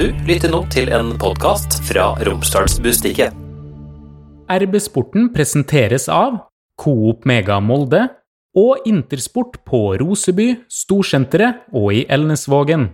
Du 0.00 0.06
lytter 0.24 0.48
nå 0.48 0.62
til 0.72 0.88
en 0.96 1.10
podkast 1.20 1.74
fra 1.84 2.14
Romsdalsbustikket. 2.24 3.34
RB 4.48 4.78
Sporten 4.80 5.26
presenteres 5.34 6.06
av 6.08 6.38
Coop 6.80 7.26
Mega 7.28 7.58
Molde 7.60 8.06
og 8.56 8.88
Intersport 8.88 9.58
på 9.68 9.82
Roseby, 10.00 10.54
Storsenteret 10.72 11.68
og 11.76 11.92
i 11.98 12.06
Elnesvågen. 12.08 12.88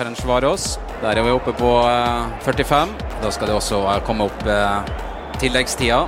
Ferencvaros. 0.00 0.78
Der 1.04 1.12
er 1.12 1.28
vi 1.28 1.36
oppe 1.36 1.52
på 1.60 1.76
eh, 1.84 2.40
45. 2.48 2.98
Da 3.20 3.36
skal 3.36 3.52
det 3.52 3.60
også 3.60 3.84
eh, 3.84 4.04
komme 4.08 4.32
opp 4.32 4.48
eh, 4.48 5.00
tilleggstida. 5.44 6.06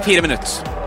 Fire 0.00 0.24
minutter. 0.24 0.79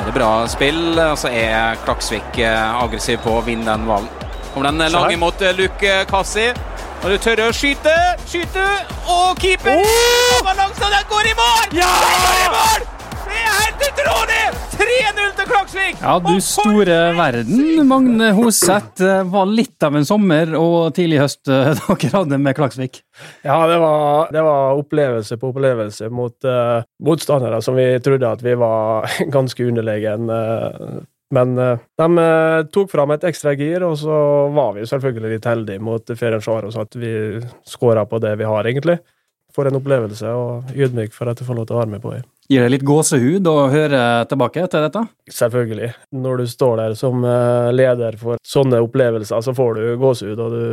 Er 0.00 0.06
det 0.08 0.14
bra 0.16 0.30
spill, 0.48 0.96
og 0.96 1.18
så 1.20 1.28
er 1.28 1.76
Klaksvik 1.84 2.38
eh, 2.40 2.82
aggressiv 2.82 3.20
på 3.20 3.34
å 3.36 3.42
vinne 3.44 3.68
den 3.68 3.84
ballen. 3.84 4.08
Kommer 4.54 4.70
den 4.70 4.80
lang 4.86 4.94
lange 4.94 5.18
mot 5.20 5.44
eh, 5.44 5.52
Luke 5.58 5.98
Kassi. 6.08 6.46
Og 7.00 7.12
du 7.12 7.18
tør 7.20 7.44
å 7.46 7.50
skyte, 7.56 7.92
skyte, 8.28 8.64
og 9.08 9.36
keeper 9.40 9.76
Oh! 9.76 10.38
Og 10.38 10.48
balansen, 10.48 10.88
den 10.88 11.06
går 11.12 11.30
i 11.32 11.36
mål! 11.36 11.76
Ja! 11.76 11.92
Den 12.06 12.24
går 12.24 12.40
i 12.40 12.48
mål! 12.56 12.89
Er 13.50 13.62
helt 13.66 13.86
utrolig! 13.88 14.40
3-0 14.80 15.30
til 15.36 15.48
Klaksvik! 15.50 15.96
Ja, 16.00 16.14
du 16.22 16.36
store 16.44 16.98
verden. 17.18 17.80
Magne 17.88 18.30
Hoseth 18.36 19.04
var 19.32 19.50
litt 19.50 19.82
av 19.86 19.98
en 19.98 20.06
sommer 20.06 20.54
og 20.58 20.94
tidlig 20.96 21.18
høst 21.20 21.50
eh, 21.50 21.72
dere 21.88 22.12
hadde 22.14 22.38
med 22.40 22.56
Klaksvik. 22.56 23.00
Ja, 23.42 23.58
det 23.70 23.80
var, 23.82 24.30
det 24.32 24.44
var 24.46 24.78
opplevelse 24.78 25.40
på 25.40 25.50
opplevelse 25.50 26.08
mot 26.14 26.48
uh, 26.48 26.80
motstandere 27.04 27.60
som 27.64 27.76
vi 27.78 27.88
trodde 28.04 28.30
at 28.30 28.44
vi 28.46 28.54
var 28.60 29.10
ganske 29.36 29.66
underlegen. 29.66 30.30
Uh, 30.30 31.02
men 31.34 31.54
de 31.54 32.24
tok 32.74 32.90
fram 32.90 33.12
et 33.14 33.26
ekstra 33.28 33.52
gir, 33.54 33.84
og 33.86 33.94
så 34.00 34.16
var 34.50 34.72
vi 34.74 34.88
selvfølgelig 34.88 35.36
litt 35.36 35.46
heldige 35.46 35.82
mot 35.86 36.10
Ferencvaros 36.18 36.78
at 36.80 36.96
vi 36.98 37.12
skåra 37.70 38.02
på 38.10 38.18
det 38.22 38.32
vi 38.40 38.48
har, 38.50 38.66
egentlig. 38.66 38.98
For 39.54 39.70
en 39.70 39.78
opplevelse, 39.78 40.26
og 40.34 40.74
ydmyk 40.74 41.14
for 41.14 41.30
at 41.30 41.38
jeg 41.38 41.46
får 41.46 41.60
lov 41.60 41.68
til 41.70 41.78
å 41.78 41.82
være 41.84 41.94
med 41.94 42.02
på 42.02 42.16
det. 42.16 42.24
Gir 42.50 42.64
det 42.64 42.70
litt 42.72 42.82
gåsehud 42.82 43.46
å 43.46 43.68
høre 43.70 43.98
tilbake 44.26 44.64
til 44.66 44.82
dette? 44.82 45.04
Selvfølgelig. 45.30 45.92
Når 46.18 46.40
du 46.40 46.48
står 46.50 46.80
der 46.80 46.96
som 46.98 47.22
eh, 47.22 47.68
leder 47.70 48.16
for 48.18 48.42
sånne 48.42 48.80
opplevelser, 48.82 49.44
så 49.46 49.54
får 49.54 49.78
du 49.78 49.84
gåsehud, 50.00 50.42
og 50.42 50.56
du, 50.56 50.64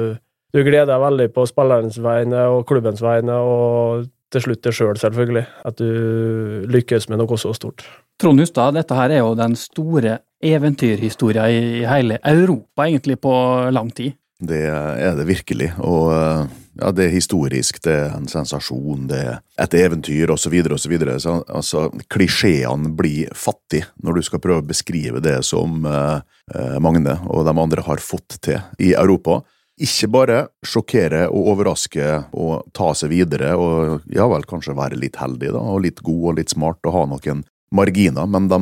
du 0.58 0.59
gleder 0.66 0.89
deg 0.89 1.03
veldig 1.03 1.28
på 1.36 1.45
spillerens 1.45 2.00
vegne 2.02 2.48
og 2.50 2.66
klubbens 2.72 3.03
vegne, 3.05 3.38
og 3.38 4.08
til 4.33 4.48
slutt 4.48 4.64
deg 4.66 4.73
sjøl, 4.73 4.98
selv, 4.98 5.03
selvfølgelig. 5.05 5.45
At 5.70 5.78
du 5.78 6.66
lykkes 6.73 7.11
med 7.11 7.22
noe 7.22 7.38
så 7.38 7.53
stort. 7.53 7.86
Trond 8.17 8.42
Hustad, 8.42 8.73
dette 8.73 8.98
her 8.98 9.14
er 9.14 9.22
jo 9.22 9.38
den 9.38 9.53
store 9.53 10.17
eventyrhistoria 10.42 11.45
i 11.53 11.86
hele 11.86 12.17
Europa, 12.25 12.88
egentlig, 12.88 13.22
på 13.22 13.36
lang 13.70 13.94
tid. 13.94 14.17
Det 14.42 14.66
er 14.66 15.14
det 15.17 15.30
virkelig, 15.30 15.75
og 15.86 16.09
eh, 16.14 16.58
ja, 16.80 16.92
det 16.92 17.08
er 17.08 17.14
historisk, 17.16 17.81
det 17.83 17.94
er 17.94 18.16
en 18.16 18.28
sensasjon, 18.30 19.08
det 19.09 19.20
er 19.20 19.39
et 19.64 19.75
eventyr 19.78 20.31
osv. 20.33 20.56
osv. 20.75 20.95
Så, 21.23 21.36
altså, 21.47 21.88
klisjeene 22.14 22.94
blir 22.97 23.33
fattige 23.36 23.89
når 24.03 24.20
du 24.20 24.28
skal 24.28 24.44
prøve 24.44 24.64
å 24.64 24.70
beskrive 24.70 25.22
det 25.23 25.39
som 25.48 25.86
eh, 25.86 26.17
eh, 26.55 26.80
Magne 26.83 27.20
og 27.28 27.45
de 27.48 27.55
andre 27.58 27.86
har 27.88 28.03
fått 28.03 28.39
til 28.45 28.61
i 28.80 28.94
Europa. 28.94 29.42
Ikke 29.78 30.09
bare 30.09 30.39
sjokkere 30.66 31.28
og 31.30 31.52
overraske 31.53 32.08
og 32.33 32.72
ta 32.73 32.94
seg 32.98 33.14
videre, 33.14 33.53
og 33.53 34.08
ja 34.14 34.25
vel, 34.30 34.48
kanskje 34.50 34.78
være 34.78 34.98
litt 34.98 35.20
heldig 35.22 35.53
da, 35.53 35.61
og 35.61 35.83
litt 35.86 36.02
god 36.05 36.31
og 36.31 36.39
litt 36.39 36.53
smart 36.53 36.81
og 36.89 36.95
ha 36.95 37.05
noen 37.14 37.45
marginer, 37.75 38.25
men 38.25 38.48
de, 38.50 38.59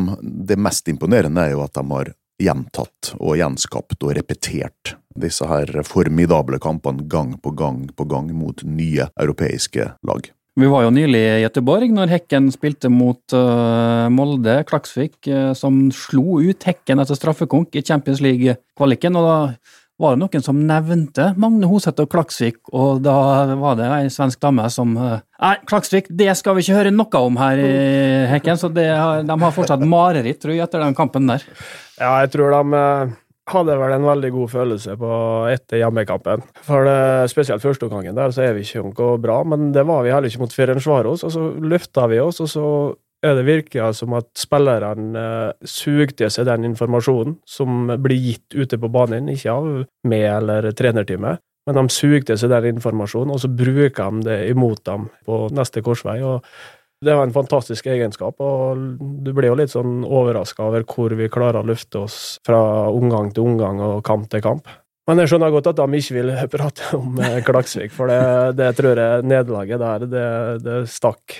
det 0.49 0.57
mest 0.59 0.87
imponerende 0.91 1.45
er 1.45 1.53
jo 1.53 1.63
at 1.63 1.75
de 1.77 1.83
har 1.91 2.11
gjentatt 2.41 3.13
og 3.19 3.37
gjenskapt 3.39 4.01
og 4.03 4.15
repetert 4.17 4.95
disse 5.15 5.47
her 5.47 5.69
formidable 5.87 6.59
kampene 6.59 7.05
gang 7.07 7.35
på 7.39 7.53
gang 7.55 7.85
på 7.95 8.07
gang 8.11 8.31
mot 8.35 8.63
nye 8.67 9.07
europeiske 9.15 9.93
lag. 10.07 10.31
Vi 10.55 10.67
var 10.71 10.85
jo 10.85 10.91
nylig 10.95 11.19
i 11.19 11.39
Gøteborg 11.43 11.91
når 11.91 12.11
Hekken 12.13 12.45
spilte 12.53 12.87
mot 12.87 13.33
uh, 13.35 14.07
Molde, 14.07 14.61
Klaksvik, 14.67 15.17
uh, 15.27 15.51
som 15.51 15.89
slo 15.91 16.39
ut 16.39 16.63
Hekken 16.63 17.03
etter 17.03 17.17
straffekonk 17.19 17.75
i 17.75 17.83
Champions 17.83 18.21
League-kvaliken. 18.23 19.19
og 19.19 19.27
da 19.27 19.35
var 20.01 20.15
det 20.15 20.21
noen 20.25 20.43
som 20.43 20.57
nevnte 20.67 21.29
Magne 21.39 21.67
Hoseth 21.69 22.03
og 22.03 22.09
Klaksvik, 22.11 22.57
og 22.75 23.03
da 23.05 23.15
var 23.59 23.77
det 23.79 23.87
ei 23.87 24.09
svensk 24.11 24.41
dame 24.43 24.67
som 24.73 24.95
eh, 24.99 25.19
Nei, 25.39 25.55
Klaksvik, 25.67 26.09
det 26.09 26.31
skal 26.39 26.57
vi 26.57 26.65
ikke 26.65 26.79
høre 26.79 26.95
noe 26.95 27.21
om 27.21 27.37
her 27.39 27.59
i 27.59 27.75
Hekken, 28.31 28.59
så 28.59 28.71
det, 28.71 28.87
de 29.27 29.37
har 29.45 29.55
fortsatt 29.55 29.83
mareritt, 29.87 30.41
tror 30.43 30.55
jeg, 30.55 30.63
etter 30.65 30.83
den 30.83 30.97
kampen 30.97 31.29
der. 31.31 31.43
Ja, 31.99 32.17
jeg 32.23 32.33
tror 32.35 32.51
de 32.55 32.81
eh, 32.81 33.15
hadde 33.51 33.77
vel 33.77 33.93
en 33.93 34.07
veldig 34.07 34.31
god 34.33 34.51
følelse 34.55 34.95
på 34.99 35.11
etter 35.51 35.79
hjemmekampen. 35.83 36.43
For 36.65 36.87
det, 36.87 37.31
spesielt 37.31 37.63
førsteomgangen 37.63 38.17
der, 38.17 38.33
så 38.33 38.47
er 38.47 38.55
vi 38.57 38.65
ikke 38.65 39.11
bra, 39.21 39.41
men 39.47 39.69
det 39.75 39.85
var 39.87 40.03
vi 40.05 40.13
heller 40.13 40.31
ikke 40.31 40.43
mot 40.43 40.55
Ferencvaros. 40.55 41.23
Og 41.27 41.35
så 41.35 41.49
løfta 41.61 42.07
vi 42.11 42.21
oss, 42.23 42.41
og 42.41 42.49
så 42.51 42.67
det 43.33 43.45
virker 43.47 43.93
som 43.97 44.13
at 44.17 44.27
spillerne 44.37 45.17
eh, 45.21 45.67
suger 45.67 46.13
til 46.13 46.31
seg 46.33 46.47
den 46.49 46.69
informasjonen 46.69 47.39
som 47.49 47.89
blir 48.03 48.21
gitt 48.21 48.55
ute 48.55 48.79
på 48.81 48.91
banen, 48.93 49.31
ikke 49.33 49.53
av 49.53 49.69
meg 50.05 50.25
eller 50.29 50.69
trenerteamet. 50.77 51.41
Men 51.65 51.79
de 51.79 51.89
suger 51.89 52.25
til 52.27 52.37
seg 52.37 52.51
den 52.53 52.75
informasjonen, 52.75 53.33
og 53.33 53.41
så 53.41 53.49
bruker 53.49 54.11
de 54.13 54.27
det 54.27 54.39
imot 54.51 54.83
dem 54.85 55.07
på 55.25 55.45
neste 55.55 55.81
korsvei. 55.85 56.19
og 56.21 56.45
det 57.05 57.13
var 57.13 57.27
en 57.27 57.33
fantastisk 57.33 57.85
egenskap, 57.91 58.39
og 58.41 58.79
du 59.25 59.33
blir 59.35 59.51
jo 59.51 59.57
litt 59.59 59.73
sånn 59.73 60.05
overraska 60.05 60.63
over 60.63 60.85
hvor 60.89 61.13
vi 61.17 61.27
klarer 61.29 61.59
å 61.59 61.67
løfte 61.67 62.05
oss 62.05 62.17
fra 62.45 62.59
omgang 62.89 63.33
til 63.35 63.45
omgang 63.45 63.81
og 63.83 63.99
kamp 64.07 64.29
til 64.31 64.41
kamp. 64.41 64.69
Men 65.05 65.21
jeg 65.21 65.29
skjønner 65.29 65.53
godt 65.53 65.67
at 65.69 65.81
de 65.81 65.99
ikke 65.99 66.15
vil 66.15 66.31
prate 66.49 66.87
om 66.97 67.19
eh, 67.21 67.41
Klaksvik, 67.45 67.91
for 67.93 68.09
det, 68.09 68.55
det 68.57 68.71
tror 68.77 69.01
jeg 69.01 69.27
nederlaget 69.27 69.83
der, 69.83 70.07
det, 70.09 70.29
det 70.65 70.79
stakk 70.89 71.35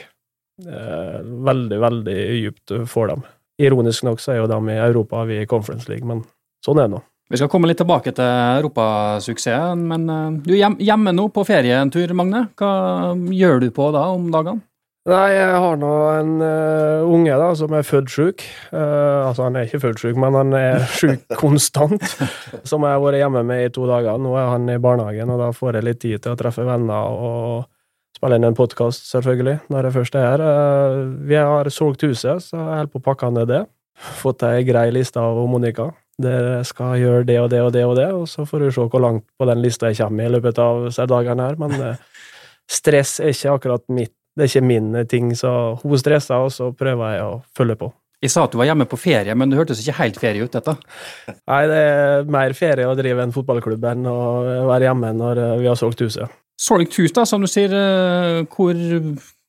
veldig, 0.60 1.80
veldig 1.84 2.20
dypt 2.46 2.76
for 2.88 3.12
dem. 3.12 3.26
Ironisk 3.62 4.06
nok 4.08 4.22
så 4.24 4.34
er 4.34 4.42
jo 4.42 4.48
de 4.52 4.60
i 4.72 4.80
Europa, 4.80 5.24
vi 5.28 5.42
i 5.42 5.50
Conference 5.50 5.90
League, 5.92 6.08
men 6.08 6.24
sånn 6.66 6.80
er 6.80 6.90
det 6.90 6.96
nå. 6.96 7.04
Vi 7.30 7.40
skal 7.40 7.50
komme 7.50 7.66
litt 7.66 7.80
tilbake 7.82 8.12
til 8.14 8.28
europasuksessen, 8.62 9.82
men 9.90 10.06
eh, 10.14 10.38
du 10.46 10.54
er 10.54 10.76
hjemme 10.86 11.14
nå 11.16 11.32
på 11.34 11.46
ferie 11.48 11.80
en 11.82 11.90
tur, 11.94 12.12
Magne. 12.14 12.46
Hva 12.60 13.16
gjør 13.34 13.64
du 13.64 13.72
på 13.74 13.90
da 13.96 14.06
om 14.14 14.30
dagene? 14.34 14.62
Nei, 15.06 15.36
jeg 15.36 15.58
har 15.62 15.76
nå 15.78 15.90
en 16.16 16.30
uh, 16.42 17.04
unge 17.14 17.34
da, 17.38 17.52
som 17.54 17.74
er 17.78 17.86
født 17.86 18.10
sjuk. 18.10 18.46
Uh, 18.72 19.28
altså, 19.28 19.44
han 19.46 19.58
er 19.60 19.68
ikke 19.68 19.84
født 19.84 20.02
sjuk, 20.02 20.16
men 20.18 20.34
han 20.34 20.56
er 20.58 20.86
sjuk 20.98 21.28
konstant. 21.38 22.02
Som 22.66 22.88
jeg 22.88 22.96
har 22.96 23.04
vært 23.04 23.20
hjemme 23.20 23.44
med 23.46 23.68
i 23.68 23.74
to 23.74 23.86
dager. 23.86 24.18
Nå 24.18 24.34
er 24.42 24.50
han 24.50 24.66
i 24.74 24.80
barnehagen, 24.82 25.30
og 25.30 25.44
da 25.44 25.52
får 25.54 25.78
jeg 25.78 25.86
litt 25.86 26.02
tid 26.02 26.24
til 26.26 26.34
å 26.34 26.40
treffe 26.40 26.66
venner 26.66 27.22
og 27.22 27.68
spille 28.16 28.40
inn 28.40 28.48
en 28.48 28.58
podkast, 28.58 29.06
selvfølgelig, 29.12 29.60
når 29.74 29.90
jeg 29.90 29.96
først 29.98 30.18
er 30.20 30.26
her. 30.30 30.44
Eh, 30.46 30.98
vi 31.30 31.38
har 31.40 31.70
solgt 31.74 32.08
huset, 32.08 32.44
så 32.44 32.58
jeg 32.58 32.80
holder 32.80 32.94
på 32.94 33.04
å 33.04 33.08
pakke 33.10 33.32
ned 33.36 33.52
det. 33.52 33.62
Fått 34.20 34.44
ei 34.48 34.66
grei 34.68 34.90
liste 34.96 35.22
av 35.22 35.40
Monica. 35.50 35.92
Dere 36.22 36.62
skal 36.68 36.96
gjøre 37.02 37.26
det 37.28 37.40
og 37.42 37.50
det 37.52 37.62
og 37.62 37.74
det 37.76 37.84
og 37.86 37.96
det, 38.00 38.08
og 38.16 38.28
så 38.32 38.46
får 38.48 38.64
du 38.64 38.70
se 38.72 38.86
hvor 38.88 39.04
langt 39.04 39.26
på 39.38 39.48
den 39.50 39.60
lista 39.64 39.92
jeg 39.92 40.00
kommer 40.00 40.30
i 40.30 40.36
løpet 40.36 40.62
av 40.64 40.88
dagene 41.12 41.50
her. 41.50 41.60
Men 41.60 41.76
eh, 41.82 42.06
stress 42.72 43.20
er 43.20 43.36
ikke 43.36 43.58
akkurat 43.60 43.90
mitt 43.92 44.16
det 44.36 44.44
er 44.44 44.50
ikke 44.52 44.68
min 44.68 44.96
ting, 45.08 45.30
så 45.40 45.50
hun 45.80 46.00
stresser, 46.00 46.44
og 46.44 46.52
så 46.52 46.74
prøver 46.76 47.14
jeg 47.16 47.24
å 47.24 47.36
følge 47.56 47.78
på. 47.80 47.88
Jeg 48.24 48.34
sa 48.34 48.44
at 48.44 48.52
du 48.52 48.58
var 48.60 48.68
hjemme 48.68 48.88
på 48.90 49.00
ferie, 49.00 49.36
men 49.38 49.52
det 49.52 49.60
hørtes 49.60 49.80
ikke 49.80 49.96
helt 50.00 50.18
ferie 50.20 50.44
ut, 50.44 50.52
dette. 50.52 50.74
Nei, 51.32 51.62
det 51.72 51.78
er 51.80 52.28
mer 52.36 52.56
ferie 52.58 52.88
å 52.90 52.98
drive 53.00 53.24
en 53.24 53.32
fotballklubb 53.36 53.86
enn 53.92 54.10
å 54.12 54.18
være 54.68 54.90
hjemme 54.90 55.14
når 55.16 55.42
eh, 55.44 55.54
vi 55.62 55.70
har 55.72 55.80
solgt 55.80 56.04
huset. 56.04 56.32
Solgt 56.60 56.96
hus, 57.00 57.12
da, 57.16 57.26
som 57.28 57.42
du 57.44 57.48
sier. 57.52 57.74
eh, 57.74 58.46
Hvor 58.48 58.76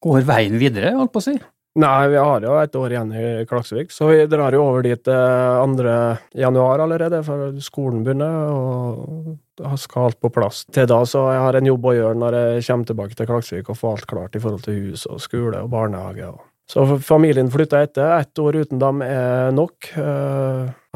går 0.02 0.24
veien 0.26 0.58
videre, 0.58 0.94
holdt 0.96 1.12
på 1.14 1.22
å 1.22 1.26
si? 1.28 1.36
Nei, 1.76 2.08
vi 2.08 2.16
har 2.16 2.40
jo 2.40 2.54
et 2.56 2.72
år 2.80 2.92
igjen 2.94 3.10
i 3.12 3.44
Klaksvik, 3.44 3.90
så 3.92 4.06
vi 4.08 4.22
drar 4.32 4.54
jo 4.56 4.62
over 4.64 4.80
dit 4.86 5.08
eh, 5.12 5.58
2. 5.76 5.96
januar 6.40 6.80
allerede, 6.80 7.20
for 7.26 7.52
skolen 7.60 8.00
begynner, 8.06 8.48
og 8.48 9.34
da 9.60 9.74
skal 9.76 10.08
alt 10.08 10.18
på 10.24 10.30
plass. 10.32 10.62
Til 10.72 10.88
da 10.88 11.02
så 11.04 11.26
jeg 11.34 11.42
har 11.44 11.58
en 11.60 11.68
jobb 11.68 11.84
å 11.84 11.94
gjøre 11.98 12.20
når 12.22 12.38
jeg 12.38 12.64
kommer 12.70 12.88
tilbake 12.88 13.18
til 13.18 13.28
Klaksvik 13.28 13.68
og 13.68 13.76
får 13.76 13.92
alt 13.92 14.08
klart 14.14 14.36
i 14.36 14.40
forhold 14.40 14.64
til 14.64 14.80
hus 14.86 15.04
og 15.10 15.20
skole 15.20 15.60
og 15.60 15.68
barnehage. 15.74 16.32
så 16.66 16.86
familien 16.98 17.52
flytter 17.52 17.84
etter. 17.84 18.08
Ett 18.24 18.38
år 18.38 18.56
uten 18.64 18.80
dem 18.80 19.02
er 19.04 19.52
nok. 19.52 19.92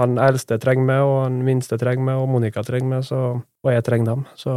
Eh, 0.01 0.07
Han 0.07 0.19
eldste 0.19 0.59
trenger 0.59 0.85
meg, 0.89 1.01
og 1.05 1.23
han 1.27 1.39
minste 1.45 1.79
trenger 1.79 2.05
meg, 2.11 2.17
og 2.25 2.29
Monica 2.33 2.63
trenger 2.67 2.89
meg, 2.97 3.05
så, 3.05 3.21
og 3.65 3.73
jeg 3.75 3.85
trenger 3.85 4.07
dem. 4.15 4.27
Så 4.41 4.53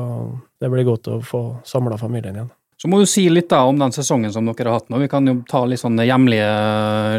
det 0.61 0.71
blir 0.71 0.85
godt 0.87 1.07
å 1.11 1.19
få 1.23 1.43
samla 1.67 1.97
familien 1.99 2.35
igjen. 2.39 2.51
Så 2.83 2.89
må 2.91 2.97
du 2.99 3.05
si 3.07 3.29
litt 3.31 3.47
da 3.47 3.61
om 3.63 3.77
den 3.79 3.93
sesongen 3.95 4.33
som 4.33 4.43
dere 4.49 4.67
har 4.67 4.81
hatt 4.81 4.89
nå. 4.91 4.97
Vi 4.99 5.07
kan 5.07 5.23
jo 5.29 5.37
ta 5.47 5.61
litt 5.63 5.79
sånn 5.79 5.95
hjemlige 6.03 6.49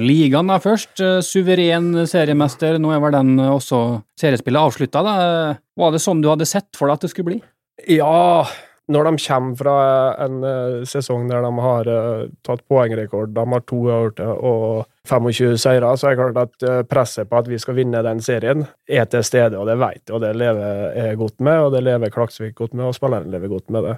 ligaen 0.05 0.51
da 0.51 0.59
først. 0.61 1.01
Eh, 1.01 1.21
Suveren 1.25 2.07
seriemester, 2.11 2.77
nå 2.83 2.93
er 2.93 3.01
vel 3.01 3.17
den 3.17 3.39
eh, 3.41 3.49
også 3.55 3.81
seriespillet 4.21 4.61
avslutta. 4.61 5.03
da. 5.07 5.15
Var 5.81 5.95
det 5.95 6.03
sånn 6.05 6.21
du 6.21 6.29
hadde 6.29 6.45
sett 6.49 6.69
for 6.77 6.89
deg 6.91 6.99
at 6.99 7.07
det 7.07 7.13
skulle 7.15 7.31
bli? 7.33 7.41
Ja, 7.97 8.45
når 8.93 9.07
de 9.09 9.21
kommer 9.25 9.57
fra 9.57 9.77
en 10.25 10.41
uh, 10.45 10.83
sesong 10.89 11.29
der 11.31 11.45
de 11.45 11.53
har 11.65 11.89
uh, 11.89 12.25
tatt 12.45 12.65
poengrekord, 12.69 13.33
de 13.33 13.45
har 13.53 13.65
to 13.65 13.79
uavgjorte 13.87 14.27
og 14.35 14.85
25 15.09 15.57
seire, 15.61 15.93
så 15.97 16.11
er 16.11 16.17
det 16.17 16.21
klart 16.21 16.41
at 16.43 16.67
uh, 16.69 16.81
presset 16.89 17.31
på 17.31 17.41
at 17.41 17.49
vi 17.49 17.61
skal 17.61 17.79
vinne 17.79 18.03
den 18.05 18.21
serien, 18.25 18.67
er 18.89 19.09
til 19.09 19.25
stede, 19.25 19.57
og 19.57 19.71
det 19.71 19.79
vet 19.81 20.03
jeg, 20.03 20.15
og 20.17 20.25
det 20.25 20.35
lever 20.37 20.99
jeg 20.99 21.21
godt 21.21 21.41
med, 21.41 21.61
og 21.67 21.73
det 21.77 21.85
lever 21.87 22.13
Klaksvik 22.13 22.55
godt 22.61 22.77
med, 22.77 22.91
og 22.91 22.99
spillerne 22.99 23.33
lever 23.33 23.57
godt 23.57 23.73
med 23.73 23.89
det. 23.89 23.97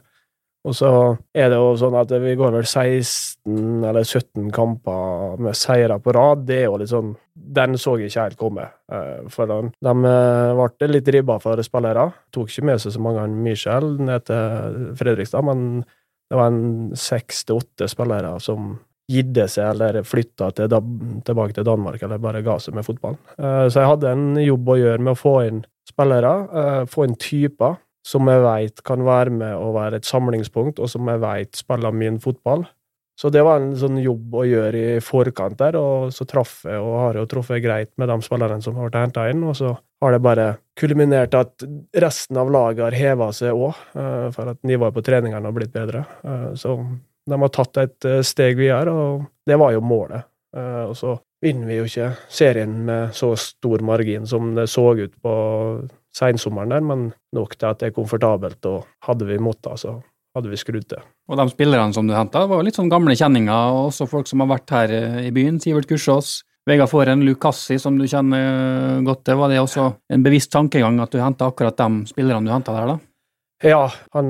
Og 0.66 0.74
så 0.74 0.90
er 1.36 1.50
det 1.52 1.58
jo 1.60 1.74
sånn 1.78 1.94
at 1.98 2.10
vi 2.22 2.32
går 2.38 2.56
vel 2.56 2.66
16 2.66 3.84
eller 3.86 4.02
17 4.02 4.48
kamper 4.54 5.36
med 5.42 5.54
seire 5.58 5.98
på 6.02 6.14
rad. 6.16 6.42
Det 6.48 6.58
er 6.62 6.66
jo 6.66 6.80
litt 6.80 6.90
sånn 6.90 7.14
Den 7.56 7.76
så 7.78 7.94
jeg 8.00 8.10
ikke 8.10 8.24
helt 8.24 8.40
komme. 8.40 8.64
Eh, 8.90 9.28
for 9.30 9.46
de, 9.50 9.70
de 9.70 9.92
eh, 10.10 10.64
ble 10.80 10.88
litt 10.90 11.12
ribba 11.14 11.38
for 11.42 11.62
spillere. 11.62 12.08
Tok 12.34 12.50
ikke 12.50 12.66
med 12.72 12.82
seg 12.82 12.96
så 12.96 13.04
mange 13.04 13.22
av 13.22 13.38
Michel 13.46 13.92
ned 14.02 14.26
til 14.26 14.90
Fredrikstad, 14.98 15.46
men 15.46 15.84
det 16.26 16.40
var 16.40 16.50
en 16.50 16.90
seks 16.98 17.44
til 17.46 17.60
åtte 17.60 17.86
spillere 17.92 18.34
som 18.42 18.74
gidde 19.06 19.44
seg 19.46 19.68
eller 19.70 20.00
flytta 20.02 20.50
til, 20.56 20.72
tilbake 21.22 21.54
til 21.54 21.68
Danmark 21.68 22.02
eller 22.02 22.18
bare 22.18 22.42
ga 22.42 22.56
seg 22.58 22.74
med 22.74 22.88
fotballen. 22.88 23.22
Eh, 23.38 23.66
så 23.70 23.84
jeg 23.84 23.92
hadde 23.92 24.14
en 24.16 24.28
jobb 24.42 24.74
å 24.74 24.80
gjøre 24.80 25.04
med 25.04 25.14
å 25.14 25.20
få 25.20 25.38
inn 25.46 25.62
spillere, 25.86 26.32
få 26.90 27.04
inn 27.06 27.14
typer 27.14 27.76
som 28.06 28.28
jeg 28.30 28.42
veit 28.44 28.82
kan 28.86 29.02
være 29.06 29.34
med 29.34 29.54
å 29.58 29.72
være 29.74 30.00
et 30.00 30.08
samlingspunkt, 30.08 30.78
og 30.78 30.90
som 30.90 31.08
jeg 31.10 31.22
veit 31.24 31.58
spiller 31.58 31.94
min 31.94 32.20
fotball. 32.22 32.66
Så 33.16 33.30
det 33.32 33.40
var 33.46 33.62
en 33.62 33.72
sånn 33.80 33.96
jobb 34.02 34.34
å 34.36 34.44
gjøre 34.44 34.80
i 34.98 35.00
forkant 35.00 35.56
der, 35.58 35.78
og 35.80 36.12
så 36.12 36.26
traff 36.28 36.58
jeg, 36.68 36.76
og 36.76 36.98
har 37.00 37.16
jo 37.16 37.28
truffet 37.30 37.62
greit 37.64 37.90
med 37.96 38.10
de 38.12 38.16
spillerne 38.22 38.60
som 38.62 38.76
har 38.76 38.90
vært 38.90 38.98
henta 39.00 39.24
inn, 39.32 39.40
og 39.48 39.56
så 39.56 39.72
har 40.04 40.12
det 40.12 40.20
bare 40.24 40.46
kulminert 40.76 41.34
at 41.38 41.64
resten 41.96 42.36
av 42.36 42.52
laget 42.52 42.84
har 42.84 42.98
heva 43.00 43.30
seg 43.32 43.56
òg, 43.56 43.80
eh, 43.96 44.26
for 44.36 44.52
at 44.52 44.60
nivået 44.68 44.94
på 44.94 45.04
treningene 45.06 45.48
har 45.48 45.56
blitt 45.56 45.72
bedre. 45.72 46.04
Eh, 46.28 46.50
så 46.60 46.76
de 47.26 47.40
har 47.40 47.54
tatt 47.56 47.80
et 47.80 48.08
eh, 48.08 48.20
steg 48.20 48.60
videre, 48.60 48.92
og 48.92 49.24
det 49.48 49.56
var 49.64 49.72
jo 49.74 49.84
målet. 49.84 50.32
Og 50.56 50.94
så 50.96 51.10
vinner 51.44 51.68
vi 51.68 51.74
jo 51.76 51.84
ikke 51.84 52.06
serien 52.32 52.78
med 52.86 53.10
så 53.12 53.34
stor 53.36 53.82
margin 53.84 54.24
som 54.24 54.54
det 54.56 54.70
så 54.72 54.86
ut 54.96 55.12
på 55.20 55.32
seinsommeren 56.16 56.72
der, 56.72 56.84
men 56.84 57.08
nok 57.36 57.56
til 57.56 57.70
at 57.70 57.80
det 57.82 57.90
er 57.90 57.96
komfortabelt. 57.96 58.60
Og 58.70 58.86
hadde 59.06 59.28
vi 59.28 59.38
måttet, 59.42 59.82
så 59.82 59.98
hadde 60.36 60.52
vi 60.52 60.60
skrudd 60.60 60.88
til. 60.90 61.04
Og 61.30 61.40
de 61.40 61.46
spillerne 61.52 61.96
som 61.96 62.08
du 62.08 62.14
henta, 62.16 62.44
var 62.48 62.64
litt 62.64 62.78
sånn 62.78 62.92
gamle 62.92 63.16
kjenninger, 63.18 63.72
og 63.72 63.90
også 63.90 64.08
folk 64.10 64.28
som 64.30 64.44
har 64.44 64.52
vært 64.56 64.76
her 64.76 64.94
eh, 64.96 65.22
i 65.28 65.32
byen. 65.34 65.60
Sivert 65.62 65.88
Kursås, 65.90 66.38
Vegard 66.68 66.90
Foren, 66.90 67.24
Lukassi, 67.26 67.78
som 67.82 67.98
du 67.98 68.06
kjenner 68.10 68.44
eh, 68.44 69.02
godt 69.06 69.24
til. 69.26 69.40
Var 69.40 69.52
det 69.52 69.62
også 69.62 69.88
en 70.12 70.26
bevisst 70.26 70.52
tankegang 70.54 71.00
at 71.04 71.14
du 71.14 71.20
henta 71.22 71.50
akkurat 71.50 71.78
de 71.80 72.06
spillerne 72.10 72.46
du 72.46 72.54
henta 72.54 72.76
der, 72.76 72.94
da? 72.94 72.98
Ja, 73.64 73.84
han, 74.12 74.26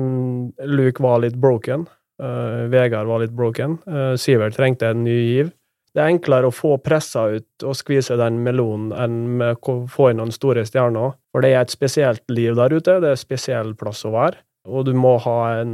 Luke 0.63 1.03
var 1.03 1.19
litt 1.19 1.35
broken. 1.35 1.83
Uh, 2.17 2.65
Vegard 2.71 3.09
var 3.09 3.19
litt 3.21 3.33
broken. 3.35 3.75
Uh, 3.85 4.15
Sivert 4.17 4.55
trengte 4.57 4.87
en 4.89 5.03
ny 5.05 5.17
giv 5.27 5.51
det 5.97 6.03
er 6.03 6.13
enklere 6.13 6.51
å 6.51 6.53
få 6.53 6.75
pressa 6.77 7.23
ut 7.33 7.63
og 7.65 7.73
skvise 7.73 8.19
den 8.19 8.37
melonen 8.45 8.91
enn 8.93 9.41
å 9.41 9.79
få 9.89 10.11
inn 10.11 10.19
noen 10.21 10.33
store 10.35 10.61
stjerner. 10.67 11.15
For 11.33 11.41
det 11.41 11.55
er 11.55 11.63
et 11.63 11.73
spesielt 11.73 12.21
liv 12.29 12.53
der 12.59 12.75
ute, 12.77 12.99
det 13.01 13.15
er 13.15 13.17
spesiell 13.17 13.73
plass 13.79 14.03
å 14.05 14.13
være. 14.13 14.43
Og 14.69 14.85
du 14.85 14.93
må 14.93 15.15
ha 15.23 15.37
en 15.63 15.71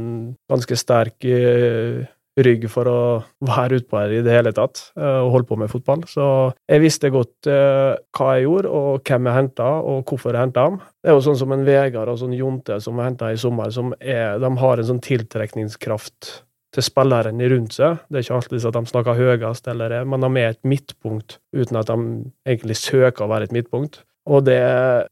ganske 0.48 0.78
sterk 0.80 1.26
uh, 1.28 2.06
rygg 2.40 2.64
for 2.70 2.88
å 2.88 3.00
være 3.44 3.82
utpå 3.82 3.98
her 4.00 4.14
i 4.16 4.22
det 4.24 4.32
hele 4.32 4.54
tatt 4.54 4.80
uh, 4.96 5.26
og 5.26 5.34
holde 5.34 5.50
på 5.50 5.58
med 5.60 5.72
fotball. 5.74 6.06
Så 6.08 6.24
jeg 6.70 6.82
visste 6.86 7.12
godt 7.12 7.50
uh, 7.50 7.92
hva 8.16 8.30
jeg 8.38 8.46
gjorde, 8.46 8.72
og 8.72 9.04
hvem 9.04 9.28
jeg 9.28 9.40
henta, 9.42 9.68
og 9.82 10.08
hvorfor 10.08 10.32
jeg 10.32 10.46
henta 10.46 10.66
dem. 10.70 10.80
Det 11.04 11.12
er 11.12 11.18
jo 11.18 11.26
sånn 11.28 11.40
som 11.42 11.52
en 11.52 11.68
Vegard 11.68 12.14
og 12.14 12.22
sånn 12.22 12.38
Jonte 12.38 12.80
som 12.80 12.96
jeg 12.96 13.12
henta 13.12 13.34
i 13.34 13.40
sommer, 13.44 13.76
som 13.76 13.92
er, 14.00 14.40
de 14.40 14.54
har 14.64 14.80
en 14.80 14.90
sånn 14.94 15.04
tiltrekningskraft 15.04 16.32
til 16.74 16.84
spillerne 16.84 17.50
rundt 17.52 17.76
seg. 17.76 18.00
Det 18.08 18.18
er 18.18 18.26
ikke 18.26 18.38
alltid 18.38 18.66
at 18.68 18.76
de 18.78 18.90
snakker 18.90 19.18
høyest, 19.20 19.68
eller, 19.70 19.94
men 20.08 20.26
de 20.26 20.42
er 20.42 20.54
et 20.54 20.66
midtpunkt 20.66 21.38
uten 21.54 21.78
at 21.80 21.90
de 21.90 21.98
egentlig 22.48 22.78
søker 22.80 23.26
å 23.26 23.30
være 23.30 23.48
et 23.48 23.54
midtpunkt. 23.54 24.02
Og 24.30 24.44
det 24.46 24.60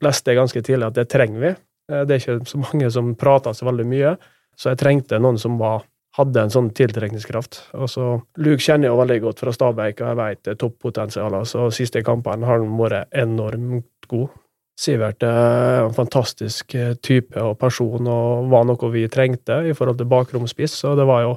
leste 0.03 0.33
jeg 0.33 0.41
ganske 0.41 0.65
tidlig 0.65 0.89
at 0.89 0.99
det 0.99 1.09
trenger 1.13 1.43
vi. 1.43 1.55
Eh, 1.93 2.05
det 2.09 2.17
er 2.17 2.23
ikke 2.23 2.51
så 2.51 2.61
mange 2.63 2.91
som 2.95 3.15
prater 3.19 3.57
så 3.57 3.69
veldig 3.69 3.89
mye, 3.89 4.15
så 4.59 4.73
jeg 4.73 4.83
trengte 4.83 5.21
noen 5.21 5.41
som 5.41 5.59
var, 5.61 5.85
hadde 6.17 6.45
en 6.45 6.53
sånn 6.53 6.71
tiltrekningskraft. 6.77 7.61
Og 7.79 7.91
så, 7.91 8.09
Luke 8.43 8.63
kjenner 8.65 8.89
jeg 8.89 8.95
jo 8.95 9.01
veldig 9.01 9.19
godt 9.27 9.45
fra 9.45 9.55
Stabæk, 9.57 10.03
og 10.03 10.11
jeg 10.11 10.21
vet 10.23 10.43
det 10.45 10.55
er 10.55 10.61
toppotensial. 10.61 11.39
Så 11.49 11.69
siste 11.75 12.05
kampene 12.07 12.49
har 12.49 12.61
han 12.61 12.79
vært 12.81 13.13
enormt 13.23 14.11
god. 14.11 14.33
Sivert 14.79 15.23
er 15.27 15.85
en 15.85 15.95
fantastisk 15.95 16.75
eh, 16.79 16.95
type 17.05 17.37
og 17.41 17.59
person 17.61 18.09
og 18.09 18.49
var 18.53 18.65
noe 18.69 18.91
vi 18.95 19.05
trengte 19.13 19.61
i 19.69 19.75
forhold 19.77 20.01
til 20.01 20.09
bakromspiss. 20.11 20.79
og 20.89 20.97
det 21.01 21.07
var 21.09 21.27
jo 21.27 21.37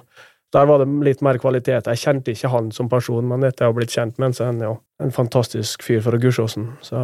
der 0.55 0.67
var 0.69 0.79
det 0.79 0.87
litt 1.03 1.19
mer 1.25 1.35
kvalitet. 1.41 1.89
Jeg 1.89 1.99
kjente 1.99 2.31
ikke 2.31 2.47
han 2.53 2.69
som 2.71 2.87
person, 2.87 3.25
men 3.27 3.43
etter 3.43 3.65
har 3.65 3.73
ha 3.73 3.75
blitt 3.75 3.91
kjent 3.91 4.15
med 4.15 4.29
ham, 4.29 4.35
så 4.37 4.43
er 4.45 4.53
han 4.53 4.61
jo 4.63 4.75
en 5.03 5.11
fantastisk 5.11 5.83
fyr 5.83 5.99
fra 6.05 6.19
Gursåsen. 6.21 6.69
Så 6.85 7.01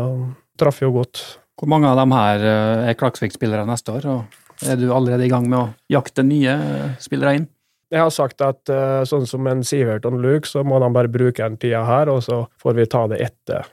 traff 0.61 0.79
jo 0.79 0.93
godt. 0.95 1.19
Hvor 1.59 1.67
mange 1.67 1.89
av 1.89 1.99
dem 1.99 2.13
her 2.15 2.45
eh, 2.47 2.91
er 2.93 2.95
Klaksvik-spillere 2.95 3.67
neste 3.67 3.97
år, 3.97 4.07
og 4.07 4.69
er 4.71 4.79
du 4.79 4.87
allerede 4.93 5.25
i 5.27 5.33
gang 5.33 5.49
med 5.51 5.59
å 5.59 5.65
jakte 5.91 6.23
nye 6.23 6.53
eh, 6.53 6.95
spillere 7.03 7.41
inn? 7.41 7.49
Jeg 7.91 8.05
har 8.05 8.13
sagt 8.15 8.39
at 8.39 8.71
sånn 9.03 9.25
som 9.27 9.47
en 9.51 9.65
Sivert 9.67 10.05
og 10.07 10.13
en 10.13 10.21
Luke, 10.23 10.47
så 10.47 10.61
må 10.63 10.77
de 10.79 10.87
bare 10.95 11.11
bruke 11.11 11.43
den 11.43 11.59
tida 11.59 11.81
her, 11.83 12.07
og 12.07 12.21
så 12.23 12.45
får 12.61 12.77
vi 12.77 12.85
ta 12.87 13.01
det 13.11 13.19
etter 13.25 13.67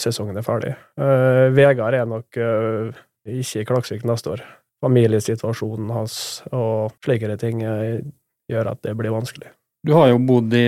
sesongen 0.00 0.36
er 0.38 0.46
ferdig. 0.46 0.74
Uh, 1.00 1.50
Vegard 1.56 1.96
er 1.96 2.06
nok 2.08 2.38
uh, 2.38 2.94
ikke 3.24 3.62
i 3.62 3.66
Klaksvik 3.68 4.06
neste 4.08 4.34
år. 4.36 4.44
Familiesituasjonen 4.84 5.92
hans 5.94 6.16
og 6.52 6.92
slikere 7.04 7.38
ting 7.40 7.62
gjør 7.64 8.74
at 8.74 8.82
det 8.84 8.92
blir 8.98 9.14
vanskelig. 9.14 9.48
Du 9.84 9.94
har 9.96 10.10
jo 10.10 10.18
bodd 10.24 10.52
i 10.56 10.64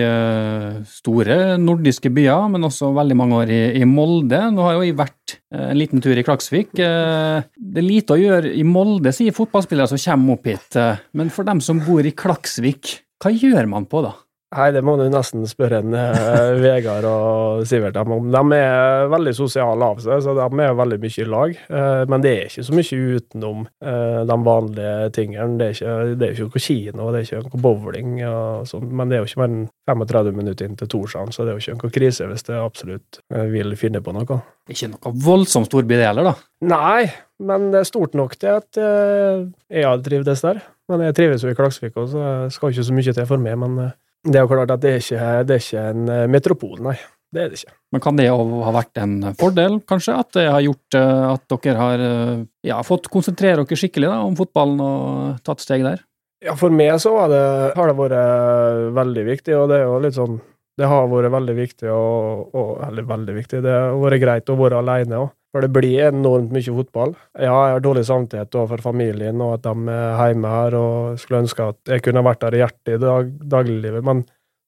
store 0.88 1.56
nordiske 1.60 2.08
byer, 2.12 2.48
men 2.52 2.64
også 2.68 2.90
veldig 2.96 3.16
mange 3.16 3.36
år 3.42 3.52
i, 3.52 3.60
i 3.80 3.84
Molde. 3.88 4.40
Nå 4.52 4.64
har 4.64 4.76
jo 4.76 4.86
jeg 4.86 4.96
vært 4.96 5.36
en 5.56 5.76
liten 5.76 6.04
tur 6.04 6.16
i 6.16 6.24
Klaksvik. 6.24 6.72
Det 6.76 7.80
er 7.80 7.84
lite 7.84 8.16
å 8.16 8.20
gjøre 8.20 8.52
i 8.56 8.64
Molde, 8.64 9.12
sier 9.16 9.36
fotballspillere 9.36 9.88
som 9.92 10.00
kommer 10.00 10.36
opp 10.36 10.48
hit. 10.48 10.80
Men 11.16 11.32
for 11.32 11.48
dem 11.48 11.60
som 11.64 11.80
bor 11.84 12.04
i 12.04 12.12
Klaksvik, 12.16 12.92
hva 13.24 13.32
gjør 13.32 13.68
man 13.72 13.88
på 13.88 14.04
da? 14.04 14.16
Nei, 14.56 14.70
det 14.72 14.80
må 14.86 14.94
du 14.96 15.04
nesten 15.12 15.42
spørre 15.48 15.82
en 15.82 15.92
uh, 15.92 16.56
Vegard 16.62 17.04
og 17.08 17.64
Sivert 17.68 17.98
om. 18.00 18.30
De 18.32 18.42
er 18.56 19.10
veldig 19.12 19.34
sosiale 19.36 19.88
av 19.92 20.00
seg, 20.00 20.22
så 20.24 20.32
de 20.38 20.46
er 20.64 20.78
veldig 20.78 20.98
mye 21.02 21.20
i 21.20 21.26
lag. 21.28 21.58
Uh, 21.68 22.04
men 22.08 22.24
det 22.24 22.32
er 22.32 22.48
ikke 22.48 22.64
så 22.64 22.76
mye 22.76 23.00
utenom 23.18 23.66
uh, 23.66 24.22
de 24.30 24.38
vanlige 24.48 25.10
tingene. 25.18 25.58
Det 25.60 25.66
er 25.66 25.76
ikke, 25.76 25.96
det 26.14 26.28
er 26.28 26.32
ikke 26.32 26.46
noe 26.46 26.64
kino, 26.68 27.10
det 27.12 27.20
er 27.20 27.28
ikke 27.28 27.42
noe 27.42 27.62
bowling 27.66 28.14
og 28.30 28.70
sånt. 28.70 28.94
Men 28.96 29.12
det 29.12 29.18
er 29.18 29.22
jo 29.22 29.28
ikke 29.28 29.42
mer 29.42 29.52
enn 29.52 29.68
35 29.92 30.40
minutter 30.40 30.70
inn 30.70 30.80
til 30.80 30.90
Torshavn, 30.94 31.34
så 31.36 31.44
det 31.44 31.52
er 31.52 31.58
jo 31.58 31.64
ikke 31.66 31.76
noe 31.82 31.96
krise 31.98 32.30
hvis 32.30 32.48
det 32.48 32.56
absolutt 32.56 33.20
vil 33.52 33.76
finne 33.78 34.00
på 34.02 34.16
noe. 34.16 34.40
Ikke 34.72 34.88
noe 34.94 35.12
voldsomt 35.26 35.68
storby 35.68 35.98
det 35.98 36.08
heller, 36.08 36.32
da? 36.32 36.34
Nei, 36.72 37.04
men 37.44 37.68
det 37.74 37.82
er 37.82 37.90
stort 37.92 38.16
nok 38.18 38.34
til 38.40 38.56
at 38.56 38.80
jeg 38.80 39.84
hadde 39.84 40.06
trivdes 40.06 40.42
der. 40.46 40.64
Men 40.90 41.02
jeg 41.02 41.16
trives 41.18 41.44
jo 41.44 41.50
i 41.50 41.58
Klaksvik 41.58 41.96
òg, 41.98 42.08
så 42.10 42.26
skal 42.54 42.72
ikke 42.72 42.88
så 42.88 42.96
mye 42.96 43.14
til 43.14 43.28
for 43.28 43.42
meg. 43.42 43.58
men 43.60 43.92
det 44.26 44.38
er 44.38 44.44
jo 44.44 44.50
klart 44.50 44.72
at 44.74 44.82
det 44.82 44.94
er 44.94 45.04
ikke, 45.04 45.28
det 45.46 45.54
er 45.56 45.62
ikke 45.62 45.84
en 45.92 46.10
eh, 46.12 46.24
metropol, 46.30 46.80
nei. 46.84 46.96
Det 47.34 47.42
er 47.42 47.50
det 47.50 47.60
ikke. 47.60 47.74
Men 47.92 48.02
kan 48.04 48.18
det 48.18 48.26
ha 48.30 48.72
vært 48.74 49.00
en 49.02 49.14
fordel, 49.38 49.78
kanskje? 49.88 50.14
At 50.22 50.36
det 50.36 50.46
har 50.50 50.64
gjort 50.64 50.98
eh, 50.98 51.22
at 51.32 51.54
dere 51.54 51.78
har 51.80 52.04
eh, 52.06 52.44
ja, 52.68 52.80
fått 52.86 53.08
konsentrere 53.12 53.64
dere 53.64 53.78
skikkelig 53.78 54.10
da, 54.10 54.18
om 54.26 54.36
fotballen 54.38 54.82
og 54.82 55.40
tatt 55.46 55.64
steg 55.64 55.86
der? 55.86 56.04
Ja, 56.44 56.54
for 56.58 56.74
meg 56.74 56.98
så 57.02 57.14
det, 57.32 57.40
har 57.74 57.90
det 57.90 57.96
vært 57.98 58.92
veldig 58.94 59.24
viktig, 59.30 59.56
og 59.56 59.70
det 59.72 59.80
er 59.80 59.86
jo 59.88 59.96
litt 60.04 60.18
sånn 60.18 60.36
Det 60.76 60.88
har 60.90 61.06
vært 61.08 61.32
veldig 61.32 61.54
viktig, 61.56 61.88
og, 61.88 62.50
og 62.52 62.72
Eller 62.86 63.06
veldig 63.08 63.34
viktig, 63.38 63.62
det 63.64 63.72
har 63.72 63.96
vært 64.02 64.22
greit 64.22 64.52
å 64.52 64.58
være 64.60 64.82
alene 64.82 65.22
òg. 65.24 65.32
For 65.56 65.64
det 65.64 65.72
blir 65.72 66.10
enormt 66.10 66.50
mye 66.52 66.72
fotball. 66.76 67.14
Ja, 67.32 67.48
jeg 67.48 67.76
har 67.78 67.80
dårlig 67.80 68.02
samvittighet 68.04 68.56
overfor 68.60 68.82
familien 68.90 69.40
og 69.40 69.54
at 69.54 69.62
de 69.64 69.88
er 69.88 70.18
hjemme 70.20 70.50
her, 70.52 70.74
og 70.76 71.20
skulle 71.22 71.46
ønske 71.46 71.68
at 71.72 71.92
jeg 71.94 72.02
kunne 72.04 72.24
vært 72.26 72.42
der 72.42 72.56
i 72.58 72.60
hjertet 72.60 72.90
i 72.92 72.98
dag, 73.00 73.30
dagliglivet. 73.54 74.04
Men 74.04 74.20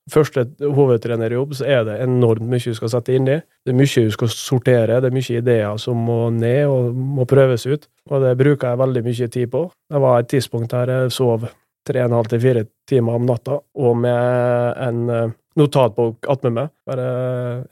første 0.09 0.47
hovedtrenerjobb 0.64 1.52
så 1.59 1.66
er 1.68 1.85
det 1.85 1.99
enormt 2.07 2.49
mye 2.49 2.73
du 2.73 2.78
skal 2.78 2.95
sette 2.95 3.12
inn 3.12 3.28
i. 3.28 3.37
Det 3.37 3.75
er 3.75 3.76
mye 3.83 4.07
du 4.09 4.16
skal 4.16 4.33
sortere, 4.33 5.02
det 5.04 5.11
er 5.11 5.18
mye 5.18 5.42
ideer 5.42 5.76
som 5.85 6.00
må 6.09 6.16
ned 6.33 6.73
og 6.73 6.97
må 7.21 7.28
prøves 7.28 7.68
ut. 7.68 7.85
Og 8.09 8.25
det 8.25 8.33
bruker 8.40 8.73
jeg 8.73 8.83
veldig 8.87 9.04
mye 9.11 9.33
tid 9.37 9.52
på. 9.52 9.66
Det 9.92 10.04
var 10.07 10.23
et 10.23 10.33
tidspunkt 10.33 10.73
der 10.73 10.95
jeg 10.95 11.16
sov 11.18 11.50
tre 11.85 12.00
og 12.07 12.09
en 12.09 12.16
halv 12.16 12.33
til 12.33 12.45
fire 12.49 12.64
timer 12.88 13.21
om 13.21 13.28
natta, 13.28 13.61
og 13.61 14.00
med 14.09 14.80
en 14.88 15.04
eh, 15.12 15.37
notatbok 15.58 16.28
attmed 16.30 16.54
meg. 16.56 16.70
Bare 16.88 17.08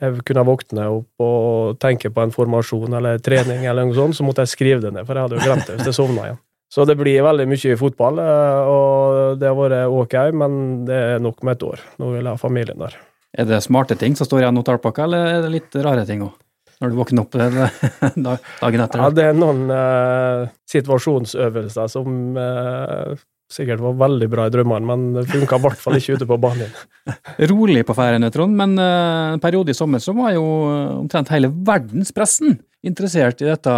jeg 0.03 0.25
kunne 0.27 0.47
våkne 0.49 0.89
opp 0.93 1.25
og 1.25 1.79
tenke 1.83 2.11
på 2.13 2.25
en 2.25 2.35
formasjon 2.35 2.99
eller 2.99 3.23
trening, 3.25 3.65
eller 3.67 3.89
noe 3.89 3.97
sånt, 3.97 4.19
så 4.19 4.27
måtte 4.27 4.45
jeg 4.45 4.55
skrive 4.55 4.83
det 4.85 4.93
ned, 4.97 5.07
for 5.09 5.17
jeg 5.17 5.29
hadde 5.29 5.39
jo 5.39 5.47
glemt 5.47 5.69
det 5.71 5.79
hvis 5.79 5.91
jeg 5.93 5.99
sovna 6.01 6.29
igjen. 6.29 6.43
Så 6.73 6.85
det 6.85 6.97
blir 6.99 7.23
veldig 7.23 7.47
mye 7.47 7.77
fotball, 7.79 8.19
eh, 8.19 8.71
og 8.71 9.37
det 9.41 9.51
har 9.51 9.59
vært 9.59 9.93
ok, 10.01 10.17
men 10.35 10.57
det 10.89 10.97
er 11.13 11.23
nok 11.23 11.45
med 11.47 11.57
et 11.57 11.69
år. 11.69 11.85
Nå 12.03 12.11
vil 12.11 12.25
jeg 12.25 12.33
ha 12.33 12.41
familien 12.41 12.83
der. 12.83 12.97
Er 13.37 13.47
det 13.47 13.63
smarte 13.63 13.97
ting 14.01 14.17
som 14.19 14.27
står 14.27 14.47
i 14.47 14.51
notatboka, 14.55 15.07
eller 15.07 15.31
er 15.37 15.45
det 15.45 15.53
litt 15.55 15.79
rare 15.85 16.07
ting 16.09 16.25
òg? 16.27 16.35
Når 16.83 16.93
du 16.93 16.99
våkner 16.99 17.25
opp 17.25 17.33
dagen 17.39 18.83
etter? 18.85 19.01
Ja, 19.01 19.09
det 19.15 19.31
er 19.31 19.39
noen 19.39 19.71
eh, 19.73 20.51
situasjonsøvelser 20.69 21.89
som 21.89 22.37
uh, 22.37 23.15
sikkert 23.53 23.83
var 23.83 23.99
veldig 24.01 24.29
bra 24.31 24.47
i 24.47 24.53
drømmene, 24.55 24.89
men 24.89 25.05
det 25.15 25.27
funka 25.31 25.59
i 25.59 25.65
hvert 25.67 25.83
fall 25.83 25.99
ikke 25.99 26.17
ute 26.19 26.29
på 26.29 26.39
banen. 26.43 26.73
Rolig 27.53 27.85
på 27.87 27.95
feriene, 27.97 28.31
Trond, 28.35 28.57
men 28.59 28.75
uh, 28.81 29.37
en 29.37 29.43
periode 29.43 29.71
i 29.71 29.79
sommer 29.79 30.03
så 30.03 30.15
var 30.17 30.35
jo 30.35 30.47
uh, 30.67 30.97
omtrent 30.99 31.31
hele 31.35 31.53
verdenspressen 31.55 32.59
interessert 32.87 33.43
i 33.43 33.49
dette 33.51 33.77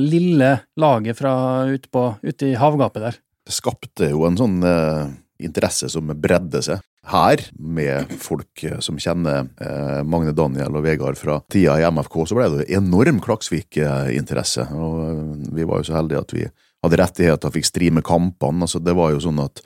lille 0.00 0.50
laget 0.80 1.18
fra 1.18 1.34
ute, 1.70 1.88
på, 1.92 2.08
ute 2.22 2.50
i 2.50 2.56
havgapet 2.58 3.06
der. 3.06 3.20
Det 3.44 3.52
skapte 3.52 4.08
jo 4.10 4.24
en 4.24 4.36
sånn 4.40 4.58
eh, 4.64 5.06
interesse 5.44 5.88
som 5.92 6.12
bredde 6.20 6.62
seg. 6.64 6.82
Her, 7.04 7.42
med 7.60 8.12
folk 8.20 8.62
som 8.84 8.96
kjenner 9.00 9.50
eh, 9.60 10.00
Magne 10.08 10.32
Daniel 10.36 10.78
og 10.78 10.86
Vegard 10.86 11.18
fra 11.20 11.42
tida 11.52 11.76
i 11.80 11.84
MFK, 11.84 12.16
så 12.30 12.38
ble 12.38 12.46
det 12.54 12.68
enorm 12.72 13.20
Klaksvik-interesse. 13.24 14.64
Og 14.72 15.50
Vi 15.52 15.68
var 15.68 15.82
jo 15.82 15.88
så 15.90 15.98
heldige 15.98 16.24
at 16.24 16.36
vi 16.36 16.46
hadde 16.84 17.00
rettigheter, 17.00 17.54
fikk 17.54 17.68
streame 17.68 18.04
kampene. 18.04 18.66
altså 18.66 18.80
Det 18.82 18.94
var 18.96 19.14
jo 19.14 19.22
sånn 19.24 19.40
at 19.42 19.64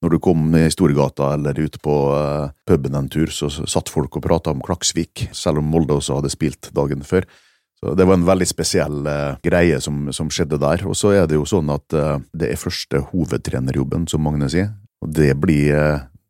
når 0.00 0.14
du 0.14 0.18
kom 0.24 0.54
i 0.56 0.64
Storgata 0.72 1.34
eller 1.34 1.58
ute 1.60 1.80
på 1.82 1.94
uh, 2.14 2.48
puben 2.68 2.96
en 2.96 3.08
tur, 3.12 3.28
så 3.28 3.50
satt 3.50 3.92
folk 3.92 4.16
og 4.16 4.24
prata 4.24 4.54
om 4.54 4.62
Klaksvik, 4.64 5.26
selv 5.36 5.60
om 5.60 5.68
Molde 5.68 5.98
også 5.98 6.20
hadde 6.20 6.32
spilt 6.32 6.70
dagen 6.76 7.04
før. 7.04 7.26
Så 7.80 7.94
Det 7.96 8.06
var 8.08 8.16
en 8.16 8.28
veldig 8.28 8.48
spesiell 8.48 9.04
uh, 9.04 9.36
greie 9.44 9.80
som, 9.80 10.08
som, 10.16 10.30
skjedde 10.32 10.60
der. 10.60 10.86
Og 10.88 10.96
så 10.96 11.12
er 11.16 11.28
det 11.28 11.36
jo 11.36 11.44
sånn 11.48 11.68
at 11.72 11.96
uh, 11.96 12.16
det 12.32 12.48
er 12.48 12.60
første 12.60 13.02
hovedtrenerjobben, 13.10 14.08
som 14.08 14.24
Magne 14.24 14.48
sier. 14.52 14.72
Og 15.04 15.12
det 15.16 15.34
blir 15.40 15.76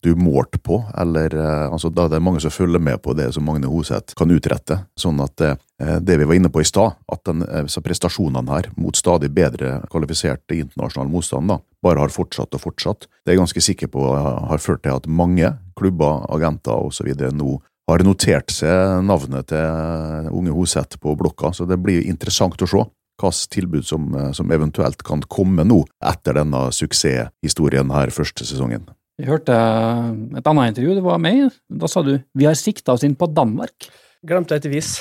du 0.03 0.15
målt 0.17 0.57
på, 0.65 0.79
eller 0.99 1.35
altså, 1.69 1.91
da 1.93 2.07
er 2.09 2.23
mange 2.25 2.41
som 2.41 2.53
følger 2.55 2.81
med 2.81 3.03
på 3.05 3.13
det 3.19 3.29
som 3.35 3.45
Magne 3.45 3.69
Hoseth 3.69 4.17
kan 4.17 4.33
utrette. 4.33 4.79
Sånn 4.97 5.21
at 5.21 5.37
det 5.37 6.17
vi 6.17 6.29
var 6.29 6.39
inne 6.39 6.49
på 6.53 6.63
i 6.63 6.69
stad, 6.69 6.97
at 7.13 7.21
den, 7.29 7.45
prestasjonene 7.85 8.49
her 8.49 8.71
mot 8.81 8.97
stadig 8.97 9.29
bedre 9.37 9.79
kvalifiserte 9.93 10.57
internasjonal 10.57 11.11
motstand 11.13 11.53
bare 11.85 12.01
har 12.01 12.13
fortsatt 12.13 12.57
og 12.57 12.65
fortsatt. 12.65 13.09
Det 13.09 13.33
er 13.33 13.37
jeg 13.37 13.43
ganske 13.43 13.65
sikker 13.65 13.93
på 13.93 14.07
har 14.15 14.63
ført 14.63 14.85
til 14.87 14.97
at 14.97 15.09
mange 15.09 15.53
klubber, 15.77 16.25
agenter 16.33 16.81
osv. 16.89 17.13
nå 17.33 17.59
har 17.91 18.05
notert 18.07 18.53
seg 18.55 19.03
navnet 19.07 19.51
til 19.51 20.31
unge 20.37 20.55
Hoseth 20.55 21.01
på 21.03 21.17
blokka, 21.19 21.53
så 21.57 21.67
det 21.69 21.81
blir 21.83 22.07
interessant 22.07 22.61
å 22.63 22.69
se 22.71 22.87
hvilket 23.21 23.51
tilbud 23.53 23.85
som, 23.85 24.07
som, 24.33 24.49
eventuelt 24.53 25.03
kan 25.05 25.21
komme 25.29 25.67
nå 25.67 25.83
etter 26.09 26.39
denne 26.41 26.71
suksesshistorien 26.73 27.93
her 27.93 28.13
første 28.15 28.47
sesongen. 28.49 28.87
Jeg 29.21 29.29
hørte 29.29 29.53
et 29.53 30.47
annet 30.49 30.71
intervju, 30.71 30.95
det 30.97 31.03
var 31.05 31.19
meg. 31.21 31.51
Da 31.69 31.89
sa 31.91 32.01
du 32.05 32.15
vi 32.33 32.47
har 32.49 32.57
sikta 32.57 32.95
oss 32.95 33.05
inn 33.05 33.19
på 33.19 33.29
Danmark. 33.29 33.91
Glemte 34.25 34.57
et 34.57 34.67
vis. 34.69 34.99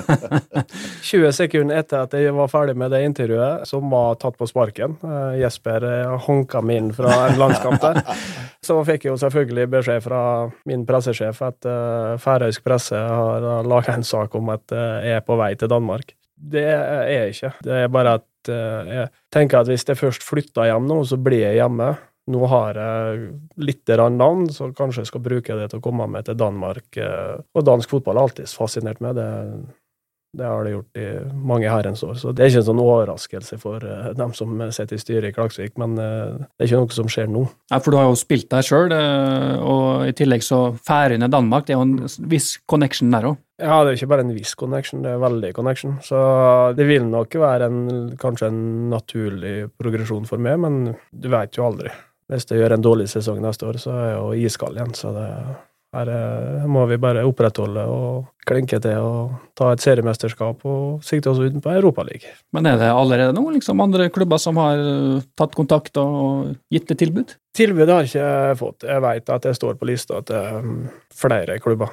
20 1.10 1.32
sekunder 1.34 1.80
etter 1.80 2.04
at 2.06 2.14
jeg 2.14 2.34
var 2.34 2.50
ferdig 2.50 2.76
med 2.78 2.90
det 2.94 3.04
intervjuet, 3.06 3.66
som 3.66 3.90
var 3.90 4.18
tatt 4.22 4.36
på 4.38 4.46
sparken. 4.50 4.96
Uh, 5.02 5.34
Jesper 5.38 5.86
uh, 5.86 6.16
honka 6.26 6.62
meg 6.62 6.78
inn 6.78 6.92
fra 6.94 7.10
en 7.28 7.38
landskamp 7.38 7.82
der. 7.82 8.02
Så 8.66 8.76
fikk 8.86 9.06
jeg 9.06 9.12
jo 9.14 9.20
selvfølgelig 9.22 9.66
beskjed 9.72 10.04
fra 10.04 10.22
min 10.68 10.82
pressesjef 10.86 11.38
at 11.42 11.66
færøysk 12.20 12.60
presse 12.66 12.98
har 12.98 13.64
laga 13.64 13.94
en 13.96 14.04
sak 14.04 14.34
om 14.36 14.50
at 14.52 14.74
jeg 14.74 15.14
er 15.16 15.24
på 15.24 15.38
vei 15.40 15.54
til 15.56 15.70
Danmark. 15.72 16.12
Det 16.36 16.66
er 16.68 17.08
jeg 17.08 17.32
ikke. 17.32 17.52
Det 17.64 17.78
er 17.78 17.88
bare 17.94 18.18
at 18.20 18.50
jeg 18.52 19.08
tenker 19.32 19.62
at 19.62 19.72
hvis 19.72 19.88
jeg 19.88 19.96
først 19.96 20.28
flytter 20.28 20.68
hjem 20.68 20.84
nå, 20.92 21.00
så 21.08 21.16
blir 21.16 21.40
jeg 21.40 21.56
hjemme. 21.56 21.88
Nå 22.30 22.46
har 22.50 22.78
jeg 22.78 23.26
litt 23.60 23.90
navn, 24.14 24.48
så 24.52 24.70
kanskje 24.76 25.04
jeg 25.04 25.10
skal 25.10 25.24
bruke 25.24 25.58
det 25.58 25.70
til 25.72 25.80
å 25.80 25.84
komme 25.84 26.06
meg 26.10 26.28
til 26.28 26.38
Danmark. 26.38 26.88
Eh, 26.96 27.36
og 27.54 27.66
dansk 27.66 27.90
fotball 27.90 28.20
har 28.20 28.30
alltid 28.30 28.50
fascinert 28.54 29.02
meg. 29.04 29.18
Det, 29.18 29.28
det 30.38 30.46
har 30.46 30.62
det 30.64 30.74
gjort 30.76 31.00
i 31.02 31.06
mange 31.34 31.70
herrens 31.70 32.04
år. 32.06 32.14
Så 32.20 32.32
det 32.32 32.44
er 32.44 32.52
ikke 32.52 32.62
en 32.62 32.68
sånn 32.68 32.82
overraskelse 32.84 33.58
for 33.58 33.82
uh, 33.82 34.10
dem 34.14 34.34
som 34.36 34.62
sitter 34.70 34.94
i 34.94 35.02
styret 35.02 35.32
i 35.32 35.34
Klaksvik, 35.34 35.74
men 35.80 35.96
uh, 35.98 36.38
det 36.54 36.66
er 36.66 36.70
ikke 36.70 36.82
noe 36.84 36.98
som 37.00 37.10
skjer 37.10 37.30
nå. 37.32 37.44
Ja, 37.72 37.80
For 37.80 37.90
du 37.90 37.98
har 37.98 38.06
jo 38.06 38.18
spilt 38.18 38.50
der 38.52 38.66
sjøl, 38.66 38.94
og 38.94 40.06
i 40.06 40.14
tillegg 40.16 40.46
så 40.46 40.68
Færøyene-Danmark, 40.86 41.66
det 41.66 41.74
er 41.74 41.80
jo 41.80 41.88
en 41.88 42.28
viss 42.30 42.54
connection 42.70 43.10
der 43.10 43.32
òg? 43.32 43.40
Ja, 43.60 43.82
det 43.84 43.90
er 43.90 43.98
ikke 43.98 44.12
bare 44.14 44.24
en 44.24 44.32
viss 44.32 44.54
connection, 44.56 45.02
det 45.04 45.10
er 45.12 45.20
veldig 45.20 45.50
connection. 45.56 45.98
Så 46.04 46.20
det 46.78 46.86
vil 46.88 47.04
nok 47.10 47.34
være 47.42 47.68
en, 47.68 47.82
kanskje 48.20 48.48
en 48.48 48.62
naturlig 48.92 49.56
progresjon 49.80 50.28
for 50.28 50.40
meg, 50.40 50.62
men 50.62 50.94
du 51.10 51.28
vet 51.32 51.58
jo 51.58 51.66
aldri. 51.66 51.92
Hvis 52.30 52.46
det 52.46 52.60
gjør 52.60 52.76
en 52.76 52.84
dårlig 52.84 53.08
sesong 53.10 53.40
neste 53.42 53.66
år, 53.66 53.80
så 53.82 53.90
er 53.96 54.04
jeg 54.12 54.18
jo 54.20 54.46
iskald 54.46 54.78
igjen. 54.78 54.94
Så 54.94 55.10
det, 55.16 55.26
her 55.90 56.10
må 56.70 56.84
vi 56.86 57.00
bare 57.02 57.24
opprettholde 57.26 57.82
og 57.90 58.28
klinke 58.46 58.78
til 58.82 59.02
og 59.02 59.32
ta 59.58 59.72
et 59.74 59.82
seriemesterskap 59.82 60.62
og 60.66 61.02
sikte 61.06 61.32
oss 61.32 61.40
utenpå 61.42 61.66
på 61.66 61.74
Europaligaen. 61.80 62.36
Men 62.54 62.68
er 62.70 62.78
det 62.80 62.90
allerede 62.94 63.34
nå 63.34 63.42
liksom 63.56 63.82
andre 63.82 64.06
klubber 64.14 64.38
som 64.42 64.58
har 64.62 64.78
uh, 64.78 65.24
tatt 65.38 65.56
kontakt 65.58 65.98
og 66.00 66.52
gitt 66.72 66.90
et 66.94 67.00
tilbud? 67.02 67.34
Tilbud 67.58 67.90
har 67.90 68.06
jeg 68.06 68.12
ikke 68.12 68.58
fått. 68.60 68.86
Jeg 68.86 69.02
vet 69.02 69.32
at 69.34 69.48
jeg 69.50 69.58
står 69.58 69.80
på 69.80 69.88
lista 69.90 70.20
til 70.26 70.60
um, 70.62 70.76
flere 71.10 71.58
klubber. 71.62 71.90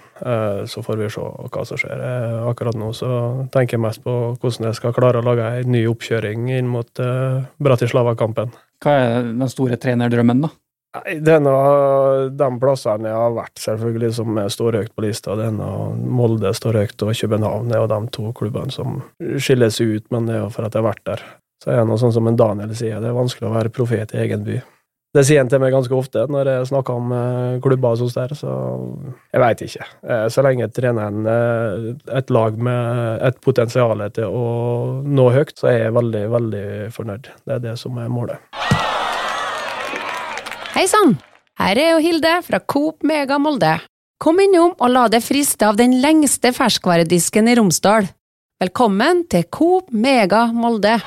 Så 0.69 0.83
får 0.85 1.01
vi 1.01 1.09
se 1.11 1.23
hva 1.25 1.65
som 1.65 1.81
skjer. 1.81 2.03
Akkurat 2.47 2.77
nå 2.77 2.91
så 2.95 3.09
tenker 3.53 3.79
jeg 3.79 3.83
mest 3.87 4.03
på 4.05 4.13
hvordan 4.37 4.69
jeg 4.69 4.77
skal 4.77 4.93
klare 4.95 5.19
å 5.23 5.25
lage 5.25 5.49
en 5.63 5.73
ny 5.73 5.81
oppkjøring 5.89 6.51
inn 6.53 6.69
mot 6.69 7.01
Bratislava-kampen. 7.57 8.53
Hva 8.85 8.95
er 9.01 9.27
den 9.33 9.49
store 9.51 9.81
trenerdrømmen, 9.81 10.45
da? 10.45 10.53
Er 10.97 11.41
noe, 11.43 12.29
de 12.33 12.47
plassene 12.61 13.09
jeg 13.11 13.17
har 13.19 13.33
vært, 13.35 13.59
selvfølgelig, 13.61 14.13
som 14.17 14.39
står 14.49 14.79
høyt 14.79 14.93
på 14.95 15.03
lista. 15.05 15.35
Det 15.37 15.49
noe, 15.53 15.91
Molde 15.97 16.53
står 16.55 16.79
høyt, 16.81 17.03
og 17.03 17.11
København 17.19 17.73
er 17.73 17.83
jo 17.83 17.89
de 17.91 17.99
to 18.15 18.31
klubbene 18.37 18.73
som 18.73 19.01
skiller 19.19 19.73
seg 19.73 19.97
ut, 19.97 20.07
men 20.15 20.29
det 20.29 20.37
er 20.37 20.41
jo 20.45 20.53
for 20.53 20.65
at 20.65 20.73
jeg 20.73 20.81
har 20.81 20.89
vært 20.89 21.05
der. 21.11 21.27
Så 21.63 21.73
er 21.73 21.81
det 21.81 21.89
noe 21.89 22.01
sånn 22.01 22.15
som 22.15 22.29
en 22.29 22.39
Daniel 22.39 22.73
sier, 22.77 23.01
det 23.01 23.11
er 23.11 23.17
vanskelig 23.17 23.49
å 23.49 23.53
være 23.55 23.73
profet 23.73 24.15
i 24.15 24.23
egen 24.23 24.45
by. 24.47 24.59
Det 25.17 25.23
sier 25.25 25.39
han 25.39 25.49
til 25.49 25.61
meg 25.63 25.71
ganske 25.73 25.95
ofte 25.95 26.25
når 26.29 26.49
jeg 26.51 26.67
snakker 26.69 26.97
om 26.99 27.13
eh, 27.15 27.59
klubber 27.63 27.95
og 27.95 28.01
sånt 28.01 28.17
der, 28.19 28.35
så 28.37 28.51
jeg 29.33 29.41
veit 29.41 29.63
ikke. 29.65 29.87
Eh, 30.03 30.25
så 30.33 30.43
lenge 30.45 30.67
treneren 30.75 31.23
en 31.25 31.87
et 32.19 32.33
lag 32.33 32.59
med 32.59 33.23
et 33.25 33.39
potensial 33.41 34.03
til 34.13 34.29
å 34.29 34.43
nå 35.07 35.29
høyt, 35.33 35.55
så 35.57 35.71
er 35.71 35.79
jeg 35.87 35.97
veldig, 35.97 36.27
veldig 36.35 36.67
fornøyd. 36.93 37.31
Det 37.47 37.57
er 37.57 37.65
det 37.69 37.79
som 37.81 37.97
er 38.03 38.13
målet. 38.13 38.86
Hei 40.77 40.83
sann! 40.85 41.15
Her 41.57 41.79
er 41.81 41.87
jo 41.95 42.01
Hilde 42.03 42.31
fra 42.45 42.59
Coop 42.61 43.01
Mega 43.09 43.39
Molde. 43.41 43.71
Kom 44.21 44.37
innom 44.43 44.75
og 44.77 44.91
la 44.93 45.07
deg 45.09 45.23
friste 45.25 45.65
av 45.65 45.73
den 45.79 45.95
lengste 46.03 46.51
ferskvaredisken 46.53 47.49
i 47.49 47.55
Romsdal. 47.57 48.05
Velkommen 48.61 49.23
til 49.25 49.47
Coop 49.49 49.89
Mega 49.89 50.43
Molde. 50.53 50.99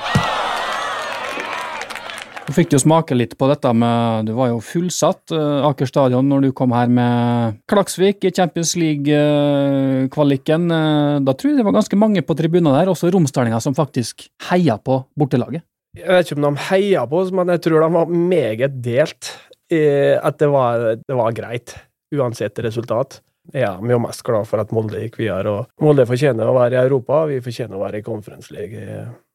Du 2.49 2.51
fikk 2.51 2.75
jo 2.75 2.81
smake 2.83 3.15
litt 3.15 3.37
på 3.39 3.47
dette 3.47 3.71
med 3.71 4.27
Du 4.27 4.33
var 4.35 4.51
jo 4.51 4.59
fullsatt 4.59 5.31
uh, 5.31 5.63
Aker 5.69 5.87
stadion 5.87 6.27
når 6.27 6.49
du 6.49 6.51
kom 6.51 6.75
her 6.75 6.91
med 6.91 7.61
Klaksvik 7.71 8.27
i 8.27 8.33
Champions 8.35 8.75
League-kvaliken. 8.75 10.67
Uh, 10.67 11.23
da 11.23 11.31
tror 11.31 11.53
jeg 11.53 11.61
det 11.61 11.67
var 11.69 11.77
ganske 11.79 11.95
mange 11.95 12.25
på 12.27 12.35
tribunen 12.35 12.75
der, 12.75 12.91
også 12.91 13.07
romsdalinger, 13.15 13.63
som 13.63 13.77
faktisk 13.79 14.27
heia 14.49 14.75
på 14.83 14.99
bortelaget. 15.15 15.63
Jeg 15.95 16.07
vet 16.07 16.27
ikke 16.27 16.37
om 16.39 16.45
de 16.55 16.67
heia 16.69 17.01
på 17.07 17.23
oss, 17.23 17.31
men 17.35 17.49
jeg 17.51 17.63
tror 17.63 17.83
de 17.83 17.89
var 17.95 18.11
meget 18.11 18.75
delt. 18.83 19.31
At 19.71 20.39
det 20.41 20.49
var, 20.51 20.87
det 20.99 21.15
var 21.15 21.35
greit, 21.35 21.75
uansett 22.15 22.59
resultat. 22.65 23.21
Ja, 23.55 23.73
vi 23.81 23.93
er 23.95 24.01
mest 24.03 24.23
glad 24.27 24.45
for 24.49 24.61
at 24.61 24.71
Molde 24.75 24.99
gikk 25.01 25.17
videre. 25.23 25.51
og 25.51 25.83
Molde 25.85 26.05
fortjener 26.09 26.49
å 26.49 26.55
være 26.59 26.77
i 26.77 26.83
Europa, 26.83 27.23
vi 27.31 27.39
fortjener 27.43 27.79
å 27.79 27.83
være 27.85 28.01
i 28.01 28.05
Conference 28.05 28.51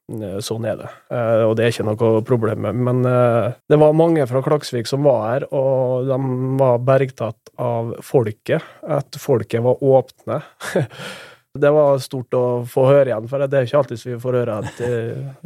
Eh, 0.07 0.39
sånn 0.45 0.67
er 0.71 0.77
det, 0.79 0.89
eh, 1.11 1.43
og 1.43 1.57
det 1.59 1.65
er 1.67 1.73
ikke 1.73 1.87
noe 1.89 2.23
problem. 2.27 2.69
Men 2.79 3.03
eh, 3.11 3.55
det 3.67 3.79
var 3.81 3.97
mange 3.99 4.27
fra 4.31 4.43
Klaksvik 4.45 4.87
som 4.87 5.03
var 5.07 5.23
her, 5.27 5.47
og 5.51 6.07
de 6.07 6.19
var 6.61 6.85
bergtatt 6.87 7.51
av 7.59 7.97
folket. 8.07 8.63
At 8.87 9.19
folket 9.19 9.65
var 9.67 9.83
åpne. 9.83 10.43
Det 11.63 11.73
var 11.75 11.99
stort 12.05 12.37
å 12.37 12.45
få 12.69 12.87
høre 12.89 13.11
igjen, 13.11 13.27
for 13.31 13.43
det 13.43 13.59
er 13.59 13.67
ikke 13.69 13.81
alltid 13.81 14.05
vi 14.07 14.21
får 14.23 14.39
høre 14.41 14.61
at 14.63 14.81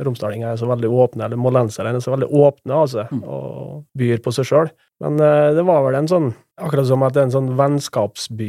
romsdalinger 0.07 0.53
er 0.53 0.61
så 0.61 0.69
veldig 0.71 0.91
åpne, 0.91 1.27
eller 1.27 1.41
mollensere 1.41 1.95
er 1.95 2.05
så 2.05 2.15
veldig 2.15 2.29
åpne 2.41 2.79
altså, 2.85 3.07
og 3.21 3.81
byr 3.99 4.23
på 4.25 4.35
seg 4.37 4.49
sjøl. 4.51 4.71
Men 5.01 5.17
det 5.57 5.65
var 5.65 5.85
vel 5.87 5.99
en 6.03 6.11
sånn 6.11 6.31
Akkurat 6.61 6.85
som 6.91 7.01
at 7.07 7.15
det 7.17 7.23
er 7.23 7.29
en 7.31 7.33
sånn 7.33 7.47
vennskapsby. 7.57 8.49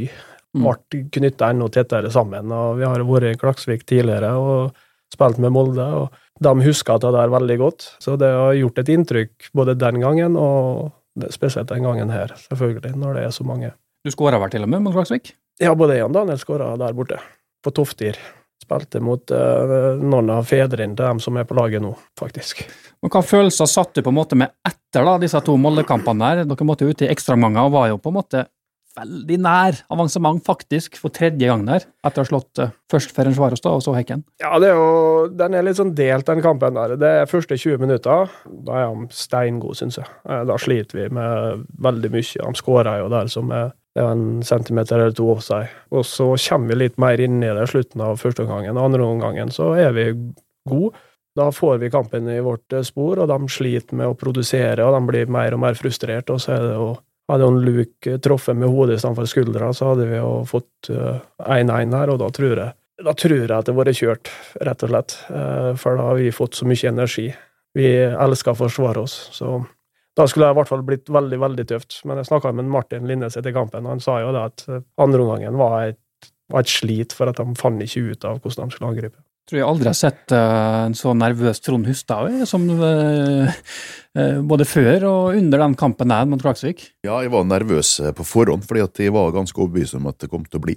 Mm. 0.52 0.66
Ble 0.66 1.04
knytta 1.16 1.54
enda 1.54 1.70
tettere 1.72 2.10
sammen. 2.12 2.52
og 2.52 2.82
Vi 2.82 2.84
har 2.84 3.06
vært 3.08 3.30
i 3.30 3.38
Klaksvik 3.40 3.86
tidligere. 3.88 4.34
og 4.36 4.74
spilt 5.14 5.42
med 5.42 5.54
Molde, 5.56 5.84
og 5.84 6.44
de 6.44 6.66
husker 6.66 7.00
det 7.02 7.12
der 7.16 7.34
veldig 7.34 7.58
godt. 7.62 7.88
Så 8.04 8.18
det 8.20 8.32
har 8.32 8.56
gjort 8.58 8.82
et 8.82 8.92
inntrykk 8.94 9.52
både 9.58 9.78
den 9.80 10.02
gangen 10.04 10.38
og 10.40 10.92
spesielt 11.34 11.72
den 11.72 11.86
gangen 11.86 12.14
her, 12.14 12.34
selvfølgelig, 12.48 12.96
når 12.98 13.20
det 13.20 13.28
er 13.28 13.36
så 13.36 13.46
mange. 13.48 13.74
Du 14.06 14.12
skåra 14.14 14.40
vel 14.42 14.54
til 14.54 14.64
og 14.66 14.72
med 14.72 14.86
mot 14.86 14.96
Klaksvik? 14.96 15.34
Ja, 15.62 15.76
både 15.78 16.00
jeg 16.00 16.08
og 16.08 16.16
Daniel 16.16 16.40
skåra 16.42 16.72
der 16.80 16.96
borte, 16.98 17.20
på 17.64 17.74
Toftir. 17.76 18.20
Spilte 18.62 19.02
mot 19.04 19.32
uh, 19.34 19.98
noen 19.98 20.30
av 20.36 20.46
fedrene 20.48 20.94
til 20.96 21.02
dem 21.08 21.20
som 21.24 21.38
er 21.42 21.48
på 21.50 21.58
laget 21.58 21.82
nå, 21.84 21.96
faktisk. 22.20 22.62
Men 23.02 23.12
Hva 23.12 23.24
følelser 23.26 23.68
satt 23.70 23.96
du 23.98 24.04
på 24.06 24.14
en 24.14 24.20
måte 24.20 24.38
med 24.38 24.54
etter 24.68 25.06
da, 25.08 25.18
disse 25.22 25.42
to 25.46 25.56
Molde-kampene? 25.58 26.34
der? 26.36 26.50
Dere 26.50 26.68
måtte 26.70 26.86
ut 26.88 27.02
i 27.02 27.10
ekstraomganger 27.10 27.68
og 27.68 27.74
var 27.74 27.88
jo 27.90 27.98
på 28.02 28.14
en 28.14 28.20
måte 28.22 28.44
veldig 28.92 29.38
nær 29.40 29.78
avansement, 29.96 30.42
faktisk, 30.44 30.98
for 31.00 31.14
tredje 31.16 31.48
gang 31.48 31.62
der. 31.64 31.86
Etter 32.06 32.22
å 32.22 32.26
ha 32.26 32.30
slått 32.30 32.60
uh, 32.60 32.74
først 32.92 33.14
Ferencvaros, 33.16 33.64
og 33.72 33.82
så 33.86 33.94
Hekken. 33.96 34.24
Ja, 34.44 34.52
det 34.60 34.72
er 34.74 34.76
jo, 34.80 35.28
den 35.40 35.56
er 35.56 35.64
litt 35.64 35.80
sånn 35.80 35.94
delt, 35.96 36.28
den 36.28 36.44
kampen 36.44 36.76
der. 36.76 36.98
Det 37.00 37.12
er 37.22 37.30
første 37.32 37.56
20 37.58 37.80
minutter. 37.82 38.32
Da 38.68 38.82
er 38.84 38.92
de 38.92 39.08
steingode, 39.16 39.80
syns 39.80 39.98
jeg. 40.02 40.12
Eh, 40.28 40.44
Da 40.50 40.58
sliter 40.60 41.00
vi 41.02 41.08
med 41.18 41.64
veldig 41.82 42.12
mye. 42.14 42.44
De 42.52 42.60
skårer 42.60 43.00
jo 43.04 43.08
der 43.16 43.32
som 43.32 43.52
er 43.56 43.72
det 43.96 44.04
er 44.04 44.12
en 44.14 44.42
centimeter 44.48 45.00
eller 45.00 45.16
to 45.16 45.28
offside. 45.34 45.70
Og 45.92 46.06
så 46.08 46.30
kommer 46.48 46.72
vi 46.72 46.80
litt 46.86 47.00
mer 47.02 47.20
inn 47.20 47.42
i 47.44 47.52
det 47.52 47.68
i 47.68 47.72
slutten 47.74 48.04
av 48.06 48.20
første 48.22 48.46
omgangen. 48.46 48.80
Andre 48.80 49.04
omgangen 49.08 49.52
så 49.52 49.74
er 49.76 49.92
vi 49.98 50.10
gode. 50.70 50.96
Da 51.36 51.48
får 51.56 51.78
vi 51.80 51.92
kampen 51.92 52.28
i 52.28 52.42
vårt 52.44 52.74
eh, 52.76 52.84
spor, 52.84 53.22
og 53.24 53.30
de 53.32 53.52
sliter 53.52 53.96
med 53.96 54.12
å 54.12 54.18
produsere, 54.20 54.84
og 54.84 54.98
de 54.98 55.02
blir 55.08 55.32
mer 55.32 55.56
og 55.56 55.62
mer 55.64 55.78
frustrert. 55.80 56.32
Og 56.32 56.42
så 56.44 56.58
er 56.58 56.68
det 56.68 56.76
jo 56.76 56.92
Hadde 57.30 57.46
jo 57.46 57.52
en 57.54 57.62
Luke 57.64 58.14
truffet 58.20 58.58
med 58.60 58.68
hodet 58.68 58.98
istedenfor 58.98 59.28
skuldra, 59.30 59.70
så 59.72 59.92
hadde 59.92 60.08
vi 60.10 60.18
jo 60.18 60.42
fått 60.50 60.90
eh, 60.92 61.22
1-1 61.40 61.94
her, 61.96 62.12
og 62.12 62.18
da 62.20 62.28
tror 62.34 62.60
jeg 62.60 62.74
da 63.06 63.14
tror 63.18 63.38
jeg 63.38 63.50
at 63.50 63.66
det 63.66 63.74
har 63.74 63.80
vært 63.80 63.98
kjørt, 63.98 64.32
rett 64.68 64.84
og 64.86 64.92
slett. 64.92 65.16
Eh, 65.32 65.70
For 65.80 65.98
da 65.98 66.10
har 66.10 66.20
vi 66.20 66.34
fått 66.36 66.58
så 66.60 66.68
mye 66.68 66.90
energi. 66.92 67.30
Vi 67.78 67.88
elsker 68.04 68.52
å 68.52 68.60
forsvare 68.66 69.06
oss, 69.06 69.16
så 69.32 69.62
da 70.22 70.28
skulle 70.30 70.48
det 70.52 70.56
i 70.56 70.60
hvert 70.62 70.70
fall 70.70 70.86
blitt 70.86 71.10
veldig, 71.12 71.40
veldig 71.42 71.66
tøft. 71.74 71.98
Men 72.06 72.22
jeg 72.22 72.30
snakka 72.30 72.54
med 72.56 72.70
Martin 72.72 73.10
Linnes 73.10 73.36
etter 73.40 73.54
kampen, 73.56 73.84
og 73.88 73.96
han 73.98 74.04
sa 74.04 74.20
jo 74.22 74.32
det 74.36 74.46
at 74.52 74.64
eh, 74.70 74.86
andreomgangen 75.02 75.58
var, 75.60 75.90
et- 75.92 76.32
var 76.54 76.64
et 76.66 76.72
slit, 76.72 77.14
for 77.18 77.32
at 77.32 77.42
de 77.42 77.58
fant 77.60 77.82
ikke 77.84 78.06
ut 78.14 78.26
av 78.30 78.40
hvordan 78.44 78.70
de 78.70 78.76
skulle 78.78 78.94
angripe. 78.94 79.20
Tror 79.50 79.58
jeg 79.58 79.66
aldri 79.68 79.90
har 79.90 79.98
sett 79.98 80.32
eh, 80.38 80.78
en 80.86 80.94
så 80.96 81.16
nervøs 81.18 81.60
Trond 81.66 81.88
Hustad 81.90 82.30
eh, 82.30 82.44
som 82.48 82.68
både 84.52 84.66
før 84.68 85.06
og 85.08 85.38
under 85.40 85.62
den 85.64 85.76
kampen 85.80 86.12
der 86.12 86.26
mot 86.30 86.42
Klaksvik. 86.44 86.84
Ja, 87.08 87.22
jeg 87.24 87.32
var 87.34 87.46
nervøs 87.48 87.94
på 88.18 88.26
forhånd, 88.28 88.66
fordi 88.68 88.84
at 88.84 89.00
jeg 89.00 89.14
var 89.16 89.32
ganske 89.36 89.58
overbevist 89.64 89.96
om 89.98 90.10
at 90.12 90.20
det 90.22 90.30
kom 90.32 90.44
til 90.46 90.60
å 90.60 90.66
bli 90.66 90.76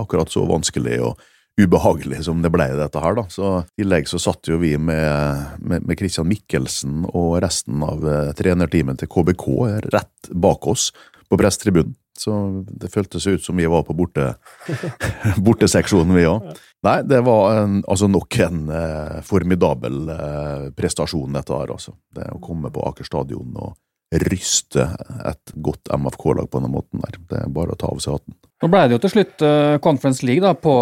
akkurat 0.00 0.32
så 0.32 0.46
vanskelig 0.48 0.96
og 1.04 1.20
ubehagelig 1.60 2.24
som 2.24 2.42
det 2.42 2.52
ble 2.52 2.68
dette 2.78 3.02
her, 3.02 3.16
da. 3.18 3.26
Så 3.32 3.52
i 3.62 3.82
tillegg 3.82 4.08
så 4.10 4.20
satt 4.22 4.48
jo 4.48 4.60
vi 4.62 4.76
med, 4.78 5.56
med, 5.60 5.86
med 5.86 5.98
Christian 5.98 6.28
Mikkelsen 6.30 7.04
og 7.10 7.40
resten 7.44 7.82
av 7.86 8.04
eh, 8.06 8.32
trenerteamet 8.38 9.02
til 9.02 9.10
KBK 9.10 9.46
rett 9.90 10.30
bak 10.30 10.68
oss 10.70 10.90
på 11.30 11.38
presstribunen. 11.40 11.96
Så 12.20 12.34
det 12.68 12.90
føltes 12.92 13.24
ut 13.26 13.44
som 13.44 13.56
vi 13.56 13.68
var 13.70 13.86
på 13.88 13.94
borte, 13.96 14.34
borteseksjonen, 15.46 16.12
vi 16.18 16.26
òg. 16.28 16.50
Nei, 16.84 16.98
det 17.08 17.20
var 17.24 17.62
en, 17.62 17.78
altså 17.88 18.10
nok 18.10 18.36
en 18.44 18.66
eh, 18.76 19.20
formidabel 19.24 20.10
eh, 20.12 20.66
prestasjon, 20.76 21.32
dette 21.36 21.56
her, 21.56 21.72
altså. 21.72 21.94
Det 22.12 22.28
å 22.34 22.42
komme 22.42 22.72
på 22.72 22.84
Aker 22.90 23.08
stadion 23.08 23.56
og 23.56 23.72
ryste 24.10 24.84
et 25.30 25.52
godt 25.62 25.90
MFK-lag 25.94 26.48
på 26.50 26.60
den 26.62 26.72
måten 26.74 27.02
der. 27.04 27.18
Det 27.30 27.42
er 27.44 27.50
bare 27.54 27.74
å 27.76 27.78
ta 27.78 27.90
av 27.92 28.00
seg 28.02 28.16
hatten. 28.18 28.34
Nå 28.60 28.68
ble 28.68 28.80
det 28.90 28.96
jo 28.96 29.02
til 29.06 29.12
slutt 29.14 29.42
eh, 29.46 29.76
Conference 29.80 30.26
League 30.26 30.42
da, 30.44 30.52
på 30.58 30.72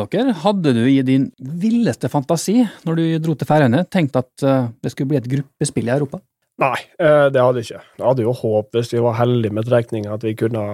dere. 0.00 0.32
Hadde 0.42 0.72
du 0.74 0.82
i 0.88 1.02
din 1.06 1.28
villeste 1.38 2.08
fantasi, 2.10 2.62
når 2.88 2.96
du 2.98 3.04
dro 3.22 3.36
til 3.38 3.46
Færøyene, 3.50 3.84
tenkt 3.92 4.16
at 4.18 4.42
eh, 4.46 4.70
det 4.82 4.94
skulle 4.94 5.12
bli 5.12 5.20
et 5.20 5.28
gruppespill 5.30 5.90
i 5.90 5.94
Europa? 5.94 6.22
Nei, 6.62 6.76
eh, 7.02 7.28
det 7.34 7.42
hadde 7.42 7.60
jeg 7.60 7.66
ikke. 7.68 7.82
Jeg 7.98 8.06
hadde 8.06 8.24
jo 8.24 8.32
håp, 8.38 8.68
hvis 8.76 8.92
vi 8.94 9.02
var 9.02 9.16
heldige 9.18 9.54
med 9.54 9.66
trekninga, 9.66 10.14
at 10.14 10.22
vi 10.26 10.34
kunne 10.38 10.64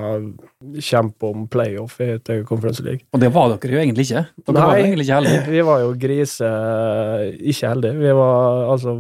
kjempe 0.85 1.31
om 1.33 1.47
playoff 1.53 1.99
i- 2.05 2.19
Conference 2.49 2.85
League. 2.85 3.07
Og 3.17 3.21
det 3.21 3.33
var 3.35 3.55
dere 3.57 3.75
jo 3.75 3.81
egentlig 3.81 4.07
ikke. 4.11 4.27
Dere 4.47 4.61
var 4.61 4.77
jo 4.79 4.85
egentlig 4.85 5.07
ikke 5.09 5.19
heldige. 5.19 5.43
vi 5.57 5.67
var 5.69 5.81
jo 5.85 5.91
grise 6.07 6.53
ikke 7.41 7.73
heldige. 7.75 7.99
Vi 8.01 8.15
var 8.21 8.71
altså 8.77 8.97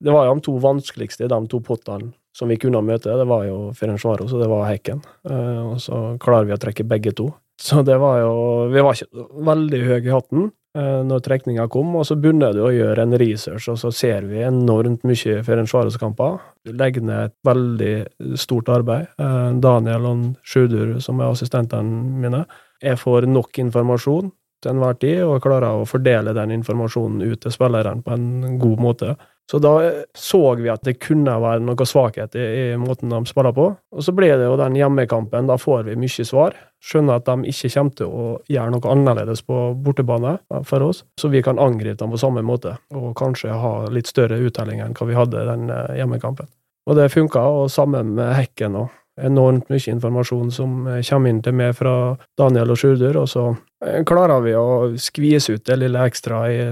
Det 0.00 0.12
var 0.14 0.26
jo 0.30 0.34
de 0.38 0.40
to 0.46 0.52
vanskeligste 0.62 1.26
i 1.26 1.28
de 1.28 1.38
to 1.52 1.58
pottene 1.60 2.12
som 2.36 2.48
vi 2.50 2.58
kunne 2.60 2.82
møte. 2.84 3.10
Det 3.18 3.26
var 3.28 3.44
jo 3.48 3.58
Ferencvaros 3.76 4.32
og 4.32 4.42
det 4.42 4.48
var 4.50 4.68
Hekken. 4.70 5.02
Eh, 5.28 5.60
Og 5.70 5.80
så 5.82 6.16
klarer 6.22 6.46
vi 6.46 6.56
å 6.56 6.62
trekke 6.62 6.86
begge 6.88 7.12
to. 7.16 7.32
Så 7.60 7.82
det 7.84 7.98
var 8.00 8.22
jo 8.22 8.70
Vi 8.72 8.80
var 8.80 8.94
ikke 8.96 9.26
veldig 9.44 9.80
høye 9.84 10.06
i 10.06 10.14
hatten 10.14 10.46
eh, 10.76 11.02
når 11.04 11.20
trekninga 11.26 11.68
kom, 11.68 11.94
og 11.96 12.06
så 12.08 12.16
begynner 12.16 12.54
du 12.54 12.62
å 12.64 12.72
gjøre 12.72 13.02
en 13.02 13.18
research, 13.20 13.68
og 13.68 13.76
så 13.78 13.90
ser 13.92 14.24
vi 14.30 14.40
enormt 14.46 15.04
mye 15.04 15.42
Ferencvaros-kamper. 15.44 16.38
Du 16.64 16.72
legger 16.72 17.02
ned 17.04 17.24
et 17.28 17.36
veldig 17.44 18.36
stort 18.40 18.70
arbeid. 18.72 19.10
Eh, 19.18 19.52
Daniel 19.60 20.06
og 20.06 20.26
Sjudur, 20.46 21.00
som 21.04 21.20
er 21.20 21.32
assistentene 21.34 22.20
mine, 22.22 22.44
jeg 22.80 22.96
får 22.96 23.26
nok 23.28 23.58
informasjon 23.60 24.30
til 24.60 24.72
enhver 24.72 24.96
tid, 25.00 25.22
og 25.24 25.42
klarer 25.44 25.82
å 25.82 25.88
fordele 25.88 26.32
den 26.36 26.54
informasjonen 26.60 27.22
ut 27.24 27.40
til 27.40 27.52
spillerne 27.52 28.04
på 28.04 28.12
en 28.16 28.58
god 28.60 28.80
måte. 28.80 29.14
Så 29.50 29.58
da 29.58 29.72
så 30.14 30.54
vi 30.54 30.68
at 30.70 30.84
det 30.86 31.00
kunne 31.02 31.32
være 31.42 31.62
noe 31.64 31.86
svakhet 31.88 32.36
i, 32.38 32.44
i 32.70 32.76
måten 32.78 33.10
de 33.10 33.18
spiller 33.26 33.54
på. 33.56 33.64
Og 33.74 34.04
så 34.06 34.14
ble 34.14 34.28
det 34.38 34.46
jo 34.46 34.58
den 34.60 34.76
hjemmekampen, 34.78 35.48
da 35.50 35.56
får 35.58 35.88
vi 35.88 35.96
mye 35.98 36.26
svar. 36.28 36.54
Skjønner 36.78 37.18
at 37.18 37.26
de 37.26 37.50
ikke 37.50 37.72
kommer 37.74 37.96
til 37.98 38.14
å 38.14 38.28
gjøre 38.46 38.76
noe 38.76 38.92
annerledes 38.94 39.42
på 39.42 39.64
bortebane 39.82 40.36
for 40.68 40.86
oss, 40.86 41.02
så 41.18 41.32
vi 41.32 41.42
kan 41.42 41.58
angripe 41.58 41.98
dem 41.98 42.14
på 42.14 42.22
samme 42.22 42.44
måte, 42.46 42.76
og 42.94 43.10
kanskje 43.18 43.58
ha 43.58 43.74
litt 43.90 44.08
større 44.08 44.38
uttelling 44.38 44.84
enn 44.84 44.94
hva 44.94 45.08
vi 45.10 45.18
hadde 45.18 45.44
den 45.50 45.66
eh, 45.74 45.98
hjemmekampen. 45.98 46.48
Og 46.88 46.96
det 46.96 47.10
funka, 47.12 47.42
og 47.42 47.68
sammen 47.74 48.14
med 48.16 48.32
Hekken 48.38 48.78
òg 48.78 48.96
enormt 49.20 49.68
mye 49.68 49.92
informasjon 49.92 50.54
som 50.54 50.86
eh, 50.88 51.02
kommer 51.10 51.32
inn 51.34 51.42
til 51.44 51.56
meg 51.58 51.74
fra 51.78 52.14
Daniel 52.38 52.72
og 52.72 52.80
Sjurdur, 52.80 53.18
og 53.24 53.28
så 53.30 53.48
eh, 53.84 54.00
klarer 54.08 54.46
vi 54.46 54.54
å 54.56 54.94
skvise 55.00 55.58
ut 55.58 55.66
det 55.66 55.78
lille 55.82 56.06
ekstra 56.06 56.44
i, 56.52 56.62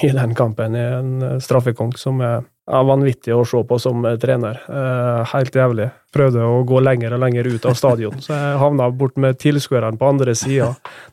i 0.00 0.08
den 0.08 0.34
kampen 0.34 0.76
i 0.76 0.80
en 0.80 1.22
eh, 1.22 1.38
straffekonk 1.42 1.98
som 2.00 2.20
er 2.24 2.42
vanvittig 2.66 3.34
å 3.34 3.44
se 3.48 3.60
på 3.68 3.78
som 3.82 4.04
eh, 4.08 4.16
trener. 4.20 4.62
Eh, 4.64 5.22
helt 5.34 5.56
jævlig. 5.56 5.88
Prøvde 6.14 6.48
å 6.48 6.62
gå 6.68 6.80
lenger 6.80 7.16
og 7.16 7.22
lenger 7.24 7.48
ut 7.52 7.68
av 7.68 7.76
stadion, 7.78 8.18
så 8.22 8.34
jeg 8.36 8.60
havna 8.62 8.88
bort 8.96 9.18
med 9.20 9.40
tilskuerne 9.42 9.98
på 10.00 10.12
andre 10.14 10.36
sida 10.38 10.72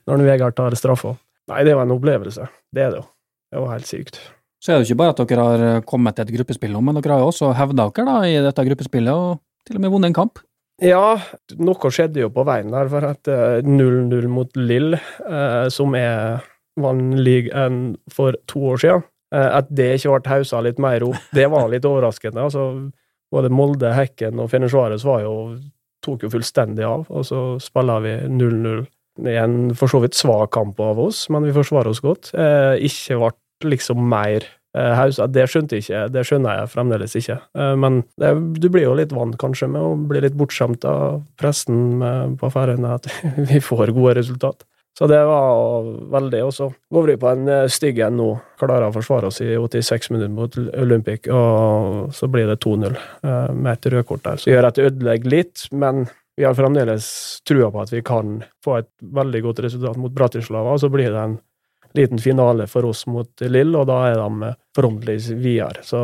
når 0.10 0.26
Vegard 0.28 0.58
tar 0.58 0.78
straffa. 0.80 1.16
Nei, 1.50 1.64
det 1.68 1.76
var 1.76 1.88
en 1.88 1.96
opplevelse. 1.98 2.46
Det 2.72 2.86
er 2.86 2.94
det 2.94 3.02
jo. 3.02 3.08
Det 3.50 3.64
var 3.64 3.74
helt 3.76 3.90
sykt. 3.90 4.20
Så 4.60 4.72
er 4.72 4.78
det 4.78 4.86
jo 4.86 4.94
ikke 4.94 5.02
bare 5.02 5.16
at 5.16 5.24
dere 5.24 5.48
har 5.48 5.88
kommet 5.88 6.18
til 6.18 6.28
et 6.28 6.36
gruppespill 6.36 6.72
nå, 6.76 6.84
men 6.84 7.00
dere 7.00 7.16
har 7.16 7.24
jo 7.24 7.32
også 7.32 7.54
hevda 7.58 7.88
dere 7.96 8.06
da 8.12 8.20
i 8.28 8.38
dette 8.44 8.66
gruppespillet, 8.68 9.16
og 9.16 9.68
til 9.68 9.80
og 9.80 9.84
med 9.84 9.94
vunnet 9.94 10.12
en 10.12 10.20
kamp. 10.20 10.44
Ja, 10.84 11.18
noe 11.60 11.92
skjedde 11.92 12.22
jo 12.22 12.30
på 12.32 12.46
veien 12.48 12.72
der, 12.72 12.88
for 12.92 13.08
at 13.10 13.28
eh, 13.32 13.60
0-0 13.66 14.30
mot 14.32 14.60
Lill, 14.60 14.96
som 15.74 15.96
er 16.00 16.46
vant 16.84 17.18
ligaen 17.20 17.80
for 18.14 18.38
to 18.50 18.62
år 18.74 18.82
siden, 18.84 19.06
eh, 19.36 19.50
at 19.60 19.70
det 19.70 19.92
ikke 19.98 20.16
ble 20.18 20.36
haussa 20.36 20.62
litt 20.66 20.80
mer 20.82 21.06
opp, 21.08 21.20
det 21.36 21.50
var 21.52 21.70
litt 21.72 21.88
overraskende. 21.88 22.48
altså 22.48 22.92
Både 23.30 23.52
Molde, 23.54 23.92
Hekken 23.94 24.40
og 24.42 24.50
Fenersvares 24.50 25.06
var 25.06 25.22
jo 25.22 25.36
tok 26.06 26.24
jo 26.24 26.32
fullstendig 26.32 26.86
av, 26.88 27.04
og 27.12 27.26
så 27.28 27.42
spiller 27.62 28.06
vi 28.06 28.14
0-0. 28.32 28.86
Det 29.20 29.34
er 29.36 29.44
en 29.44 29.74
for 29.76 29.92
så 29.92 30.00
vidt 30.02 30.16
svak 30.16 30.54
kamp 30.56 30.80
av 30.80 31.02
oss, 31.04 31.26
men 31.30 31.44
vi 31.44 31.54
forsvarer 31.54 31.92
oss 31.92 32.00
godt. 32.02 32.32
Eh, 32.34 32.80
ikke 32.88 33.20
ble 33.20 33.74
liksom 33.76 34.00
mer 34.10 34.46
eh, 34.78 34.94
hausa. 34.96 35.28
Det 35.28 35.44
skjønte 35.52 35.76
jeg 35.76 35.86
ikke, 35.86 36.06
det 36.16 36.24
skjønner 36.26 36.62
jeg 36.62 36.72
fremdeles 36.72 37.18
ikke. 37.20 37.38
Men 37.84 38.00
det, 38.22 38.32
du 38.64 38.70
blir 38.72 38.88
jo 38.88 38.96
litt 38.96 39.12
vant 39.12 39.36
kanskje 39.42 39.68
med 39.76 39.84
å 39.84 39.92
bli 40.10 40.24
litt 40.24 40.40
bortskjemt 40.40 40.88
av 40.88 41.20
pressen 41.42 42.00
på 42.40 42.52
Færøyene, 42.56 42.96
at 42.96 43.12
vi 43.52 43.60
får 43.60 43.92
gode 43.98 44.16
resultat. 44.22 44.64
Så 45.00 45.08
det 45.08 45.20
var 45.26 45.84
veldig. 46.12 46.40
Og 46.44 46.54
så 46.54 46.66
går 46.92 47.06
vi 47.08 47.18
på 47.18 47.28
en 47.32 47.48
eh, 47.48 47.68
stygg 47.72 48.02
en 48.04 48.18
nå. 48.20 48.30
Klarer 48.60 48.90
å 48.90 48.92
forsvare 48.92 49.30
oss 49.30 49.40
i 49.40 49.54
86 49.56 50.10
minutter 50.12 50.34
mot 50.36 50.58
Olympic, 50.76 51.30
og 51.32 52.10
så 52.16 52.28
blir 52.28 52.50
det 52.52 52.58
2-0 52.66 52.90
eh, 52.92 53.54
med 53.56 53.72
et 53.72 53.88
rødkort 53.94 54.26
der. 54.26 54.42
Så 54.44 54.52
gjør 54.52 54.68
at 54.68 54.76
det 54.76 54.90
ødelegger 54.90 55.32
litt, 55.32 55.64
men 55.72 56.04
vi 56.36 56.44
har 56.44 56.58
fremdeles 56.60 57.08
trua 57.48 57.72
på 57.72 57.86
at 57.86 57.96
vi 57.96 58.04
kan 58.04 58.42
få 58.66 58.82
et 58.82 58.92
veldig 59.00 59.44
godt 59.48 59.64
resultat 59.70 60.04
mot 60.04 60.12
Bratislava, 60.20 60.76
og 60.76 60.84
så 60.84 60.92
blir 60.92 61.14
det 61.16 61.24
en 61.24 61.40
liten 61.96 62.20
finale 62.20 62.68
for 62.68 62.92
oss 62.92 63.08
mot 63.08 63.48
Lill, 63.48 63.72
og 63.80 63.88
da 63.88 64.02
er 64.12 64.20
de 64.20 64.54
forhåpentligvis 64.76 65.32
videre. 65.40 65.80
Så 65.88 66.04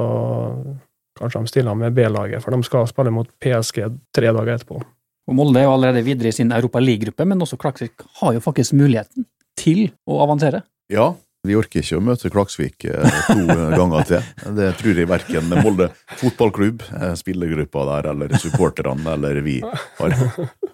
kanskje 1.19 1.43
de 1.43 1.51
stiller 1.51 1.75
med 1.83 1.99
B-laget, 1.99 2.47
for 2.47 2.55
de 2.55 2.63
skal 2.63 2.87
spille 2.87 3.11
mot 3.11 3.27
PSG 3.43 3.89
tre 4.15 4.31
dager 4.31 4.55
etterpå. 4.55 4.79
Og 5.25 5.37
Molde 5.37 5.61
er 5.61 5.65
jo 5.65 5.73
allerede 5.73 6.05
videre 6.05 6.29
i 6.29 6.35
sin 6.35 6.53
Europa 6.53 6.81
League-gruppe, 6.81 7.25
men 7.25 7.41
også 7.41 7.57
Klaksvik 7.61 8.05
har 8.21 8.35
jo 8.35 8.43
faktisk 8.45 8.75
muligheten 8.77 9.25
til 9.57 9.87
å 10.05 10.19
avansere. 10.25 10.61
Ja, 10.93 11.13
vi 11.45 11.55
orker 11.57 11.81
ikke 11.81 11.99
å 11.99 12.03
møte 12.03 12.29
Klaksvik 12.33 12.85
eh, 12.89 13.17
to 13.29 13.57
ganger 13.79 14.07
til. 14.09 14.29
Det 14.57 14.69
tror 14.79 14.99
jeg 15.01 15.09
verken 15.09 15.51
Molde 15.65 15.89
fotballklubb, 16.19 16.85
eh, 16.99 17.13
spillergruppa 17.17 17.85
der, 17.89 18.09
eller 18.13 18.35
supporterne 18.41 19.15
eller 19.15 19.41
vi 19.45 19.59
har, 19.99 20.15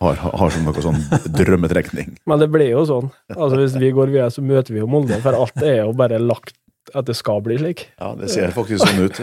har, 0.02 0.22
har 0.42 0.56
som 0.56 0.68
noe 0.68 0.84
sånn 0.84 1.00
drømmetrekning. 1.28 2.16
Men 2.28 2.44
det 2.44 2.50
blir 2.52 2.72
jo 2.74 2.86
sånn. 2.88 3.12
Altså 3.36 3.60
Hvis 3.62 3.78
vi 3.80 3.94
går 3.96 4.14
videre, 4.14 4.32
så 4.36 4.44
møter 4.44 4.76
vi 4.76 4.84
jo 4.84 4.90
Molde, 4.92 5.20
for 5.24 5.38
alt 5.38 5.64
er 5.64 5.84
jo 5.86 5.96
bare 5.96 6.20
lagt 6.24 6.56
at 6.96 7.08
det 7.08 7.16
skal 7.18 7.42
bli 7.46 7.58
slik. 7.60 7.86
Ja, 8.00 8.12
det 8.18 8.32
ser 8.34 8.54
faktisk 8.56 8.84
sånn 8.86 9.06
ut. 9.06 9.20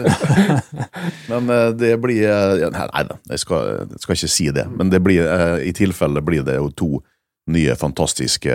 Men 1.31 1.53
eh, 1.53 1.69
det 1.77 1.93
blir 2.01 2.25
eh, 2.25 2.65
Nei 2.73 3.05
da, 3.07 3.19
jeg 3.31 3.43
skal, 3.43 3.85
jeg 3.85 4.03
skal 4.03 4.17
ikke 4.17 4.33
si 4.35 4.49
det. 4.55 4.65
Men 4.73 4.91
det 4.93 5.01
blir, 5.05 5.25
eh, 5.25 5.69
i 5.69 5.73
tilfelle 5.75 6.23
blir 6.25 6.45
det 6.47 6.59
jo 6.59 6.69
to 6.73 6.91
nye, 7.49 7.73
fantastiske, 7.75 8.53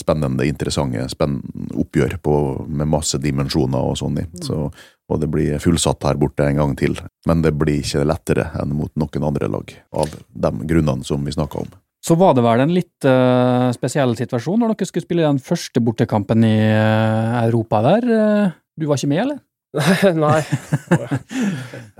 spennende, 0.00 0.46
interessante 0.48 1.04
spennende 1.12 1.76
oppgjør 1.78 2.16
på, 2.22 2.34
med 2.66 2.90
masse 2.90 3.20
dimensjoner 3.22 3.92
og 3.92 3.98
sånn 4.00 4.18
i. 4.18 4.26
Så, 4.42 4.64
og 5.12 5.20
det 5.22 5.28
blir 5.30 5.62
fullsatt 5.62 6.02
her 6.08 6.18
borte 6.18 6.46
en 6.48 6.58
gang 6.58 6.74
til. 6.78 6.98
Men 7.28 7.44
det 7.44 7.54
blir 7.58 7.82
ikke 7.82 8.06
lettere 8.08 8.48
enn 8.58 8.74
mot 8.78 8.92
noen 8.98 9.28
andre 9.30 9.50
lag, 9.52 9.76
av 9.94 10.10
de 10.10 10.52
grunnene 10.66 11.06
som 11.06 11.22
vi 11.22 11.34
snakka 11.34 11.62
om. 11.62 11.72
Så 12.02 12.16
var 12.18 12.34
det 12.34 12.42
vel 12.42 12.64
en 12.64 12.74
litt 12.74 13.06
uh, 13.06 13.70
spesiell 13.74 14.16
situasjon 14.18 14.58
når 14.58 14.74
dere 14.74 14.90
skulle 14.90 15.06
spille 15.06 15.28
den 15.28 15.38
første 15.42 15.82
bortekampen 15.84 16.42
i 16.48 16.56
uh, 16.58 17.38
Europa 17.44 17.82
der. 17.86 18.08
Uh, 18.10 18.54
du 18.74 18.88
var 18.90 18.98
ikke 18.98 19.12
med, 19.12 19.22
eller? 19.26 19.40
Nei. 20.24 20.40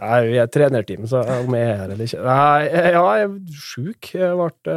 Nei, 0.02 0.16
vi 0.26 0.40
er 0.42 0.48
trenerteam, 0.52 1.06
så 1.08 1.22
om 1.38 1.54
jeg 1.56 1.68
er 1.70 1.78
her 1.78 1.92
eller 1.94 2.02
ikke 2.04 2.24
Nei, 2.26 2.66
ja, 2.68 3.04
jeg 3.16 3.28
er 3.28 3.62
sjuk. 3.62 4.10
Jeg 4.18 4.34
ble, 4.36 4.74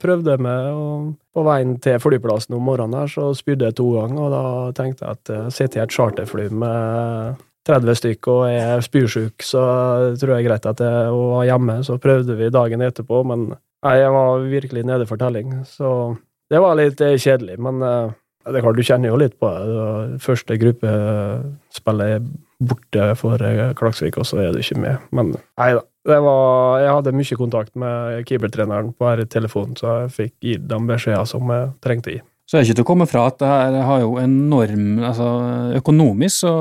prøvde 0.00 0.36
med, 0.46 1.10
på 1.36 1.44
veien 1.44 1.74
til 1.84 2.00
flyplassen 2.00 2.56
om 2.56 2.64
morgenen 2.64 3.02
her, 3.02 3.12
så 3.12 3.28
spydde 3.36 3.68
jeg 3.68 3.76
to 3.82 3.90
ganger, 3.98 4.22
og 4.22 4.32
da 4.32 4.44
tenkte 4.78 5.04
jeg 5.04 5.18
at 5.18 5.34
jeg 5.34 5.56
sitter 5.58 5.82
i 5.82 5.84
et 5.84 5.96
charterfly 5.98 6.46
med 6.62 7.42
30 7.68 7.98
stykker 8.00 8.38
og 8.38 8.54
er 8.54 8.86
spysjuk, 8.86 9.44
så 9.44 9.64
tror 10.16 10.36
jeg 10.36 10.46
er 10.46 10.48
greit 10.48 10.70
at 10.70 10.80
jeg 10.80 11.18
var 11.18 11.44
hjemme. 11.50 11.80
Så 11.84 11.98
prøvde 12.00 12.38
vi 12.38 12.54
dagen 12.54 12.86
etterpå, 12.86 13.20
men 13.28 13.50
Nei, 13.86 13.94
jeg 13.96 14.12
var 14.12 14.42
virkelig 14.50 14.82
nede 14.84 15.06
for 15.08 15.20
telling, 15.20 15.54
så 15.68 15.90
det 16.52 16.60
var 16.60 16.76
litt 16.76 17.00
eh, 17.04 17.16
kjedelig. 17.20 17.56
Men 17.62 17.80
uh, 17.80 18.12
det 18.44 18.60
er 18.60 18.64
klart, 18.64 18.76
du 18.76 18.84
kjenner 18.84 19.12
jo 19.12 19.20
litt 19.20 19.38
på 19.40 19.48
det. 19.48 19.60
det 19.70 20.24
første 20.24 20.56
gruppespillet 20.60 22.16
er 22.16 22.26
borte 22.60 23.06
for 23.20 23.40
uh, 23.40 23.70
Klaksvik, 23.78 24.18
og 24.20 24.28
så 24.28 24.42
er 24.42 24.52
du 24.52 24.60
ikke 24.60 24.80
med. 24.82 25.06
Men 25.16 25.36
nei 25.36 25.72
da. 25.78 25.86
Var, 26.08 26.80
jeg 26.80 26.92
hadde 26.96 27.12
mye 27.12 27.36
kontakt 27.36 27.74
med 27.76 28.22
keepertreneren 28.28 28.94
på 28.96 29.04
her 29.04 29.20
telefonen, 29.28 29.76
så 29.76 29.98
jeg 30.02 30.12
fikk 30.14 30.34
gitt 30.48 30.68
de 30.68 30.78
beskjeder 30.88 31.28
som 31.28 31.52
jeg 31.52 31.72
trengte 31.84 32.08
å 32.08 32.14
gi. 32.14 32.22
Så 32.48 32.56
er 32.58 32.64
ikke 32.64 32.80
til 32.80 32.82
å 32.82 32.88
komme 32.88 33.06
fra 33.06 33.26
at 33.30 33.36
det 33.38 33.46
her 33.46 33.76
har 33.86 34.00
jo 34.02 34.16
enorm 34.18 35.04
altså 35.06 35.26
Økonomisk 35.78 36.40
så 36.42 36.54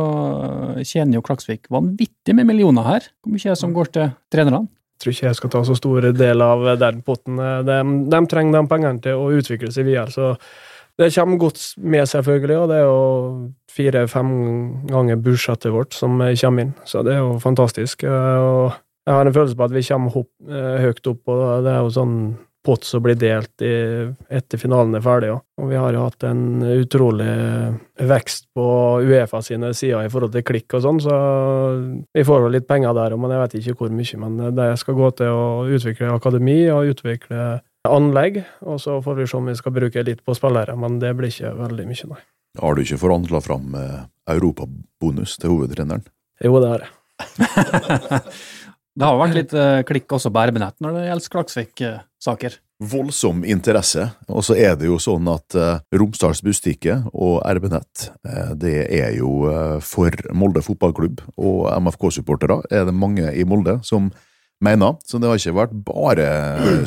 tjener 0.86 1.18
jo 1.18 1.24
Klaksvik 1.26 1.66
vanvittig 1.74 2.36
med 2.38 2.46
millioner 2.52 2.86
her. 2.86 3.08
Hvor 3.24 3.34
mye 3.34 3.48
er 3.48 3.56
det 3.56 3.62
som 3.64 3.74
går 3.74 3.90
til 3.96 4.12
trenerne? 4.30 4.68
Tror 5.00 5.14
ikke 5.14 5.28
jeg 5.30 5.38
skal 5.40 5.54
ta 5.54 5.62
så 5.68 5.78
stor 5.78 6.10
del 6.16 6.44
av 6.44 6.66
den 6.80 7.04
potten. 7.06 7.40
De, 7.68 7.78
de 8.12 8.20
trenger 8.32 8.58
de 8.58 8.72
pengene 8.72 9.04
til 9.04 9.20
å 9.20 9.30
utvikle 9.40 9.72
seg 9.74 9.88
videre. 9.88 10.12
så 10.12 10.34
det 11.00 11.14
kommer 11.16 11.38
godt 11.40 11.62
med, 11.80 12.04
selvfølgelig, 12.12 12.56
og 12.60 12.68
det 12.68 12.76
er 12.76 12.84
jo 12.84 13.04
fire-fem 13.72 14.32
ganger 14.90 15.22
budsjettet 15.24 15.72
vårt 15.72 15.96
som 15.96 16.18
kommer 16.20 16.66
inn, 16.66 16.74
så 16.84 17.06
det 17.08 17.14
er 17.14 17.22
jo 17.22 17.38
fantastisk. 17.40 18.04
Og 18.04 18.74
jeg 19.08 19.16
har 19.16 19.30
en 19.30 19.34
følelse 19.34 19.56
på 19.56 19.64
at 19.70 19.76
vi 19.78 19.86
kommer 19.88 20.18
eh, 20.20 20.82
høyt 20.84 21.08
opp, 21.08 21.22
og 21.32 21.64
det 21.64 21.72
er 21.72 21.80
jo 21.86 21.94
sånn 21.96 22.18
pott 22.66 22.84
som 22.84 23.04
blir 23.04 23.16
delt 23.20 23.64
i, 23.64 23.74
etter 24.30 24.60
finalen 24.60 24.98
er 24.98 25.04
ferdig. 25.04 25.32
Og 25.32 25.70
vi 25.72 25.78
har 25.80 25.96
jo 25.96 26.04
hatt 26.06 26.26
en 26.28 26.64
utrolig 26.64 27.30
vekst 28.10 28.50
på 28.56 28.66
Uefa 29.06 29.42
sine 29.46 29.72
sider 29.78 30.06
i 30.06 30.12
forhold 30.12 30.36
til 30.36 30.46
klikk 30.48 30.76
og 30.78 30.84
sånn, 30.84 31.00
så 31.04 31.16
vi 32.14 32.26
får 32.28 32.46
jo 32.46 32.52
litt 32.54 32.68
penger 32.70 32.96
der 32.98 33.16
men 33.20 33.34
jeg 33.34 33.44
vet 33.44 33.58
ikke 33.62 33.78
hvor 33.80 33.96
mye. 33.96 34.22
Men 34.26 34.38
det 34.58 34.70
skal 34.82 35.00
gå 35.00 35.12
til 35.22 35.40
å 35.40 35.48
utvikle 35.70 36.14
akademi 36.16 36.60
og 36.74 36.94
utvikle 36.94 37.48
anlegg, 37.88 38.42
og 38.68 38.80
så 38.84 39.00
får 39.04 39.22
vi 39.22 39.28
se 39.30 39.38
om 39.40 39.48
vi 39.48 39.56
skal 39.58 39.76
bruke 39.76 40.04
litt 40.04 40.24
på 40.26 40.36
spillere, 40.36 40.76
men 40.80 41.00
det 41.02 41.14
blir 41.18 41.32
ikke 41.32 41.56
veldig 41.62 41.88
mye, 41.88 42.12
nei. 42.12 42.22
Har 42.60 42.76
du 42.76 42.82
ikke 42.84 43.00
forhandla 43.00 43.40
fram 43.46 43.76
eh, 43.78 44.00
europabonus 44.34 45.38
til 45.40 45.54
hovedtreneren? 45.54 46.04
Jo, 46.44 46.60
det 46.60 46.72
har 46.74 46.88
jeg. 46.88 46.96
det 48.98 49.08
har 49.08 49.20
vært 49.20 49.38
litt 49.38 49.54
uh, 49.56 49.82
klikk 49.88 50.12
også 50.18 50.32
på 50.34 50.46
RB-nett 50.50 50.80
når 50.84 50.98
det 50.98 51.06
gjelder 51.08 51.34
Klaksvik-saker. 51.36 52.56
Voldsom 52.90 53.44
interesse. 53.48 54.06
Og 54.32 54.44
så 54.48 54.56
er 54.60 54.78
det 54.80 54.88
jo 54.88 54.98
sånn 55.02 55.28
at 55.32 55.58
uh, 55.60 55.82
Romsdals 55.96 56.42
Bustikke 56.46 57.02
og 57.14 57.40
RB-nett, 57.44 58.10
uh, 58.28 58.56
det 58.60 58.88
er 58.88 59.14
jo 59.20 59.30
for 59.86 60.16
Molde 60.36 60.64
fotballklubb 60.66 61.22
og 61.38 61.70
MFK-supportere 61.78 62.64
er 62.72 62.90
det 62.90 62.96
mange 62.96 63.30
i 63.32 63.46
Molde 63.48 63.80
som 63.88 64.10
mener. 64.60 64.98
Så 65.08 65.22
det 65.22 65.30
har 65.30 65.40
ikke 65.40 65.56
vært 65.56 65.76
bare 65.88 66.26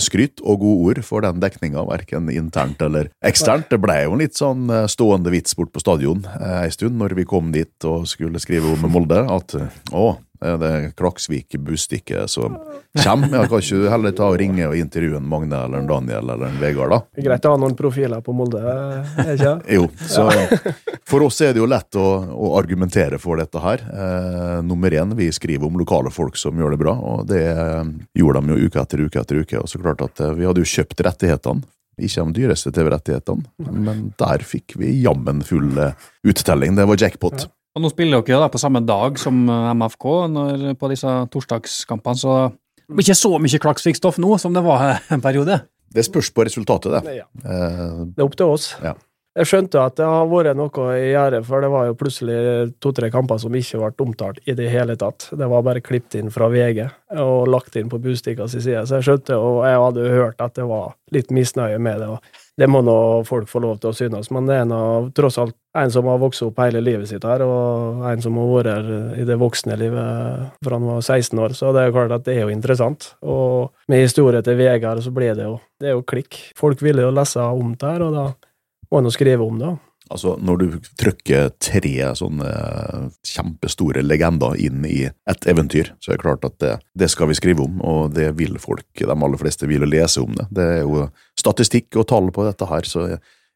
skryt 0.05 0.43
og 0.45 0.61
gode 0.61 0.91
ord 0.91 1.01
for 1.07 1.25
den 1.25 1.41
dekninga, 1.41 1.87
verken 1.89 2.29
internt 2.29 2.83
eller 2.85 3.09
eksternt. 3.25 3.71
Det 3.73 3.79
ble 3.81 4.03
jo 4.03 4.13
en 4.13 4.21
litt 4.21 4.37
sånn 4.37 4.67
stående 4.93 5.33
vits 5.33 5.57
bort 5.57 5.73
på 5.73 5.81
stadion 5.81 6.27
ei 6.37 6.69
stund, 6.75 6.99
når 7.01 7.17
vi 7.17 7.25
kom 7.31 7.49
dit 7.55 7.89
og 7.89 8.05
skulle 8.11 8.43
skrive 8.45 8.75
om 8.75 8.85
Molde, 8.93 9.23
at 9.25 9.57
å, 9.89 10.11
er 10.43 10.59
det 10.61 10.73
Klaksvik 10.99 11.57
Bustikke 11.63 12.27
som 12.31 12.57
kommer? 13.03 13.43
Ja, 13.43 13.47
kan 13.49 13.63
ikke 13.63 13.81
du 13.83 13.89
heller 13.93 14.15
ta 14.17 14.29
og 14.31 14.39
ringe 14.41 14.67
og 14.69 14.77
intervjue 14.79 15.19
en 15.21 15.29
Magne 15.29 15.59
eller 15.67 15.83
en 15.83 15.91
Daniel 15.91 16.33
eller 16.35 16.51
en 16.51 16.61
Vegard, 16.61 16.93
da? 16.93 17.01
Det 17.13 17.23
er 17.23 17.29
greit 17.31 17.49
å 17.49 17.55
ha 17.55 17.61
noen 17.63 17.77
profiler 17.79 18.25
på 18.25 18.35
Molde, 18.37 18.63
er 18.63 19.35
ikke 19.37 19.55
Jo. 19.79 19.87
Så 20.09 20.27
for 21.09 21.27
oss 21.27 21.41
er 21.45 21.55
det 21.55 21.63
jo 21.63 21.69
lett 21.71 21.99
å, 21.99 22.07
å 22.33 22.55
argumentere 22.61 23.21
for 23.23 23.41
dette 23.41 23.63
her. 23.63 23.85
Eh, 23.87 24.57
nummer 24.67 24.95
én, 24.95 25.15
vi 25.19 25.31
skriver 25.35 25.69
om 25.69 25.79
lokale 25.81 26.13
folk 26.15 26.39
som 26.41 26.59
gjør 26.59 26.75
det 26.75 26.83
bra, 26.83 26.97
og 26.97 27.27
det 27.31 27.45
gjorde 28.19 28.43
de 28.43 28.57
jo 28.57 28.69
uke 28.69 28.83
etter 28.83 29.07
uke 29.07 29.23
etter 29.23 29.43
uke. 29.43 29.63
Og 29.63 29.71
så 29.71 29.81
klart 29.83 30.05
at 30.05 30.23
eh, 30.25 30.35
vi 30.39 30.49
hadde 30.49 30.65
jo 30.65 30.73
kjøpt 30.75 31.07
rettighetene. 31.09 31.65
Ikke 32.03 32.25
de 32.25 32.41
dyreste 32.41 32.71
TV-rettighetene, 32.73 33.69
men 33.69 34.07
der 34.19 34.43
fikk 34.49 34.79
vi 34.81 34.95
jammen 35.05 35.43
full 35.45 35.77
eh, 35.79 35.93
uttelling. 36.25 36.79
Det 36.79 36.87
var 36.89 37.01
jackpot. 37.01 37.45
Ja. 37.45 37.53
Og 37.73 37.81
Nå 37.81 37.89
spiller 37.93 38.21
dere 38.21 38.43
da 38.43 38.51
på 38.53 38.61
samme 38.61 38.83
dag 38.85 39.21
som 39.21 39.45
eh, 39.49 39.71
MFK 39.73 40.09
når, 40.33 40.67
på 40.81 40.91
disse 40.93 41.13
torsdagskampene, 41.33 42.21
så 42.21 42.35
det 42.83 42.99
blir 42.99 43.07
ikke 43.07 43.23
så 43.23 43.31
mye 43.41 43.61
Klaksvik-stoff 43.63 44.19
nå 44.21 44.35
som 44.43 44.53
det 44.53 44.65
var 44.67 44.99
en 45.15 45.25
periode. 45.25 45.63
Det 45.93 46.05
spørs 46.05 46.29
på 46.33 46.45
resultatet, 46.49 46.93
det. 46.99 47.17
Ja. 47.23 47.31
Eh, 47.45 48.05
det 48.13 48.21
er 48.21 48.27
opp 48.27 48.37
til 48.37 48.53
oss. 48.53 48.75
Ja. 48.85 48.93
Jeg 49.33 49.49
skjønte 49.49 49.81
at 49.81 49.97
det 49.97 50.05
har 50.05 50.27
vært 50.29 50.59
noe 50.59 50.87
i 50.99 51.07
gjære, 51.15 51.39
for 51.49 51.65
det 51.65 51.71
var 51.73 51.87
jo 51.89 51.97
plutselig 51.97 52.35
to-tre 52.85 53.09
kamper 53.13 53.39
som 53.41 53.55
ikke 53.57 53.79
ble 53.81 54.05
omtalt 54.05 54.43
i 54.45 54.53
det 54.59 54.67
hele 54.69 54.93
tatt. 55.01 55.31
Det 55.33 55.49
var 55.49 55.65
bare 55.65 55.81
klippet 55.81 56.19
inn 56.21 56.29
fra 56.35 56.51
VG 56.53 56.83
og 57.17 57.49
lagt 57.49 57.79
inn 57.81 57.89
på 57.89 58.01
Bustikkas 58.03 58.53
side, 58.59 58.85
så 58.85 58.99
jeg 58.99 59.07
skjønte, 59.09 59.39
og 59.41 59.63
jeg 59.65 59.81
hadde 59.87 60.11
hørt 60.13 60.45
at 60.45 60.59
det 60.61 60.69
var 60.69 60.93
litt 61.17 61.33
misnøye 61.33 61.81
med 61.81 62.05
det. 62.05 62.11
og 62.13 62.42
det 62.61 62.69
må 62.69 62.83
nå 62.85 62.95
folk 63.25 63.49
få 63.49 63.63
lov 63.65 63.79
til 63.81 63.91
å 63.91 63.97
synes, 63.97 64.29
men 64.35 64.49
det 64.49 64.59
er 64.61 64.67
nå 64.69 64.81
tross 65.17 65.39
alt 65.41 65.57
en 65.79 65.93
som 65.93 66.09
har 66.11 66.21
vokst 66.21 66.45
opp 66.45 66.61
hele 66.61 66.83
livet 66.85 67.09
sitt 67.09 67.25
her, 67.25 67.45
og 67.47 68.03
en 68.11 68.25
som 68.25 68.37
har 68.37 68.51
vært 68.51 68.71
her 68.73 69.23
i 69.23 69.27
det 69.29 69.39
voksne 69.41 69.79
livet 69.81 70.51
fra 70.65 70.77
han 70.77 70.89
var 70.91 71.01
16 71.01 71.41
år, 71.41 71.57
så 71.57 71.73
det 71.73 71.83
er 71.83 71.89
jo 71.89 71.97
klart 71.97 72.17
at 72.19 72.27
det 72.29 72.37
er 72.37 72.45
jo 72.45 72.53
interessant. 72.53 73.15
Og 73.25 73.73
med 73.89 74.05
historien 74.05 74.45
til 74.45 74.59
Vegard 74.61 75.01
så 75.05 75.15
blir 75.15 75.33
det 75.39 75.49
jo 75.49 75.57
det 75.81 75.91
er 75.91 75.97
jo 75.97 76.05
klikk. 76.07 76.37
Folk 76.59 76.85
ville 76.85 77.07
jo 77.07 77.15
lese 77.15 77.41
om 77.41 77.73
det 77.73 77.89
her, 77.89 78.05
og 78.05 78.19
da 78.19 78.27
må 78.93 79.01
en 79.01 79.09
jo 79.09 79.15
skrive 79.17 79.49
om 79.49 79.57
det. 79.59 79.73
Altså, 80.13 80.35
når 80.45 80.61
du 80.61 80.67
trykker 81.01 81.53
tre 81.63 81.93
sånne 82.19 82.49
kjempestore 83.27 84.05
legender 84.05 84.59
inn 84.61 84.85
i 84.89 85.07
et 85.09 85.47
eventyr, 85.49 85.95
så 86.03 86.13
er 86.13 86.19
det 86.19 86.25
klart 86.25 86.45
at 86.49 86.59
det, 86.63 86.73
det, 86.99 87.09
skal 87.13 87.31
vi 87.31 87.37
skrive 87.39 87.65
om, 87.65 87.79
og 87.81 88.13
det 88.17 88.31
vil 88.39 88.59
folk, 88.61 88.87
de 88.99 89.09
aller 89.09 89.41
fleste, 89.41 89.69
vil 89.71 89.87
lese 89.89 90.21
om 90.21 90.35
det. 90.37 90.49
Det 90.53 90.67
er 90.79 90.83
jo 90.83 91.07
statistikk 91.39 91.97
og 91.97 92.09
tall 92.13 92.29
på 92.35 92.45
dette 92.49 92.69
her, 92.69 92.89
så 92.89 93.07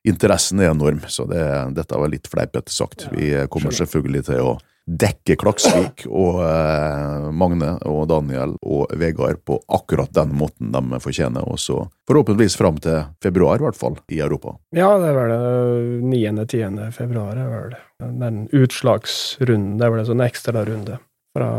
interessen 0.06 0.62
er 0.62 0.72
enorm. 0.72 1.02
Så 1.10 1.26
det, 1.28 1.42
dette 1.76 2.00
var 2.00 2.10
litt 2.12 2.30
fleipete 2.30 2.72
sagt. 2.72 3.08
Vi 3.12 3.32
kommer 3.52 3.74
selvfølgelig 3.74 4.26
til 4.30 4.42
å 4.44 4.56
dekke 4.87 5.35
Klaksvik 5.40 6.05
og 6.07 6.38
eh, 6.46 7.27
Magne 7.35 7.72
og 7.90 8.05
Daniel 8.11 8.55
og 8.62 8.92
Vegard 8.99 9.42
på 9.46 9.59
akkurat 9.75 10.12
den 10.14 10.35
måten 10.38 10.70
de 10.75 11.01
fortjener, 11.03 11.42
og 11.42 11.59
så 11.61 11.81
forhåpentligvis 12.07 12.57
fram 12.59 12.79
til 12.83 13.03
februar, 13.22 13.59
i 13.59 13.66
hvert 13.66 13.79
fall, 13.79 13.99
i 14.14 14.20
Europa. 14.22 14.55
Ja, 14.77 14.92
det 15.03 15.11
er 15.11 15.18
vel 15.18 15.35
det 15.35 16.46
9.-10. 16.46 16.81
februar, 16.94 17.35
er 17.35 17.51
vel 17.51 17.77
den 18.22 18.46
utslagsrunden. 18.55 19.77
Det 19.81 19.87
er 19.87 19.94
vel 19.94 20.05
en 20.05 20.11
sånn 20.12 20.27
ekstrarunde 20.27 21.01
fra 21.37 21.51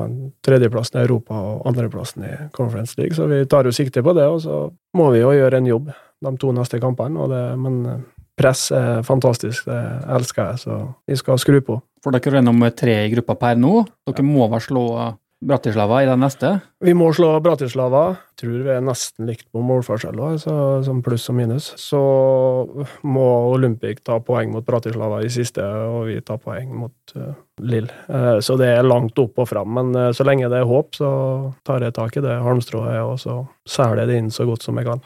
tredjeplassen 0.48 0.98
i 0.98 1.06
Europa 1.06 1.38
og 1.38 1.68
andreplassen 1.70 2.26
i 2.26 2.36
Conference 2.56 2.98
League, 2.98 3.18
så 3.18 3.28
vi 3.30 3.44
tar 3.50 3.68
jo 3.68 3.76
sikte 3.76 4.02
på 4.06 4.16
det, 4.18 4.26
og 4.26 4.42
så 4.42 4.68
må 4.98 5.12
vi 5.14 5.22
jo 5.22 5.36
gjøre 5.36 5.60
en 5.60 5.70
jobb 5.70 5.92
de 6.26 6.32
to 6.42 6.50
neste 6.56 6.80
kampene, 6.82 7.28
det, 7.30 7.42
men 7.62 7.84
press 8.38 8.68
er 8.76 9.06
fantastisk, 9.08 9.70
det 9.70 9.84
elsker 10.18 10.52
jeg, 10.52 10.64
så 10.66 10.82
vi 11.08 11.18
skal 11.20 11.40
skru 11.42 11.62
på. 11.66 11.80
For 12.04 12.14
dere 12.14 12.40
er 12.40 12.46
nummer 12.46 12.74
tre 12.76 13.00
i 13.06 13.14
gruppa 13.16 13.36
per 13.40 13.58
nå. 13.60 13.82
Dere 14.08 14.26
må 14.26 14.46
vel 14.52 14.64
slå 14.64 14.86
Bratislava 15.38 16.00
i 16.02 16.08
den 16.10 16.24
neste? 16.24 16.50
Vi 16.82 16.96
må 16.98 17.12
slå 17.14 17.36
Bratislava. 17.46 18.04
Jeg 18.32 18.40
tror 18.42 18.64
vi 18.66 18.72
er 18.74 18.82
nesten 18.82 19.28
likt 19.30 19.46
på 19.54 19.62
målforskjell, 19.62 20.22
som 20.42 21.04
pluss 21.06 21.28
og 21.30 21.38
minus. 21.38 21.68
Så 21.78 22.00
må 23.06 23.28
Olympic 23.52 24.02
ta 24.06 24.18
poeng 24.18 24.56
mot 24.56 24.66
Bratislava 24.66 25.22
i 25.22 25.30
siste, 25.34 25.62
og 25.62 26.08
vi 26.10 26.18
tar 26.26 26.42
poeng 26.42 26.74
mot 26.82 27.14
uh, 27.18 27.36
Lill. 27.62 27.90
Uh, 28.10 28.40
så 28.42 28.58
det 28.58 28.72
er 28.80 28.90
langt 28.90 29.20
opp 29.22 29.38
og 29.38 29.50
fram. 29.52 29.78
Men 29.78 29.94
uh, 29.94 30.10
så 30.10 30.26
lenge 30.26 30.50
det 30.50 30.64
er 30.64 30.70
håp, 30.70 30.98
så 30.98 31.12
tar 31.68 31.86
jeg 31.86 31.98
tak 32.00 32.18
i 32.18 32.26
det 32.26 32.42
halmstrået, 32.42 32.98
og 33.06 33.22
så 33.22 33.44
selger 33.70 34.04
jeg 34.06 34.14
det 34.14 34.20
inn 34.24 34.34
så 34.34 34.50
godt 34.50 34.66
som 34.66 34.82
jeg 34.82 34.90
kan. 34.90 35.06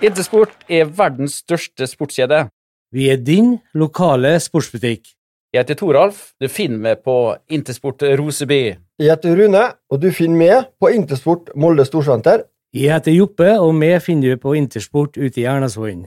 Intersport 0.00 0.54
er 0.64 0.86
verdens 0.96 1.42
største 1.42 1.84
sportskjede. 1.84 2.46
Vi 2.88 3.10
er 3.12 3.18
din 3.20 3.58
lokale 3.76 4.38
sportsbutikk. 4.40 5.10
Jeg 5.52 5.60
heter 5.60 5.76
Toralf. 5.76 6.30
Du 6.40 6.46
finner 6.48 6.80
meg 6.80 7.02
på 7.04 7.16
Intersport 7.52 8.00
Roseby. 8.16 8.62
Jeg 8.96 9.10
heter 9.10 9.36
Rune, 9.36 9.64
og 9.92 10.00
du 10.00 10.08
finner 10.16 10.38
meg 10.40 10.70
på 10.80 10.88
Intersport 10.96 11.50
Molde 11.52 11.84
Storsenter. 11.84 12.46
Jeg 12.72 12.94
heter 12.94 13.12
Joppe, 13.12 13.50
og 13.60 13.74
vi 13.76 13.90
finner 14.00 14.32
du 14.32 14.40
på 14.40 14.54
Intersport 14.56 15.20
ute 15.20 15.42
i 15.42 15.44
Ernasvollen. 15.44 16.06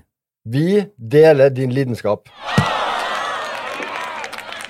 Vi 0.49 0.81
deler 0.97 1.53
din 1.53 1.75
lidenskap. 1.77 2.33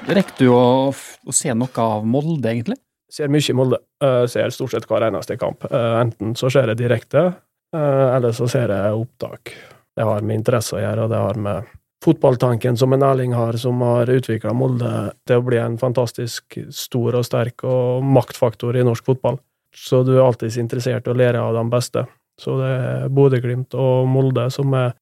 Rekker 0.04 0.36
du 0.42 0.52
å, 0.52 0.92
å, 0.92 1.32
se 1.32 1.56
noe 1.56 1.88
av 1.88 2.04
Molde, 2.04 2.52
egentlig? 2.52 2.76
Ser 3.08 3.32
mye 3.32 3.48
i 3.48 3.56
Molde. 3.56 3.80
Uh, 4.04 4.28
ser 4.28 4.52
stort 4.52 4.76
sett 4.76 4.90
hver 4.90 5.08
eneste 5.08 5.40
kamp. 5.40 5.64
Uh, 5.72 6.02
enten 6.02 6.36
så 6.36 6.52
ser 6.52 6.68
jeg 6.74 6.84
direkte, 6.84 7.30
Eh, 7.74 8.16
Ellers 8.16 8.38
så 8.38 8.48
ser 8.50 8.74
jeg 8.74 8.98
opptak. 8.98 9.54
Det 9.96 10.06
har 10.06 10.26
med 10.26 10.42
interesse 10.42 10.78
å 10.78 10.82
gjøre, 10.82 11.06
og 11.06 11.14
det 11.14 11.22
har 11.22 11.40
med 11.42 11.72
fotballtanken 12.04 12.78
som 12.78 12.94
en 12.94 13.06
Erling 13.06 13.34
har, 13.34 13.58
som 13.58 13.80
har 13.86 14.10
utvikla 14.12 14.54
Molde 14.58 15.14
til 15.28 15.40
å 15.40 15.46
bli 15.46 15.60
en 15.62 15.78
fantastisk 15.80 16.58
stor 16.74 17.20
og 17.20 17.26
sterk 17.26 17.64
og 17.64 18.04
maktfaktor 18.04 18.76
i 18.76 18.84
norsk 18.86 19.06
fotball. 19.08 19.40
Så 19.74 20.04
du 20.06 20.18
er 20.18 20.26
alltid 20.26 20.58
interessert 20.60 21.08
i 21.08 21.14
å 21.14 21.18
lære 21.18 21.42
av 21.42 21.56
de 21.56 21.64
beste. 21.72 22.06
Så 22.42 22.58
det 22.60 22.70
er 22.74 23.14
Bodø-Glimt 23.14 23.78
og 23.78 24.10
Molde 24.10 24.50
som 24.54 24.74
er 24.78 24.94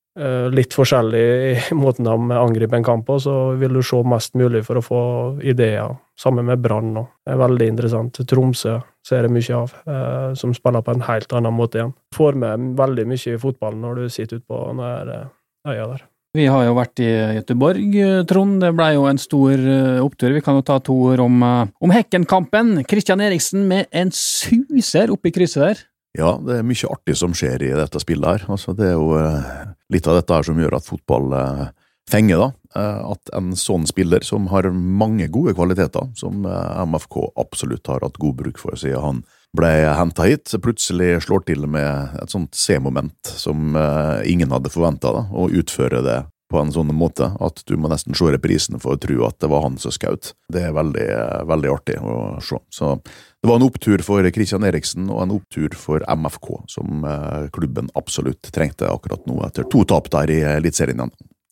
litt 0.52 0.76
forskjellig 0.76 1.22
i 1.22 1.76
måten 1.80 2.04
de 2.04 2.36
angriper 2.36 2.76
en 2.80 2.84
kamp 2.84 3.06
på, 3.08 3.16
så 3.24 3.54
vil 3.60 3.78
du 3.78 3.82
se 3.86 4.02
mest 4.04 4.34
mulig 4.36 4.66
for 4.68 4.80
å 4.80 4.84
få 4.84 5.04
ideer. 5.48 5.94
Sammen 6.20 6.50
med 6.50 6.60
Brann 6.62 6.92
òg. 7.00 7.08
Det 7.26 7.34
er 7.34 7.40
veldig 7.42 7.70
interessant. 7.72 8.20
Tromsø 8.28 8.76
ser 9.08 9.26
jeg 9.26 9.34
mye 9.34 9.58
av, 9.58 9.74
eh, 9.88 10.30
som 10.38 10.54
spiller 10.54 10.84
på 10.86 10.94
en 10.94 11.06
helt 11.08 11.34
annen 11.34 11.56
måte 11.56 11.80
igjen. 11.80 11.96
Får 12.14 12.38
med 12.38 12.72
veldig 12.78 13.08
mye 13.10 13.36
i 13.36 13.42
fotballen 13.42 13.82
når 13.82 14.02
du 14.02 14.10
sitter 14.14 14.42
ute 14.42 14.50
på 14.52 14.62
denne 14.68 15.22
øya 15.68 15.88
der. 15.94 16.08
Vi 16.32 16.46
har 16.48 16.64
jo 16.64 16.76
vært 16.78 17.02
i 17.04 17.10
Göteborg, 17.36 17.96
eh, 18.00 18.22
Trond. 18.24 18.62
Det 18.64 18.72
ble 18.72 18.94
jo 18.96 19.08
en 19.10 19.20
stor 19.20 19.52
eh, 19.52 20.00
opptur. 20.00 20.32
Vi 20.32 20.44
kan 20.44 20.56
jo 20.56 20.64
ta 20.64 20.78
to 20.80 20.96
ord 21.10 21.20
om, 21.20 21.42
eh, 21.44 21.68
om 21.84 21.92
Hekken-kampen. 21.92 22.86
Kristian 22.88 23.20
Eriksen 23.20 23.68
med 23.68 23.88
en 23.92 24.12
suser 24.16 25.12
oppi 25.12 25.34
krysset 25.36 25.66
der. 25.66 25.82
Ja, 26.16 26.38
det 26.40 26.60
er 26.60 26.64
mye 26.68 26.88
artig 26.92 27.18
som 27.20 27.36
skjer 27.36 27.62
i 27.68 27.76
dette 27.76 28.00
spillet 28.00 28.28
her. 28.28 28.48
Altså, 28.52 28.76
det 28.76 28.88
er 28.92 28.96
jo 28.96 29.12
eh, 29.20 29.76
litt 29.92 30.08
av 30.08 30.18
dette 30.20 30.36
her 30.36 30.48
som 30.48 30.60
gjør 30.60 30.78
at 30.78 30.88
fotball 30.88 31.36
eh, 31.38 31.68
fenger, 32.12 32.42
da. 32.42 32.50
Eh, 32.80 33.12
at 33.14 33.34
en 33.38 33.52
sånn 33.60 33.86
spiller, 33.90 34.26
som 34.28 34.50
har 34.52 34.70
mange 34.72 35.28
gode 35.34 35.56
kvaliteter, 35.58 36.10
som 36.20 36.46
eh, 36.48 36.82
MFK 36.88 37.20
absolutt 37.42 37.92
har 37.92 38.04
hatt 38.06 38.20
god 38.22 38.40
bruk 38.42 38.62
for 38.62 38.80
siden 38.80 39.06
han 39.06 39.24
ble 39.58 39.70
henta 40.00 40.30
hit, 40.30 40.54
plutselig 40.64 41.26
slår 41.26 41.44
til 41.50 41.68
med 41.68 42.16
et 42.22 42.32
sånt 42.32 42.56
C-moment 42.56 43.34
som 43.36 43.76
ingen 44.24 44.54
hadde 44.56 44.72
forventa, 44.72 45.12
og 45.28 45.52
utfører 45.60 46.06
det 46.06 46.20
på 46.52 46.60
en 46.60 46.72
sånn 46.74 46.92
måte 46.96 47.32
at 47.42 47.64
du 47.68 47.78
må 47.80 47.90
nesten 47.92 48.16
se 48.18 48.28
reprisen 48.34 48.82
for 48.84 48.98
å 48.98 49.02
tro 49.02 49.24
at 49.28 49.40
det 49.42 49.50
var 49.52 49.66
han 49.66 49.80
som 49.82 49.94
skjøt. 49.96 50.34
Det 50.52 50.66
er 50.68 50.76
veldig, 50.76 51.08
eh, 51.16 51.42
veldig 51.48 51.72
artig 51.72 51.98
å 52.04 52.16
se. 52.44 52.60
Så 52.70 52.94
det 53.02 53.50
var 53.50 53.58
en 53.58 53.68
opptur 53.70 54.04
for 54.06 54.28
Christian 54.36 54.68
Eriksen 54.68 55.10
og 55.10 55.24
en 55.24 55.36
opptur 55.40 55.74
for 55.74 56.04
MFK, 56.08 56.50
som 56.72 57.06
eh, 57.08 57.50
klubben 57.56 57.90
absolutt 57.96 58.52
trengte 58.54 58.90
akkurat 58.92 59.26
nå, 59.30 59.40
etter 59.48 59.68
to 59.72 59.86
tap 59.88 60.12
der 60.14 60.34
i 60.34 60.42
Eliteserien. 60.58 61.12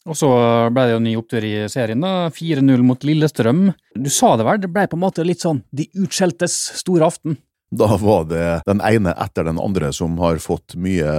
Og 0.10 0.16
så 0.18 0.30
ble 0.74 0.86
det 0.88 0.96
jo 0.96 1.02
ny 1.04 1.14
opptur 1.20 1.46
i 1.46 1.54
serien, 1.70 2.02
da. 2.02 2.30
4-0 2.34 2.86
mot 2.88 3.04
Lillestrøm. 3.06 3.68
Du 4.00 4.10
sa 4.14 4.36
det 4.40 4.48
vel, 4.48 4.62
det 4.64 4.72
ble 4.74 4.88
på 4.90 4.98
en 4.98 5.04
måte 5.04 5.26
litt 5.28 5.44
sånn 5.44 5.62
de 5.76 5.86
utskjeltes 6.00 6.56
store 6.80 7.10
aften. 7.10 7.38
Da 7.71 7.97
var 8.01 8.23
det 8.25 8.62
den 8.65 8.82
ene 8.82 9.13
etter 9.13 9.45
den 9.45 9.60
andre 9.62 9.91
som 9.93 10.17
har 10.23 10.41
fått 10.41 10.73
mye 10.79 11.10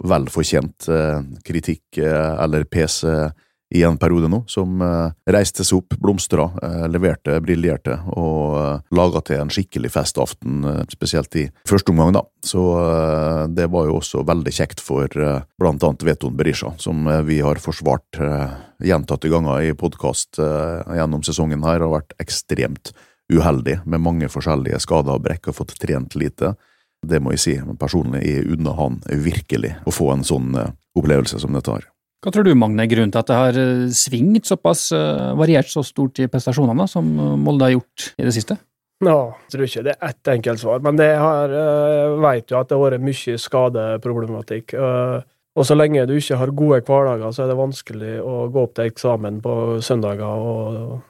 velfortjent 0.00 0.88
eh, 0.88 1.18
kritikk 1.44 1.98
eh, 2.00 2.36
eller 2.40 2.64
eh, 2.64 3.32
i 3.72 3.82
en 3.84 3.96
periode 3.96 4.28
nå, 4.28 4.42
som 4.48 4.80
eh, 4.84 5.12
reiste 5.32 5.64
seg 5.64 5.80
opp, 5.80 5.96
blomstra, 6.00 6.48
eh, 6.62 6.86
leverte, 6.92 7.38
briljerte 7.44 7.98
og 8.12 8.56
eh, 8.60 8.82
laga 8.96 9.22
til 9.24 9.40
en 9.40 9.52
skikkelig 9.52 9.92
festaften, 9.94 10.64
eh, 10.68 10.82
spesielt 10.92 11.36
i 11.40 11.46
første 11.68 11.92
omgang, 11.94 12.12
da. 12.16 12.24
Så 12.44 12.64
eh, 12.82 13.44
det 13.56 13.70
var 13.72 13.88
jo 13.88 13.96
også 14.00 14.24
veldig 14.28 14.52
kjekt 14.52 14.82
for 14.84 15.08
eh, 15.16 15.40
blant 15.60 15.84
annet 15.88 16.04
Veton 16.08 16.36
Berisha, 16.36 16.74
som 16.80 17.06
eh, 17.08 17.22
vi 17.28 17.40
har 17.44 17.60
forsvart 17.64 18.20
eh, 18.20 18.58
gjentatte 18.82 19.30
ganger 19.32 19.62
i 19.62 19.76
podkast 19.78 20.40
gjennom 20.42 21.22
sesongen 21.22 21.62
her, 21.62 21.84
og 21.86 21.92
vært 21.94 22.16
ekstremt 22.18 22.90
uheldig 23.32 23.80
med 23.84 24.02
mange 24.02 24.28
forskjellige 24.32 24.80
skader 24.82 25.16
og 25.16 25.24
brekk 25.26 25.50
og 25.50 25.58
fått 25.60 25.76
trent 25.80 26.16
lite. 26.18 26.54
Det 27.02 27.18
må 27.22 27.34
jeg 27.34 27.42
si, 27.42 27.54
men 27.62 27.78
personlig 27.80 28.22
jeg 28.24 28.46
unner 28.54 28.76
han 28.78 29.00
virkelig 29.06 29.74
å 29.86 29.94
få 29.94 30.12
en 30.14 30.26
sånn 30.26 30.54
eh, 30.58 30.74
opplevelse 30.98 31.40
som 31.42 31.54
dette 31.56 31.72
har. 31.74 31.88
Hva 32.22 32.30
tror 32.30 32.46
du, 32.46 32.52
Magne, 32.54 32.84
er 32.84 32.90
grunnen 32.92 33.10
til 33.10 33.18
at 33.18 33.30
det 33.30 33.38
har 33.38 33.58
eh, 33.58 33.88
svingt 33.96 34.46
såpass, 34.46 34.90
eh, 34.94 35.32
variert 35.38 35.70
så 35.72 35.82
stort 35.86 36.22
i 36.22 36.28
prestasjonene 36.30 36.84
da, 36.84 36.90
som 36.90 37.08
Molde 37.42 37.66
har 37.66 37.74
gjort 37.74 38.12
i 38.14 38.28
det 38.28 38.36
siste? 38.36 38.58
Ja, 39.02 39.32
jeg 39.34 39.50
tror 39.50 39.66
ikke 39.66 39.82
det 39.88 39.96
er 39.96 40.12
ett 40.12 40.28
enkelt 40.30 40.62
svar, 40.62 40.82
men 40.84 40.98
det 41.00 41.08
her 41.18 41.50
jeg 41.56 42.18
vet 42.22 42.52
jo 42.52 42.58
at 42.60 42.68
det 42.70 42.76
har 42.78 42.84
vært 42.84 43.06
mye 43.08 43.38
skadeproblematikk. 43.48 44.76
eh, 44.78 45.31
Og 45.52 45.66
så 45.68 45.74
lenge 45.76 46.06
du 46.08 46.14
ikke 46.16 46.38
har 46.40 46.52
gode 46.56 46.78
hverdager, 46.86 47.32
så 47.34 47.42
er 47.44 47.50
det 47.50 47.58
vanskelig 47.58 48.12
å 48.24 48.46
gå 48.52 48.62
opp 48.62 48.72
til 48.78 48.88
eksamen 48.88 49.42
på 49.44 49.56
søndager 49.84 50.46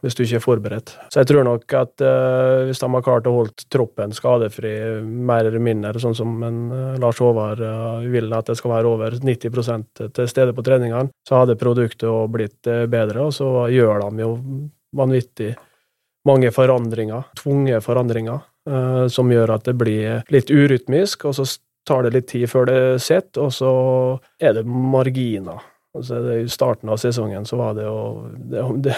hvis 0.02 0.18
du 0.18 0.24
ikke 0.24 0.40
er 0.40 0.42
forberedt. 0.42 0.94
Så 1.14 1.22
jeg 1.22 1.30
tror 1.30 1.46
nok 1.46 1.76
at 1.78 2.02
eh, 2.02 2.64
hvis 2.66 2.82
de 2.82 2.90
har 2.90 3.04
klart 3.06 3.30
å 3.30 3.36
holde 3.36 3.68
troppen 3.70 4.14
skadefri 4.16 4.74
mer 5.02 5.46
eller 5.46 5.62
mindre, 5.62 5.94
sånn 6.02 6.18
som 6.18 6.34
en, 6.42 6.60
eh, 6.74 6.98
Lars 7.02 7.22
Håvard 7.22 7.62
eh, 7.62 8.10
vil 8.10 8.34
at 8.34 8.50
det 8.50 8.58
skal 8.58 8.74
være 8.74 8.90
over 8.90 9.18
90% 9.22 10.06
til 10.10 10.30
stede 10.34 10.56
på 10.56 10.66
treningene, 10.66 11.14
så 11.28 11.44
hadde 11.44 11.60
produktet 11.60 12.10
blitt 12.34 12.66
eh, 12.66 12.88
bedre, 12.90 13.28
og 13.28 13.36
så 13.38 13.68
gjør 13.70 14.08
de 14.08 14.26
jo 14.26 14.32
vanvittig 14.98 15.52
mange 16.26 16.50
forandringer, 16.54 17.30
tvungne 17.38 17.78
forandringer, 17.82 18.42
eh, 18.68 19.04
som 19.06 19.30
gjør 19.30 19.54
at 19.54 19.70
det 19.70 19.78
blir 19.78 20.26
litt 20.34 20.50
urytmisk, 20.50 21.30
og 21.30 21.38
så 21.38 21.46
tar 21.88 22.06
det 22.06 22.14
litt 22.14 22.28
tid 22.30 22.48
før 22.50 22.68
det 22.70 22.80
sitter, 23.02 23.48
og 23.48 23.52
så 23.54 23.72
er 24.42 24.56
det 24.58 24.66
marginer. 24.66 25.62
Altså, 25.92 26.22
I 26.40 26.48
starten 26.48 26.88
av 26.88 26.96
sesongen 27.02 27.44
så 27.44 27.58
var 27.60 27.74
det 27.76 27.84
jo 27.84 27.96
det, 28.48 28.62
det, 28.86 28.94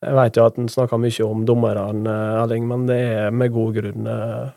Jeg 0.00 0.16
vet 0.16 0.38
jo 0.38 0.46
at 0.48 0.58
en 0.58 0.70
snakker 0.72 1.00
mye 1.02 1.26
om 1.26 1.42
dommerne, 1.48 2.14
Elling, 2.40 2.64
men 2.70 2.86
det 2.88 2.96
er 2.96 3.34
med 3.36 3.52
god 3.52 3.76
grunn. 3.76 4.08
for 4.08 4.52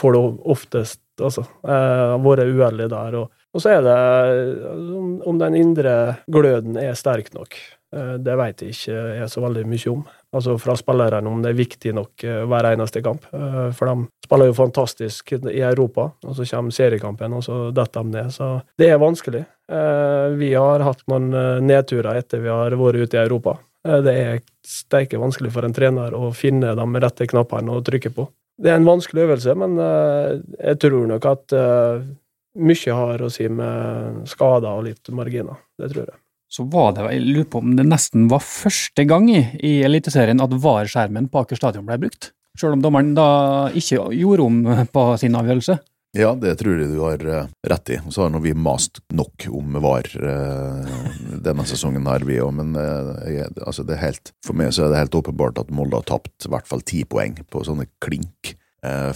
Får 0.00 0.12
det 0.12 0.22
oftest, 0.52 1.00
altså. 1.20 1.44
Jeg 1.64 1.76
har 2.12 2.18
vært 2.24 2.50
uheldig 2.52 2.88
der. 2.92 3.14
Og, 3.16 3.30
og 3.54 3.62
så 3.64 3.70
er 3.78 3.84
det 3.86 3.94
eh, 3.96 4.80
om, 4.96 5.14
om 5.24 5.38
den 5.40 5.56
indre 5.56 5.94
gløden 6.28 6.76
er 6.76 6.98
sterk 6.98 7.32
nok. 7.32 7.56
Eh, 7.96 8.16
Det 8.20 8.36
vet 8.36 8.60
jeg 8.60 8.76
ikke 8.76 8.98
er 9.22 9.30
så 9.32 9.40
veldig 9.40 9.64
mye 9.70 9.92
om. 9.94 10.02
Altså 10.30 10.54
fra 10.62 10.76
spillerne 10.78 11.26
om 11.26 11.40
det 11.42 11.50
er 11.50 11.58
viktig 11.58 11.92
nok 11.96 12.22
eh, 12.22 12.42
hver 12.46 12.68
eneste 12.70 13.02
kamp. 13.02 13.24
Eh, 13.34 13.70
For 13.74 13.90
de 13.90 14.06
spiller 14.26 14.50
jo 14.50 14.54
fantastisk 14.54 15.32
i 15.34 15.62
Europa, 15.66 16.10
og 16.22 16.36
så 16.38 16.46
kommer 16.46 16.74
seriekampen, 16.74 17.34
og 17.34 17.42
så 17.42 17.56
detter 17.74 18.06
de 18.06 18.14
ned. 18.14 18.30
Så 18.34 18.52
det 18.78 18.92
er 18.92 19.02
vanskelig. 19.02 19.42
Eh, 19.70 20.36
Vi 20.38 20.52
har 20.54 20.86
hatt 20.86 21.02
noen 21.10 21.32
nedturer 21.66 22.22
etter 22.22 22.44
vi 22.44 22.52
har 22.52 22.78
vært 22.78 23.02
ute 23.02 23.18
i 23.18 23.24
Europa. 23.24 23.58
Det 23.82 24.12
er 24.12 24.42
steike 24.66 25.18
vanskelig 25.18 25.50
for 25.54 25.64
en 25.64 25.72
trener 25.72 26.12
å 26.14 26.34
finne 26.36 26.74
de 26.76 27.00
rette 27.00 27.26
knappene 27.26 27.72
å 27.72 27.82
trykke 27.82 28.12
på. 28.12 28.28
Det 28.60 28.68
er 28.68 28.76
en 28.76 28.84
vanskelig 28.84 29.24
øvelse, 29.24 29.54
men 29.56 29.78
jeg 29.80 30.76
tror 30.84 31.06
nok 31.08 31.24
at 31.30 31.54
mye 32.60 32.96
har 32.98 33.24
å 33.24 33.30
si 33.32 33.48
med 33.48 34.26
skader 34.28 34.68
og 34.68 34.84
litt 34.84 35.08
marginer. 35.16 35.56
Det 35.80 35.88
tror 35.94 36.10
jeg. 36.10 36.18
Så 36.50 36.66
var 36.66 36.96
det, 36.96 37.06
jeg 37.14 37.22
lurer 37.28 37.46
på 37.46 37.62
om 37.62 37.76
det 37.78 37.86
nesten 37.86 38.26
var 38.30 38.42
første 38.42 39.04
gang 39.06 39.28
i, 39.30 39.44
i 39.62 39.76
Eliteserien 39.86 40.42
at 40.42 40.56
VAR-skjermen 40.58 41.30
på 41.30 41.44
Aker 41.44 41.60
stadion 41.60 41.86
ble 41.86 42.00
brukt. 42.02 42.32
Selv 42.58 42.74
om 42.74 42.82
dommeren 42.82 43.14
da 43.14 43.70
ikke 43.78 44.08
gjorde 44.18 44.46
om 44.48 44.58
på 44.90 45.06
sin 45.22 45.38
avgjørelse. 45.38 45.78
Ja, 46.18 46.32
det 46.34 46.56
tror 46.58 46.74
jeg 46.74 46.90
du 46.90 46.98
har 47.04 47.22
eh, 47.22 47.50
rett 47.70 47.90
i. 47.94 48.00
Og 48.02 48.10
så 48.10 48.24
har 48.24 48.32
nå 48.34 48.40
vi 48.42 48.50
mast 48.58 48.98
nok 49.14 49.46
om 49.54 49.76
VAR 49.78 50.08
eh, 50.18 50.88
denne 51.38 51.66
sesongen 51.70 52.08
her, 52.10 52.26
vi 52.26 52.40
òg. 52.42 52.50
Men 52.58 52.74
eh, 52.74 53.12
jeg, 53.36 53.52
altså 53.62 53.86
det 53.86 53.94
er 53.94 54.08
helt, 54.08 54.32
for 54.42 54.58
meg 54.58 54.74
så 54.74 54.88
er 54.88 54.90
det 54.90 55.04
helt 55.04 55.20
åpenbart 55.20 55.62
at 55.62 55.70
Molde 55.70 56.00
har 56.00 56.08
tapt 56.10 56.48
i 56.48 56.50
hvert 56.50 56.66
fall 56.66 56.82
ti 56.82 57.04
poeng 57.06 57.38
på 57.46 57.62
sånne 57.66 57.86
klink 58.02 58.56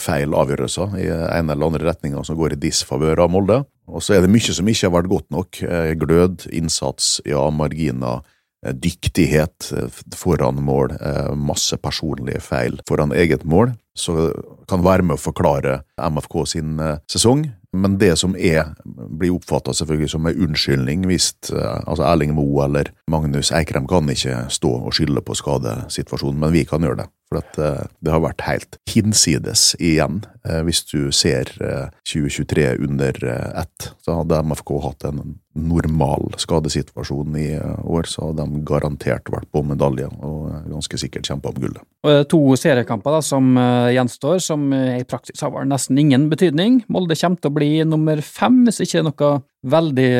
feil 0.00 0.34
avgjørelser 0.36 0.98
i 1.00 1.06
en 1.08 1.48
eller 1.48 1.70
andre 1.70 1.86
retninger 1.88 2.24
som 2.26 2.36
går 2.36 2.52
i 2.52 2.60
disfavør 2.66 3.22
av 3.24 3.30
Molde. 3.32 3.62
Og 3.88 4.02
så 4.04 4.16
er 4.16 4.24
det 4.24 4.32
mye 4.32 4.54
som 4.56 4.68
ikke 4.68 4.88
har 4.88 4.94
vært 4.96 5.10
godt 5.12 5.30
nok. 5.34 5.60
Eh, 5.62 5.92
glød, 6.00 6.46
innsats, 6.52 7.18
ja, 7.28 7.42
marginer. 7.52 8.22
eh, 8.64 8.72
Dyktighet 8.72 9.72
eh, 9.76 9.88
foran 10.16 10.60
mål, 10.64 10.96
eh, 11.00 11.34
masse 11.36 11.76
personlige 11.76 12.40
feil 12.40 12.80
foran 12.88 13.12
eget 13.12 13.44
mål, 13.44 13.74
så 13.96 14.32
kan 14.68 14.82
være 14.84 15.04
med 15.04 15.18
å 15.18 15.24
forklare 15.24 15.82
MFK 15.98 16.46
sin 16.46 16.80
eh, 16.80 16.96
sesong. 17.08 17.44
Men 17.74 17.98
det 17.98 18.12
som 18.20 18.36
er, 18.38 18.72
blir 18.84 19.34
oppfatta 19.34 19.74
selvfølgelig 19.74 20.12
som 20.14 20.28
en 20.30 20.40
unnskyldning 20.46 21.06
hvis 21.10 21.32
eh, 21.52 21.80
altså 21.84 22.06
Erling 22.06 22.34
Moe 22.36 22.64
eller 22.66 22.92
Magnus 23.10 23.50
Eikrem 23.54 23.88
kan 23.90 24.08
ikke 24.12 24.44
stå 24.52 24.70
og 24.86 24.94
skylde 24.96 25.24
på 25.24 25.36
skadesituasjonen, 25.38 26.40
men 26.40 26.54
vi 26.54 26.64
kan 26.68 26.86
gjøre 26.86 27.02
det. 27.02 27.08
For 27.32 27.62
eh, 27.66 27.86
det 28.04 28.14
har 28.14 28.22
vært 28.24 28.44
helt 28.46 28.78
hinsides 28.90 29.72
igjen. 29.80 30.22
Eh, 30.46 30.62
Hvis 30.66 30.84
du 30.90 31.10
ser 31.14 31.50
eh, 31.60 31.88
2023 32.06 32.68
under 32.86 33.18
ett, 33.64 33.90
så 34.04 34.20
hadde 34.20 34.42
MFK 34.46 34.76
hatt 34.84 35.08
en 35.10 35.38
normal 35.54 36.34
skadesituasjon 36.38 37.36
i 37.38 37.46
eh, 37.54 37.86
år, 37.86 38.08
så 38.10 38.28
hadde 38.28 38.44
de 38.44 38.62
garantert 38.66 39.30
vært 39.30 39.48
på 39.54 39.62
medalje 39.66 40.08
og 40.10 40.48
eh, 40.50 40.66
ganske 40.72 40.98
sikkert 40.98 41.30
kjempa 41.30 41.52
om 41.52 41.60
gullet. 41.62 41.84
To 42.30 42.40
seriekamper 42.58 43.16
da, 43.16 43.22
som 43.24 43.54
eh, 43.60 43.94
gjenstår, 43.94 44.42
som 44.42 44.66
i 44.74 45.04
praksis 45.08 45.44
har 45.44 45.68
nesten 45.70 45.98
ingen 46.00 46.28
betydning. 46.32 46.82
Molde 46.92 47.16
kommer 47.20 47.40
til 47.40 47.52
å 47.52 47.58
bli 47.58 47.72
nummer 47.86 48.22
fem 48.24 48.64
hvis 48.66 48.82
ikke 48.84 49.04
noe 49.06 49.34
veldig 49.64 50.10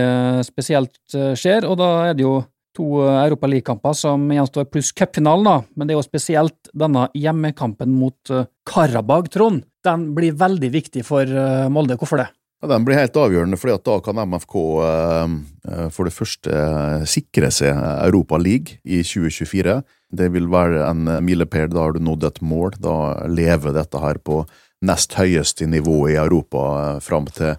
spesielt 0.47 0.97
skjer, 1.13 1.67
og 1.69 1.77
da 1.83 1.89
er 2.09 2.15
det 2.17 2.25
jo 2.25 2.39
to 2.75 3.05
europaligakamper 3.05 3.95
som 3.95 4.25
gjenstår, 4.35 4.67
pluss 4.67 4.91
cupfinalen, 4.97 5.47
da. 5.47 5.75
Men 5.77 5.87
det 5.87 5.95
er 5.95 6.01
jo 6.01 6.07
spesielt 6.07 6.73
denne 6.75 7.05
hjemmekampen 7.15 7.93
mot 7.95 8.33
Karabag, 8.67 9.29
Trond. 9.31 9.63
Den 9.87 10.09
blir 10.17 10.35
veldig 10.41 10.73
viktig 10.75 11.05
for 11.07 11.29
Molde. 11.71 11.95
Hvorfor 12.01 12.25
det? 12.25 12.33
Ja, 12.65 12.69
Den 12.69 12.85
blir 12.87 12.97
helt 12.97 13.17
avgjørende, 13.21 13.59
at 13.61 13.83
da 13.85 13.95
kan 14.01 14.17
MFK 14.25 14.55
eh, 14.81 15.33
eh, 15.69 15.89
for 15.93 16.09
det 16.09 16.15
første 16.17 16.49
eh, 16.49 17.03
sikre 17.05 17.51
seg 17.53 17.77
Europa 17.77 18.39
League 18.41 18.79
i 18.89 19.03
2024. 19.05 19.83
Det 20.09 20.31
vil 20.33 20.49
være 20.49 20.87
en 20.89 21.11
milepæl. 21.27 21.69
Da 21.75 21.83
har 21.83 21.93
du 21.93 22.01
nådd 22.01 22.25
et 22.25 22.41
mål. 22.41 22.79
Da 22.81 23.27
lever 23.29 23.77
dette 23.77 24.01
her 24.01 24.17
på 24.17 24.47
nest 24.81 25.13
høyeste 25.19 25.69
nivå 25.69 26.07
i 26.09 26.17
Europa 26.17 27.03
fram 27.05 27.29
til 27.37 27.53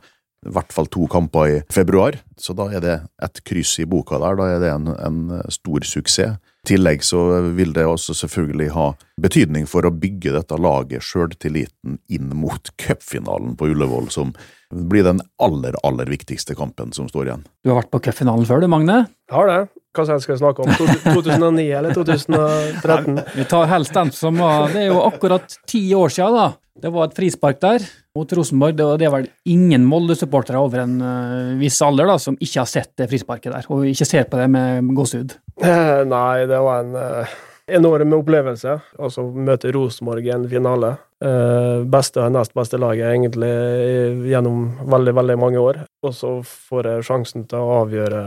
i 0.46 0.56
hvert 0.58 0.74
fall 0.74 0.90
to 0.90 1.06
kamper 1.06 1.54
i 1.54 1.62
februar. 1.70 2.18
Så 2.42 2.58
da 2.58 2.66
er 2.74 2.82
det 2.82 2.98
et 3.30 3.46
kryss 3.46 3.78
i 3.82 3.86
boka 3.86 4.18
der. 4.26 4.42
Da 4.42 4.50
er 4.56 4.66
det 4.66 4.74
en, 4.74 4.90
en 4.90 5.22
stor 5.54 5.86
suksess. 5.86 6.42
I 6.66 6.72
tillegg 6.74 7.06
så 7.06 7.22
vil 7.54 7.78
det 7.78 7.86
også 7.86 8.18
selvfølgelig 8.26 8.72
ha 8.74 8.90
betydning 9.22 9.70
for 9.70 9.86
å 9.86 9.94
bygge 9.94 10.34
dette 10.34 10.58
laget, 10.58 11.06
sjøltilliten, 11.06 12.00
inn 12.10 12.34
mot 12.34 12.74
cupfinalen 12.82 13.54
på 13.54 13.70
Ullevål, 13.70 14.10
som 14.10 14.34
blir 14.76 15.06
den 15.08 15.22
aller, 15.42 15.78
aller 15.88 16.12
viktigste 16.12 16.56
kampen 16.58 16.92
som 16.96 17.08
står 17.10 17.30
igjen. 17.30 17.48
Du 17.64 17.72
har 17.72 17.82
vært 17.82 17.94
på 17.94 18.04
cupfinalen 18.10 18.48
før 18.48 18.64
du, 18.64 18.70
Magne? 18.72 19.06
Jeg 19.30 19.38
har 19.38 19.52
det. 19.52 19.60
Hva 19.96 20.04
skal 20.20 20.36
jeg 20.36 20.42
snakke 20.42 20.66
om? 20.66 20.72
2009 21.06 21.66
eller 21.80 21.96
2013? 21.96 23.22
Vi 23.38 23.46
tar 23.48 23.70
helst 23.72 23.96
den 23.96 24.12
som 24.12 24.42
var 24.42 24.74
Det 24.74 24.82
er 24.84 24.90
jo 24.90 25.00
akkurat 25.06 25.56
ti 25.70 25.88
år 25.96 26.12
siden, 26.12 26.36
da. 26.36 26.50
Det 26.76 26.92
var 26.92 27.08
et 27.08 27.16
frispark 27.16 27.62
der 27.64 27.86
mot 28.16 28.34
Rosenborg. 28.36 28.76
Det, 28.76 29.08
er 29.08 29.14
vel 29.14 29.30
ingen 29.48 29.86
Molde-supportere 29.88 30.60
over 30.60 30.84
en 30.84 30.98
eh, 31.00 31.54
viss 31.62 31.80
alder 31.84 32.12
da, 32.12 32.18
som 32.20 32.36
ikke 32.36 32.60
har 32.62 32.68
sett 32.68 32.92
det 33.00 33.08
frisparket 33.12 33.56
der, 33.56 33.68
og 33.72 33.88
ikke 33.88 34.08
ser 34.08 34.28
på 34.28 34.40
det 34.42 34.50
med 34.52 34.92
gåsehud. 34.98 35.38
Eh, 35.64 36.02
Nei, 36.12 36.44
det 36.52 36.60
var 36.68 36.84
en 36.84 36.98
eh, 37.68 37.76
enorm 37.76 38.14
opplevelse. 38.20 38.78
Altså 39.00 39.26
møte 39.32 39.72
Rosenborg 39.74 40.26
i 40.26 40.34
en 40.36 40.48
finale. 40.50 40.96
Eh, 41.24 41.84
beste 41.90 42.22
og 42.22 42.34
nest 42.36 42.54
beste 42.58 42.80
laget 42.82 43.08
egentlig 43.12 43.52
gjennom 44.30 44.66
veldig, 44.92 45.16
veldig 45.16 45.38
mange 45.42 45.62
år. 45.62 45.84
Og 46.06 46.14
så 46.14 46.38
får 46.46 46.92
jeg 46.92 47.08
sjansen 47.10 47.46
til 47.50 47.60
å 47.60 47.82
avgjøre 47.82 48.24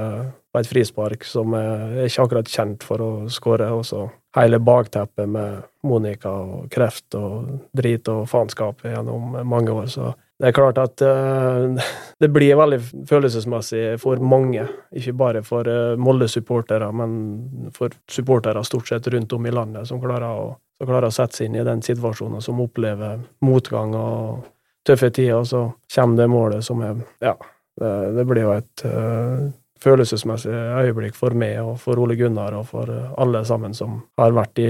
på 0.52 0.62
et 0.62 0.70
frispark 0.70 1.26
som 1.28 1.54
er 1.54 2.06
ikke 2.06 2.24
akkurat 2.24 2.54
kjent 2.54 2.86
for 2.86 3.04
å 3.04 3.10
skåre. 3.32 3.70
Og 3.76 3.84
så 3.86 4.06
hele 4.36 4.60
bakteppet 4.62 5.28
med 5.28 5.66
Monica 5.86 6.30
og 6.30 6.70
kreft 6.72 7.14
og 7.18 7.68
drit 7.76 8.08
og 8.12 8.26
faenskap 8.30 8.82
gjennom 8.86 9.38
mange 9.46 9.74
år. 9.74 9.86
Så 9.92 10.12
det 10.38 10.50
er 10.50 10.54
klart 10.54 10.78
at 10.78 11.02
uh, 11.02 11.88
det 12.22 12.30
blir 12.30 12.58
veldig 12.58 12.78
følelsesmessig 13.08 13.96
for 14.02 14.22
mange. 14.22 14.68
Ikke 14.94 15.16
bare 15.18 15.42
for 15.46 15.66
uh, 15.66 15.98
Molde-supportere, 15.98 16.90
men 16.94 17.70
for 17.74 17.94
supportere 18.10 18.62
stort 18.66 18.90
sett 18.90 19.10
rundt 19.10 19.34
om 19.34 19.46
i 19.46 19.54
landet 19.54 19.90
som 19.90 20.00
klarer 20.02 20.28
å, 20.30 20.52
som 20.78 20.90
klarer 20.90 21.10
å 21.10 21.14
sette 21.14 21.40
seg 21.40 21.50
inn 21.50 21.58
i 21.58 21.66
den 21.66 21.82
situasjonen, 21.82 22.44
som 22.44 22.62
opplever 22.62 23.18
motgang 23.44 23.96
og 23.98 24.46
tøffe 24.88 25.10
tider, 25.10 25.40
og 25.42 25.48
så 25.48 25.64
kommer 25.94 26.22
det 26.22 26.28
målet 26.32 26.64
som 26.64 26.82
er 26.86 27.02
Ja, 27.24 27.34
det, 27.80 27.94
det 28.16 28.26
blir 28.28 28.46
jo 28.46 28.54
et 28.56 28.84
eh, 28.86 29.48
følelsesmessig 29.82 30.52
øyeblikk 30.52 31.16
for 31.18 31.36
meg 31.38 31.58
og 31.62 31.76
for 31.82 32.00
Ole 32.02 32.16
Gunnar 32.18 32.56
og 32.58 32.66
for 32.70 32.90
eh, 32.92 33.12
alle 33.20 33.44
sammen 33.48 33.76
som 33.76 34.00
har 34.20 34.34
vært 34.36 34.60
i, 34.62 34.68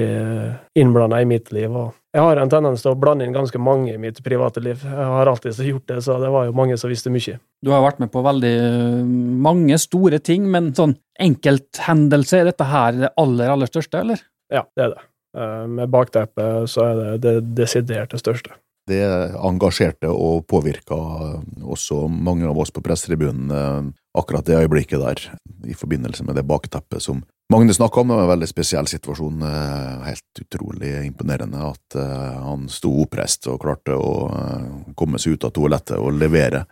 innblanda 0.81 1.21
i 1.23 1.29
mitt 1.29 1.53
liv. 1.55 1.73
Og 1.73 1.95
jeg 2.15 2.25
har 2.25 2.41
en 2.41 2.51
tendens 2.53 2.83
til 2.83 2.95
å 2.95 2.99
blande 2.99 3.27
inn 3.27 3.37
ganske 3.37 3.61
mange 3.61 3.93
i 3.93 4.01
mitt 4.01 4.23
private 4.25 4.63
liv. 4.65 4.81
Jeg 4.85 5.11
har 5.13 5.31
alltid 5.31 5.59
gjort 5.67 5.91
det, 5.91 6.01
så 6.07 6.17
det 6.23 6.31
var 6.35 6.49
jo 6.49 6.57
mange 6.57 6.79
som 6.81 6.91
visste 6.91 7.13
mye. 7.13 7.37
Du 7.65 7.73
har 7.75 7.85
vært 7.85 8.01
med 8.03 8.13
på 8.15 8.23
veldig 8.25 8.55
eh, 8.65 9.03
mange 9.49 9.79
store 9.83 10.21
ting, 10.25 10.49
men 10.51 10.73
sånn 10.77 10.97
enkelthendelse, 11.21 12.41
er 12.41 12.51
dette 12.53 12.67
her 12.69 12.97
det 13.05 13.13
aller, 13.21 13.53
aller 13.53 13.71
største, 13.71 14.05
eller? 14.05 14.25
Ja, 14.53 14.65
det 14.77 14.87
er 14.87 14.95
det. 14.97 15.05
Eh, 15.37 15.67
Med 15.81 15.93
bakteppet 15.93 16.71
så 16.73 16.87
er 16.89 16.99
det 17.03 17.21
det 17.27 17.37
desidert 17.59 18.15
det 18.15 18.23
største. 18.23 18.57
Det 18.89 19.05
engasjerte 19.45 20.09
og 20.09 20.47
påvirka 20.49 20.97
også 21.61 22.07
mange 22.09 22.49
av 22.49 22.57
oss 22.57 22.73
på 22.73 22.81
pressetribunen 22.85 23.53
eh, 23.53 23.83
akkurat 24.19 24.47
det 24.47 24.59
øyeblikket 24.59 25.03
der, 25.03 25.25
i 25.67 25.75
forbindelse 25.75 26.25
med 26.27 26.39
det 26.39 26.47
bakteppet 26.49 27.03
som 27.05 27.25
Magne 27.53 27.73
snakka 27.75 28.01
om. 28.01 28.09
Det 28.09 28.15
var 28.15 28.23
en 28.23 28.29
veldig 28.29 28.47
spesiell 28.49 28.87
situasjon. 28.87 29.43
eh, 29.43 30.03
Helt 30.05 30.41
utrolig 30.41 30.91
imponerende 31.07 31.63
at 31.65 31.95
eh, 31.97 32.35
han 32.45 32.67
sto 32.69 32.91
oppreist 33.01 33.49
og 33.49 33.63
klarte 33.63 33.95
å 33.97 34.11
eh, 34.29 34.67
komme 34.95 35.17
seg 35.17 35.39
ut 35.39 35.47
av 35.49 35.55
toalettet 35.57 35.97
og 35.97 36.13
levere 36.21 36.67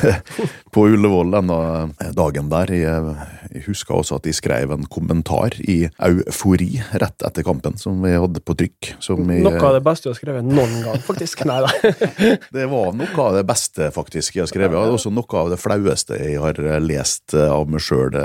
på 0.76 0.84
Ullevål 0.92 1.32
denne 1.38 2.12
dagen 2.12 2.52
der. 2.52 2.72
Jeg, 2.76 3.14
jeg 3.50 3.64
husker 3.66 3.96
også 3.96 4.18
at 4.20 4.26
de 4.28 4.34
skrev 4.36 4.70
en 4.74 4.86
kommentar 4.90 5.56
i 5.58 5.82
eufori 6.06 6.80
rett 7.02 7.26
etter 7.26 7.46
kampen, 7.46 7.76
som 7.80 7.98
vi 8.04 8.12
hadde 8.14 8.42
på 8.44 8.54
trykk. 8.58 8.92
Som 9.02 9.24
jeg, 9.30 9.42
Noe 9.46 9.58
av 9.58 9.76
det 9.78 9.82
beste 9.86 10.08
jeg 10.08 10.14
har 10.14 10.20
skrevet 10.20 10.46
noen 10.46 10.76
gang, 10.86 11.02
faktisk. 11.04 11.44
Nei 11.50 11.58
da. 11.66 11.72
det 12.56 12.68
var 12.70 12.94
noe 12.96 13.26
av 13.26 13.38
det 13.40 13.44
beste 13.48 13.90
faktisk 13.94 14.38
jeg 14.38 14.46
har 14.46 14.52
skrevet, 14.52 14.78
og 14.78 14.98
også 14.98 15.12
noe 15.14 15.42
av 15.42 15.52
det 15.52 15.60
flaueste 15.60 16.18
jeg 16.20 16.38
har 16.42 16.62
lest 16.84 17.34
eh, 17.34 17.50
av 17.50 17.70
meg 17.70 17.82
sjøl 17.84 18.16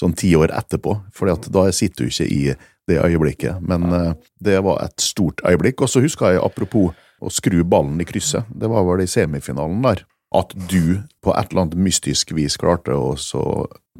sånn 0.00 0.16
ti 0.16 0.32
år 0.36 0.52
etterpå, 0.56 0.96
at 1.30 1.48
da 1.52 1.66
sitter 1.74 2.06
du 2.06 2.12
ikke 2.12 2.28
i 2.30 2.42
det 2.90 3.00
øyeblikket. 3.04 3.60
Men 3.60 3.92
eh, 3.92 4.12
det 4.40 4.58
var 4.64 4.82
et 4.84 5.00
stort 5.00 5.44
øyeblikk. 5.46 5.84
Og 5.84 5.92
så 5.92 6.02
husker 6.04 6.34
jeg, 6.34 6.44
apropos 6.44 6.96
å 7.20 7.32
skru 7.32 7.60
ballen 7.68 8.00
i 8.00 8.08
krysset, 8.08 8.48
det 8.48 8.70
var 8.70 8.86
vel 8.88 9.04
i 9.04 9.10
semifinalen 9.10 9.82
der, 9.84 10.04
at 10.36 10.54
du 10.70 11.02
på 11.24 11.34
et 11.34 11.50
eller 11.50 11.66
annet 11.66 11.80
mystisk 11.82 12.32
vis 12.36 12.56
klarte 12.60 12.94
å 12.94 13.16
så 13.18 13.42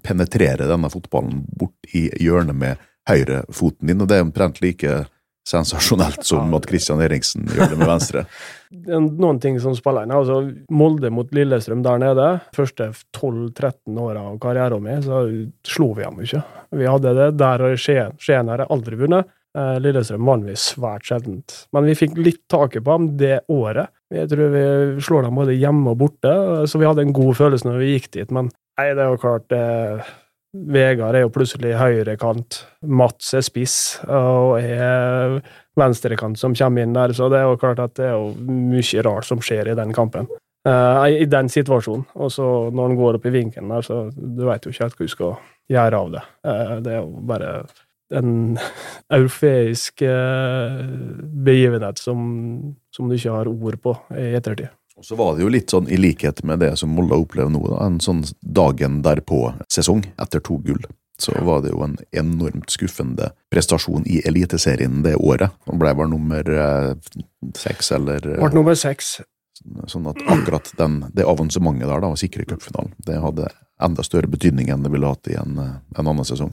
penetrere 0.05 0.69
denne 0.71 0.91
fotballen 0.93 1.45
bort 1.61 1.95
i 1.97 2.09
hjørnet 2.23 2.57
med 2.57 2.87
høyrefoten 3.11 3.91
din, 3.91 4.03
og 4.03 4.11
det 4.11 4.21
er 4.21 4.27
omtrent 4.27 4.61
like 4.63 5.01
sensasjonelt 5.49 6.25
som 6.27 6.53
at 6.55 6.69
Christian 6.69 7.01
Eriksen 7.03 7.49
gjør 7.49 7.73
det 7.73 7.79
med 7.81 7.89
venstre. 7.91 8.25
Det 8.71 8.93
er 8.95 9.01
noen 9.03 9.41
ting 9.43 9.57
som 9.59 9.75
spiller 9.75 10.07
inn. 10.07 10.13
Altså, 10.15 10.37
Molde 10.71 11.09
mot 11.11 11.33
Lillestrøm 11.35 11.81
der 11.83 11.99
nede, 11.99 12.27
første 12.55 12.93
12-13 13.19 13.99
åra 13.99 14.23
av 14.31 14.37
karrieren 14.39 14.85
min, 14.85 15.03
så 15.03 15.25
slo 15.67 15.89
vi 15.97 16.05
dem 16.05 16.21
ikke. 16.23 16.45
Vi 16.79 16.87
hadde 16.87 17.17
det 17.19 17.27
der 17.41 17.65
og 17.67 17.75
i 17.75 17.81
Skien. 17.83 18.15
Skien 18.23 18.53
har 18.53 18.63
jeg 18.63 18.71
aldri 18.71 19.01
vunnet. 19.01 19.33
Eh, 19.59 19.81
Lillestrøm 19.83 20.31
vant 20.31 20.47
vi 20.47 20.55
svært 20.55 21.11
sjeldent. 21.11 21.57
Men 21.75 21.91
vi 21.91 21.99
fikk 21.99 22.15
litt 22.23 22.45
taket 22.53 22.87
på 22.87 22.95
dem 22.95 23.11
det 23.19 23.41
året. 23.51 23.91
Jeg 24.15 24.31
tror 24.31 24.55
vi 24.55 24.65
slår 25.03 25.27
dem 25.27 25.43
både 25.43 25.59
hjemme 25.59 25.91
og 25.91 25.99
borte, 26.05 26.37
så 26.71 26.79
vi 26.79 26.87
hadde 26.87 27.09
en 27.09 27.17
god 27.17 27.35
følelse 27.41 27.67
når 27.67 27.83
vi 27.83 27.93
gikk 27.97 28.11
dit. 28.21 28.31
Men 28.35 28.55
nei, 28.81 28.91
det 28.97 29.05
er 29.05 29.13
jo 29.13 29.21
klart 29.21 29.55
eh, 29.57 30.11
Vegard 30.51 31.15
er 31.15 31.23
jo 31.23 31.31
plutselig 31.31 31.77
høyrekant. 31.79 32.65
Mats 32.91 33.29
er 33.39 33.45
spiss 33.47 33.77
og 34.11 34.57
er 34.59 35.37
venstrekant 35.79 36.41
som 36.41 36.57
kommer 36.59 36.83
inn 36.83 36.97
der, 36.97 37.15
så 37.15 37.29
det 37.31 37.39
er 37.39 37.47
jo 37.47 37.61
klart 37.61 37.83
at 37.83 37.95
det 38.01 38.09
er 38.09 38.17
jo 38.17 38.33
mye 38.51 39.05
rart 39.07 39.29
som 39.29 39.43
skjer 39.45 39.71
i 39.71 39.77
den 39.79 39.95
kampen. 39.95 40.27
Eh, 40.67 41.23
I 41.23 41.29
den 41.31 41.49
situasjonen. 41.49 42.09
Og 42.19 42.33
så 42.35 42.49
når 42.75 42.91
han 42.91 42.99
går 42.99 43.21
opp 43.21 43.31
i 43.31 43.35
vinkelen 43.37 43.71
der, 43.71 43.87
så 43.87 44.01
du 44.11 44.43
veit 44.49 44.67
jo 44.67 44.75
ikke 44.75 44.89
helt 44.89 44.99
hva 44.99 45.07
du 45.07 45.15
skal 45.15 45.39
gjøre 45.71 46.03
av 46.03 46.11
det. 46.17 46.25
Eh, 46.51 46.75
det 46.83 46.97
er 46.97 47.01
jo 47.01 47.23
bare 47.31 47.55
en 48.19 48.35
europeisk 49.21 50.03
eh, 50.03 50.83
begivenhet 51.47 52.03
som, 52.03 52.27
som 52.91 53.07
du 53.07 53.15
ikke 53.15 53.39
har 53.39 53.55
ord 53.55 53.81
på 53.87 53.95
i 54.19 54.33
ettertid. 54.35 54.75
Og 55.01 55.07
så 55.07 55.17
var 55.17 55.33
det 55.33 55.47
jo 55.47 55.49
litt 55.49 55.73
sånn 55.73 55.87
i 55.89 55.97
likhet 55.97 56.43
med 56.45 56.61
det 56.61 56.75
som 56.77 56.91
Molde 56.93 57.17
opplever 57.17 57.49
nå, 57.49 57.63
da, 57.73 57.87
en 57.87 57.97
sånn 58.05 58.21
dagen 58.45 58.99
derpå-sesong, 59.01 60.03
etter 60.21 60.43
to 60.45 60.59
gull. 60.61 60.83
Så 61.21 61.33
var 61.45 61.63
det 61.65 61.73
jo 61.73 61.81
en 61.87 61.97
enormt 62.13 62.69
skuffende 62.73 63.31
prestasjon 63.53 64.05
i 64.05 64.21
Eliteserien 64.29 65.01
det 65.05 65.15
året. 65.17 65.57
Han 65.73 65.81
ble 65.81 65.95
vel 65.97 66.13
nummer 66.13 66.53
eh, 66.53 66.93
seks, 67.57 67.91
eller 67.97 68.29
eh, 68.29 68.43
Ble 68.45 68.53
nummer 68.61 68.77
seks. 68.77 69.19
Sånn 69.89 70.09
at 70.13 70.21
akkurat 70.21 70.69
den, 70.77 71.01
det 71.17 71.25
avansementet 71.25 71.89
der, 71.89 72.05
da, 72.05 72.13
å 72.13 72.21
sikre 72.21 72.45
cupfinalen, 72.53 72.93
det 73.09 73.21
hadde 73.25 73.49
enda 73.81 74.05
større 74.05 74.29
betydning 74.29 74.69
enn 74.69 74.85
det 74.85 74.93
ville 74.93 75.09
hatt 75.09 75.33
i 75.33 75.41
en, 75.41 75.57
eh, 75.65 75.77
en 75.97 76.07
annen 76.13 76.29
sesong. 76.29 76.53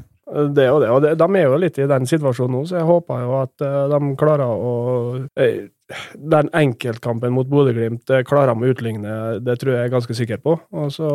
Det 0.55 0.71
og 0.71 0.83
det, 0.83 0.91
og 0.91 1.03
de 1.03 1.27
er 1.39 1.47
jo 1.47 1.59
litt 1.59 1.79
i 1.79 1.87
den 1.87 2.07
situasjonen 2.07 2.61
nå, 2.61 2.67
så 2.67 2.79
jeg 2.79 2.87
håper 2.87 3.23
jo 3.23 3.41
at 3.43 3.63
de 3.91 3.99
klarer 4.19 4.47
å 4.51 4.71
Den 6.17 6.49
enkeltkampen 6.55 7.31
mot 7.31 7.47
Bodø-Glimt 7.47 8.11
klarer 8.27 8.51
de 8.51 8.65
å 8.65 8.73
utligne, 8.73 9.17
det 9.39 9.55
tror 9.61 9.77
jeg 9.77 9.87
er 9.87 9.93
ganske 9.93 10.15
sikker 10.17 10.41
på. 10.43 10.57
Og 10.75 10.89
så 10.91 11.09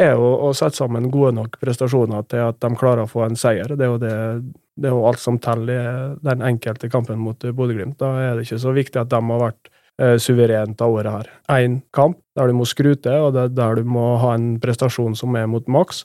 er 0.00 0.14
jo 0.16 0.30
å 0.48 0.50
sette 0.56 0.80
sammen 0.80 1.10
gode 1.12 1.34
nok 1.36 1.58
prestasjoner 1.60 2.24
til 2.30 2.46
at 2.48 2.60
de 2.62 2.70
klarer 2.78 3.04
å 3.04 3.10
få 3.10 3.24
en 3.26 3.38
seier. 3.38 3.74
Det 3.76 3.86
er 3.86 3.92
jo, 3.92 3.98
det, 4.00 4.14
det 4.80 4.90
er 4.90 4.96
jo 4.96 5.04
alt 5.08 5.22
som 5.22 5.38
teller 5.42 5.74
i 5.74 5.90
den 6.26 6.44
enkelte 6.46 6.90
kampen 6.92 7.20
mot 7.22 7.38
Bodø-Glimt. 7.38 7.98
Da 8.00 8.14
er 8.24 8.34
det 8.36 8.46
ikke 8.48 8.62
så 8.62 8.74
viktig 8.76 9.02
at 9.02 9.12
de 9.12 9.20
har 9.30 9.42
vært 9.44 9.72
eh, 10.00 10.16
suverent 10.22 10.82
av 10.84 10.96
året 10.98 11.18
her. 11.18 11.32
Én 11.60 11.80
kamp 11.96 12.20
der 12.38 12.50
du 12.50 12.56
må 12.58 12.68
skrute, 12.68 13.16
og 13.22 13.34
det 13.36 13.48
er 13.48 13.58
der 13.58 13.80
du 13.80 13.90
må 13.96 14.14
ha 14.22 14.34
en 14.38 14.54
prestasjon 14.62 15.18
som 15.18 15.36
er 15.38 15.50
mot 15.50 15.68
maks 15.70 16.04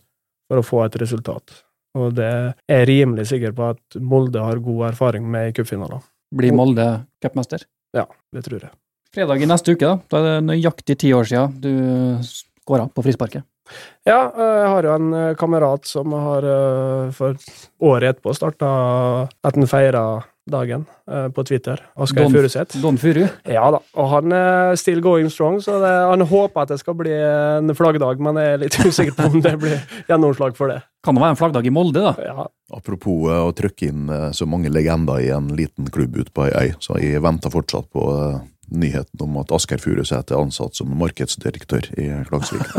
for 0.49 0.61
å 0.61 0.65
få 0.65 0.83
et 0.85 0.99
resultat. 1.01 1.61
Og 1.95 2.11
det 2.17 2.27
er 2.27 2.81
jeg 2.81 2.89
rimelig 2.91 3.29
sikker 3.31 3.55
på 3.55 3.71
at 3.71 3.99
Molde 4.03 4.43
har 4.43 4.59
god 4.63 4.89
erfaring 4.91 5.27
med 5.31 5.49
i 5.49 5.55
cupfinaler. 5.55 6.03
Blir 6.36 6.55
Molde 6.55 6.88
cupmester? 7.23 7.63
Ja, 7.95 8.05
det 8.36 8.43
tror 8.47 8.59
jeg. 8.59 8.73
Fredag 9.15 9.43
i 9.43 9.47
neste 9.47 9.75
uke, 9.75 9.88
da. 9.88 9.97
Da 10.11 10.19
er 10.19 10.25
det 10.27 10.47
nøyaktig 10.49 10.97
ti 10.99 11.13
år 11.15 11.27
siden 11.29 11.59
du 11.63 11.71
skåra 12.27 12.89
på 12.91 13.05
frisparket. 13.05 13.45
Ja, 14.05 14.19
jeg 14.29 14.69
har 14.69 14.86
jo 14.86 14.93
en 14.93 15.13
eh, 15.17 15.36
kamerat 15.39 15.88
som 15.89 16.13
har 16.13 16.45
eh, 16.45 17.13
for 17.15 17.39
året 17.81 18.11
etterpå 18.11 18.36
starta 18.38 18.67
at 19.25 19.57
han 19.57 19.65
feira 19.69 20.03
dagen 20.49 20.83
eh, 21.09 21.27
på 21.33 21.43
Twitter. 21.47 21.79
Asgeir 21.97 22.27
Don- 22.27 22.35
Furuseth. 22.35 22.77
Don 22.81 22.97
Furu. 23.01 23.23
Ja 23.49 23.63
da, 23.73 23.79
og 23.97 24.09
han 24.11 24.31
er 24.35 24.75
still 24.79 25.01
going 25.01 25.29
strong, 25.33 25.57
så 25.63 25.79
det, 25.81 25.93
han 26.11 26.21
håper 26.29 26.61
at 26.65 26.73
det 26.73 26.79
skal 26.83 26.97
bli 26.99 27.13
en 27.15 27.73
flaggdag, 27.77 28.21
men 28.21 28.37
jeg 28.41 28.53
er 28.53 28.61
litt 28.61 28.77
usikker 28.85 29.15
på 29.17 29.29
om 29.31 29.41
det 29.45 29.55
blir 29.61 29.79
gjennomslag 30.09 30.57
for 30.57 30.69
det. 30.73 30.81
Kan 31.05 31.17
det 31.17 31.21
være 31.25 31.35
en 31.35 31.39
flaggdag 31.41 31.65
i 31.69 31.73
Molde, 31.73 32.01
da? 32.01 32.13
Ja, 32.25 32.47
Apropos 32.75 33.27
eh, 33.29 33.43
å 33.45 33.53
trykke 33.57 33.89
inn 33.91 34.09
eh, 34.09 34.29
så 34.37 34.47
mange 34.49 34.69
legender 34.73 35.21
i 35.21 35.31
en 35.33 35.49
liten 35.57 35.89
klubb 35.93 36.17
ute 36.17 36.33
på 36.33 36.47
ei 36.49 36.53
øy, 36.69 36.75
så 36.81 36.97
jeg 37.01 37.21
venter 37.25 37.53
fortsatt 37.53 37.89
på 37.93 38.05
eh, 38.13 38.39
nyheten 38.73 39.21
om 39.21 39.35
at 39.41 39.51
Asgeir 39.53 39.77
Furuseth 39.81 40.33
er 40.33 40.39
ansatt 40.41 40.73
som 40.77 40.89
markedsdirektør 40.97 41.91
i 42.01 42.07
Klagsvik. 42.29 42.65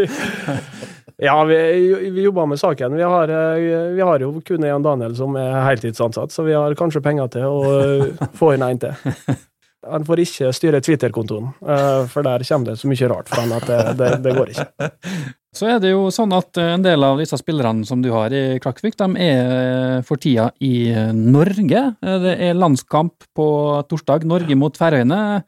ja 1.20 1.36
vi, 1.44 2.10
vi 2.10 2.22
jobber 2.22 2.46
med 2.46 2.60
saken. 2.60 2.96
Vi 2.96 3.02
har, 3.02 3.28
eh, 3.28 3.92
vi 3.92 4.00
har 4.00 4.20
jo 4.20 4.32
kun 4.40 4.64
Jan 4.64 4.82
Daniel 4.82 5.16
som 5.16 5.36
er 5.36 5.52
heltidsansatt, 5.66 6.32
så 6.32 6.44
vi 6.46 6.56
har 6.56 6.74
kanskje 6.78 7.02
penger 7.04 7.28
til 7.34 7.44
å 7.44 7.62
eh, 7.76 8.28
få 8.38 8.54
inn 8.56 8.64
en 8.64 8.80
til. 8.80 8.96
Han 9.90 10.04
får 10.04 10.20
ikke 10.20 10.50
styre 10.52 10.80
Twitter-kontoen, 10.84 11.52
eh, 11.64 12.06
for 12.12 12.24
der 12.24 12.44
kommer 12.44 12.72
det 12.72 12.80
så 12.80 12.88
mye 12.88 13.08
rart 13.08 13.30
fra 13.32 13.46
han 13.46 13.54
at 13.56 13.64
det, 13.64 13.78
det, 13.96 14.10
det 14.26 14.34
går 14.36 14.50
ikke. 14.52 14.90
Så 15.56 15.70
er 15.72 15.80
det 15.82 15.94
jo 15.94 16.02
sånn 16.14 16.34
at 16.36 16.60
en 16.62 16.84
del 16.84 17.02
av 17.02 17.18
disse 17.18 17.34
spillerne 17.40 17.88
som 17.88 18.04
du 18.04 18.10
har 18.12 18.30
i 18.30 18.60
Klaksvik, 18.62 18.94
de 19.00 19.24
er 19.24 20.04
for 20.06 20.20
tida 20.20 20.50
i 20.62 20.92
Norge. 21.16 21.80
Det 21.98 22.36
er 22.36 22.54
landskamp 22.54 23.26
på 23.34 23.48
torsdag, 23.90 24.28
Norge 24.30 24.54
mot 24.54 24.78
Færøyene. 24.78 25.40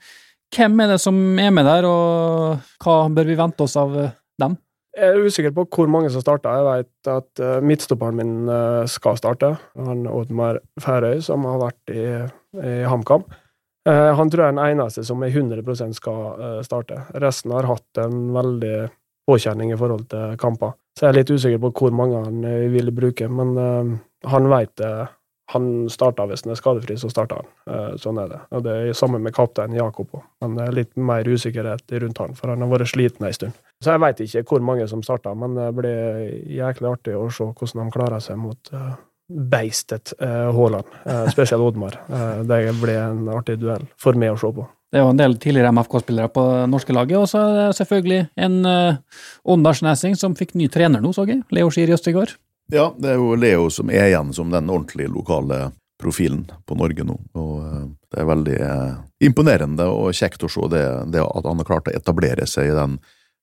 Hvem 0.56 0.82
er 0.82 0.90
det 0.90 0.98
som 1.04 1.20
er 1.38 1.54
med 1.54 1.68
der, 1.70 1.86
og 1.86 2.74
hva 2.82 2.96
bør 3.14 3.30
vi 3.30 3.38
vente 3.38 3.62
oss 3.68 3.78
av 3.78 3.94
dem? 4.42 4.58
Jeg 4.92 5.08
er 5.08 5.24
usikker 5.24 5.54
på 5.56 5.64
hvor 5.72 5.88
mange 5.88 6.10
som 6.12 6.20
starta. 6.20 6.52
Jeg 6.58 6.66
vet 6.68 7.08
at 7.12 7.40
uh, 7.40 7.60
midtstopperen 7.64 8.18
min 8.18 8.34
eh, 8.52 8.82
skal 8.92 9.16
starte. 9.16 9.54
Han 9.80 10.04
Oddmar 10.10 10.58
Færøy, 10.84 11.22
som 11.24 11.46
har 11.48 11.62
vært 11.62 11.94
i, 11.96 12.04
i 12.60 12.74
HamKam. 12.84 13.24
Eh, 13.88 14.10
han 14.14 14.30
tror 14.30 14.44
jeg 14.44 14.52
er 14.52 14.58
den 14.58 14.64
eneste 14.76 15.02
som 15.06 15.22
er 15.24 15.32
100 15.32 15.94
skal 15.96 16.20
eh, 16.36 16.60
starte. 16.66 17.00
Resten 17.22 17.54
har 17.56 17.66
hatt 17.66 17.98
en 17.98 18.30
veldig 18.34 18.76
påkjenning 19.26 19.72
i 19.72 19.78
forhold 19.78 20.06
til 20.12 20.36
kamper. 20.38 20.76
Så 20.98 21.06
jeg 21.06 21.12
er 21.12 21.18
litt 21.18 21.32
usikker 21.32 21.62
på 21.62 21.72
hvor 21.80 21.96
mange 21.96 22.20
han 22.22 22.44
eh, 22.46 22.68
vil 22.70 22.92
bruke, 22.94 23.28
men 23.32 23.56
eh, 23.58 23.92
han 24.30 24.48
veit 24.52 24.74
det. 24.78 24.92
Han 25.52 25.68
starta 25.92 26.26
hvis 26.30 26.44
han 26.46 26.54
er 26.54 26.60
skadefri, 26.60 26.96
så 27.00 27.10
starter 27.12 27.42
han. 27.42 27.52
Eh, 27.68 27.92
sånn 28.00 28.20
er 28.22 28.32
det. 28.32 28.40
Og 28.56 28.64
det 28.66 28.76
er 28.78 28.98
sammen 28.98 29.24
med 29.24 29.34
kaptein 29.36 29.76
Jakob 29.76 30.12
òg, 30.16 30.24
men 30.44 30.58
det 30.58 30.66
er 30.66 30.76
litt 30.80 30.92
mer 30.96 31.28
usikkerhet 31.28 31.96
rundt 32.02 32.24
han, 32.24 32.34
for 32.38 32.52
han 32.52 32.64
har 32.64 32.72
vært 32.72 32.92
sliten 32.94 33.28
ei 33.28 33.34
stund. 33.36 33.56
Så 33.82 33.94
jeg 33.94 34.02
veit 34.02 34.20
ikke 34.24 34.44
hvor 34.48 34.64
mange 34.64 34.88
som 34.90 35.04
starta, 35.04 35.34
men 35.38 35.56
det 35.58 35.70
blir 35.76 36.28
jæklig 36.56 36.92
artig 36.92 37.16
å 37.18 37.26
se 37.32 37.48
hvordan 37.50 37.88
de 37.88 37.96
klarer 37.96 38.22
seg 38.22 38.38
mot 38.40 38.74
uh, 38.76 38.92
beistet 39.32 40.12
eh, 40.20 40.54
Haaland, 40.54 40.84
spesielt 41.32 41.62
Oddmar. 41.62 41.98
Eh, 42.08 42.42
det 42.48 42.60
blir 42.80 42.98
en 43.00 43.28
artig 43.32 43.58
duell 43.62 43.84
for 44.00 44.18
meg 44.18 44.34
å 44.34 44.38
se 44.40 44.52
på. 44.54 44.66
Det 44.92 45.00
er 45.00 45.06
jo 45.06 45.12
en 45.14 45.20
del 45.20 45.38
tidligere 45.40 45.72
MFK-spillere 45.72 46.28
på 46.34 46.42
norske 46.68 46.92
laget, 46.92 47.16
og 47.16 47.28
så 47.30 47.40
er 47.40 47.54
det 47.56 47.76
selvfølgelig 47.78 48.18
en 48.44 48.58
uh, 48.68 49.20
Åndalsnesing 49.54 50.18
som 50.20 50.36
fikk 50.36 50.52
ny 50.58 50.68
trener 50.72 51.00
nå, 51.00 51.14
så 51.16 51.24
jeg. 51.24 51.40
Leo 51.54 51.70
Skiri 51.72 51.94
Østegård. 51.96 52.34
Ja, 52.72 52.88
det 52.96 53.10
er 53.12 53.18
jo 53.20 53.34
Leo 53.36 53.66
som 53.70 53.90
er 53.92 54.08
igjen 54.08 54.30
som 54.32 54.52
den 54.52 54.70
ordentlige 54.72 55.10
lokale 55.12 55.72
profilen 56.00 56.46
på 56.66 56.76
Norge 56.80 57.04
nå. 57.04 57.18
Og 57.36 57.56
eh, 57.66 57.82
det 58.08 58.22
er 58.22 58.28
veldig 58.30 58.54
eh, 58.64 58.94
imponerende 59.28 59.88
og 59.92 60.16
kjekt 60.16 60.46
å 60.46 60.50
se 60.50 60.70
det, 60.72 60.84
det 61.12 61.20
at 61.20 61.48
han 61.48 61.60
har 61.60 61.68
klart 61.68 61.90
å 61.90 61.94
etablere 61.94 62.46
seg 62.48 62.70
i 62.70 62.76
den 62.76 62.96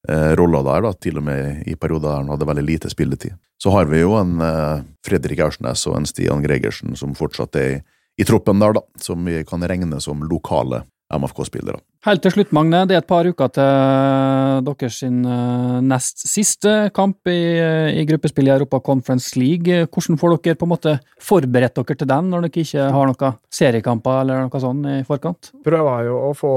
eh, 0.10 0.32
rolla 0.40 0.64
der, 0.66 0.88
da, 0.88 0.94
til 0.98 1.22
og 1.22 1.28
med 1.30 1.62
i 1.70 1.78
perioder 1.78 2.10
der 2.10 2.24
han 2.24 2.34
hadde 2.34 2.50
veldig 2.50 2.66
lite 2.66 2.92
spilletid. 2.92 3.38
Så 3.62 3.74
har 3.76 3.86
vi 3.92 4.02
jo 4.02 4.18
en 4.18 4.42
eh, 4.42 4.82
Fredrik 5.06 5.46
Aursnes 5.46 5.86
og 5.92 6.00
en 6.00 6.10
Stian 6.10 6.42
Gregersen 6.44 6.98
som 6.98 7.14
fortsatt 7.18 7.62
er 7.62 7.70
i, 7.76 7.80
i 8.20 8.28
troppen 8.28 8.60
der, 8.66 8.80
da, 8.80 8.84
som 9.00 9.30
vi 9.30 9.44
kan 9.48 9.62
regne 9.62 10.02
som 10.04 10.26
lokale 10.26 10.88
MFK-spillere. 11.14 11.78
Helt 12.08 12.22
til 12.24 12.32
slutt, 12.32 12.54
Magne, 12.56 12.86
det 12.88 12.95
er 12.95 13.02
et 13.02 13.08
par 13.10 13.28
uker 13.28 13.50
til 13.52 14.62
deres 14.64 15.02
eh, 15.04 15.80
nest 15.84 16.22
siste 16.24 16.76
kamp 16.95 17.28
i, 17.28 17.41
eh, 17.60 17.97
i 18.00 18.06
gruppespill 18.08 18.47
i 18.47 18.54
Europa 18.54 18.80
Conference 18.80 19.36
League. 19.36 19.82
Hvordan 19.91 20.16
får 20.22 20.38
dere 20.38 20.56
på 20.56 20.64
en 20.64 20.72
måte 20.72 20.93
forberedt 21.20 21.76
dere 21.76 21.97
til 22.00 22.08
den, 22.08 22.30
når 22.32 22.45
dere 22.45 22.64
ikke 22.64 22.86
har 22.95 23.10
noen 23.10 23.36
seriekamper 23.52 24.22
eller 24.22 24.45
noe 24.45 24.62
sånt 24.64 24.88
i 24.88 25.02
forkant? 25.10 25.52
Prøver 25.68 26.08
jo 26.08 26.22
å 26.30 26.32
få 26.39 26.54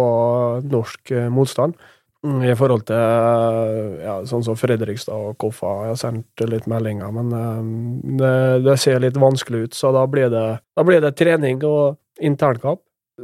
norsk 0.62 1.10
eh, 1.10 1.26
motstand. 1.34 1.74
mm, 2.22 2.38
I 2.46 2.54
forhold 2.54 2.86
til 2.92 3.02
eh, 3.02 3.98
ja, 4.06 4.16
sånn 4.30 4.46
som 4.46 4.54
Fredrikstad 4.54 5.26
og 5.26 5.34
Koffa. 5.42 5.74
Jeg 5.88 5.96
har 5.96 6.00
sendt 6.04 6.46
litt 6.54 6.70
meldinger, 6.70 7.10
men 7.18 7.34
eh, 7.40 8.14
det, 8.22 8.32
det 8.68 8.78
ser 8.78 9.02
litt 9.02 9.18
vanskelig 9.18 9.66
ut. 9.66 9.74
Så 9.74 9.90
da 9.90 10.06
blir 10.06 10.30
det, 10.30 10.46
da 10.62 10.86
blir 10.86 11.02
det 11.02 11.16
trening 11.18 11.58
og 11.66 11.98
internkamp 12.22 12.78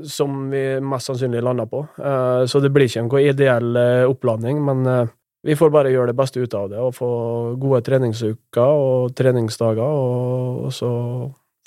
som 0.06 0.50
vi 0.50 0.62
mest 0.84 1.10
sannsynlig 1.10 1.42
lander 1.42 1.66
på. 1.70 1.84
Eh, 1.98 2.44
Så 2.46 2.60
det 2.60 2.70
blir 2.74 2.88
ikke 2.88 3.04
en 3.04 3.10
ideell 3.22 3.76
eh, 3.76 4.04
oppladning, 4.08 4.60
men 4.64 4.86
eh, 4.86 5.10
vi 5.46 5.56
får 5.56 5.70
bare 5.70 5.92
gjøre 5.92 6.12
det 6.12 6.18
beste 6.18 6.40
ut 6.42 6.54
av 6.54 6.70
det 6.70 6.78
og 6.82 6.94
få 6.96 7.10
gode 7.60 7.82
treningsuker 7.86 8.62
og 8.62 9.14
treningsdager, 9.16 9.82
og, 9.82 10.64
og 10.68 10.72
så 10.74 10.90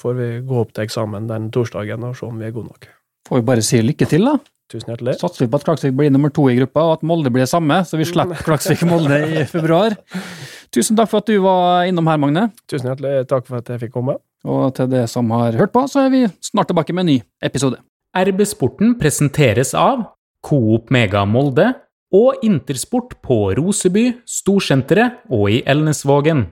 får 0.02 0.18
vi 0.18 0.32
gå 0.48 0.64
opp 0.64 0.74
til 0.74 0.84
eksamen 0.88 1.30
den 1.30 1.52
torsdagen 1.54 2.04
og 2.04 2.18
se 2.18 2.26
om 2.28 2.40
vi 2.42 2.50
er 2.50 2.56
gode 2.56 2.72
nok. 2.74 2.90
Får 3.30 3.40
vi 3.40 3.48
bare 3.48 3.64
si 3.66 3.82
lykke 3.86 4.08
til, 4.10 4.26
da. 4.28 4.40
Tusen 4.72 4.94
hjertelig. 4.94 5.18
Satser 5.20 5.46
vi 5.46 5.52
på 5.52 5.60
at 5.60 5.66
Klaksvik 5.68 5.96
blir 5.98 6.12
nummer 6.14 6.32
to 6.34 6.46
i 6.50 6.56
gruppa, 6.56 6.84
og 6.88 6.94
at 6.98 7.06
Molde 7.08 7.32
blir 7.34 7.44
det 7.44 7.52
samme, 7.52 7.82
så 7.88 8.00
vi 8.00 8.08
slipper 8.08 8.40
Klaksvik-Molde 8.48 9.20
i 9.42 9.46
februar. 9.50 9.98
Tusen 10.72 10.96
takk 10.96 11.12
for 11.12 11.20
at 11.20 11.28
du 11.28 11.36
var 11.44 11.90
innom 11.90 12.08
her, 12.08 12.20
Magne. 12.22 12.48
Tusen 12.72 12.88
hjertelig 12.88 13.26
takk 13.30 13.50
for 13.50 13.60
at 13.60 13.72
jeg 13.74 13.84
fikk 13.84 13.96
komme. 13.98 14.16
Og 14.48 14.72
til 14.78 14.88
det 14.90 15.04
som 15.12 15.30
har 15.36 15.58
hørt 15.60 15.74
på, 15.76 15.84
så 15.92 16.06
er 16.06 16.14
vi 16.14 16.24
snart 16.42 16.72
tilbake 16.72 16.96
med 16.96 17.04
en 17.06 17.12
ny 17.12 17.18
episode. 17.44 17.82
RB 18.12 18.44
Sporten 18.44 18.98
presenteres 19.00 19.70
av 19.72 20.02
Coop 20.44 20.90
Mega 20.92 21.22
Molde 21.24 21.70
og 22.12 22.42
Intersport 22.44 23.14
på 23.24 23.54
Roseby, 23.56 24.18
Storsenteret 24.28 25.22
og 25.32 25.48
i 25.54 25.62
Elnesvågen. 25.64 26.50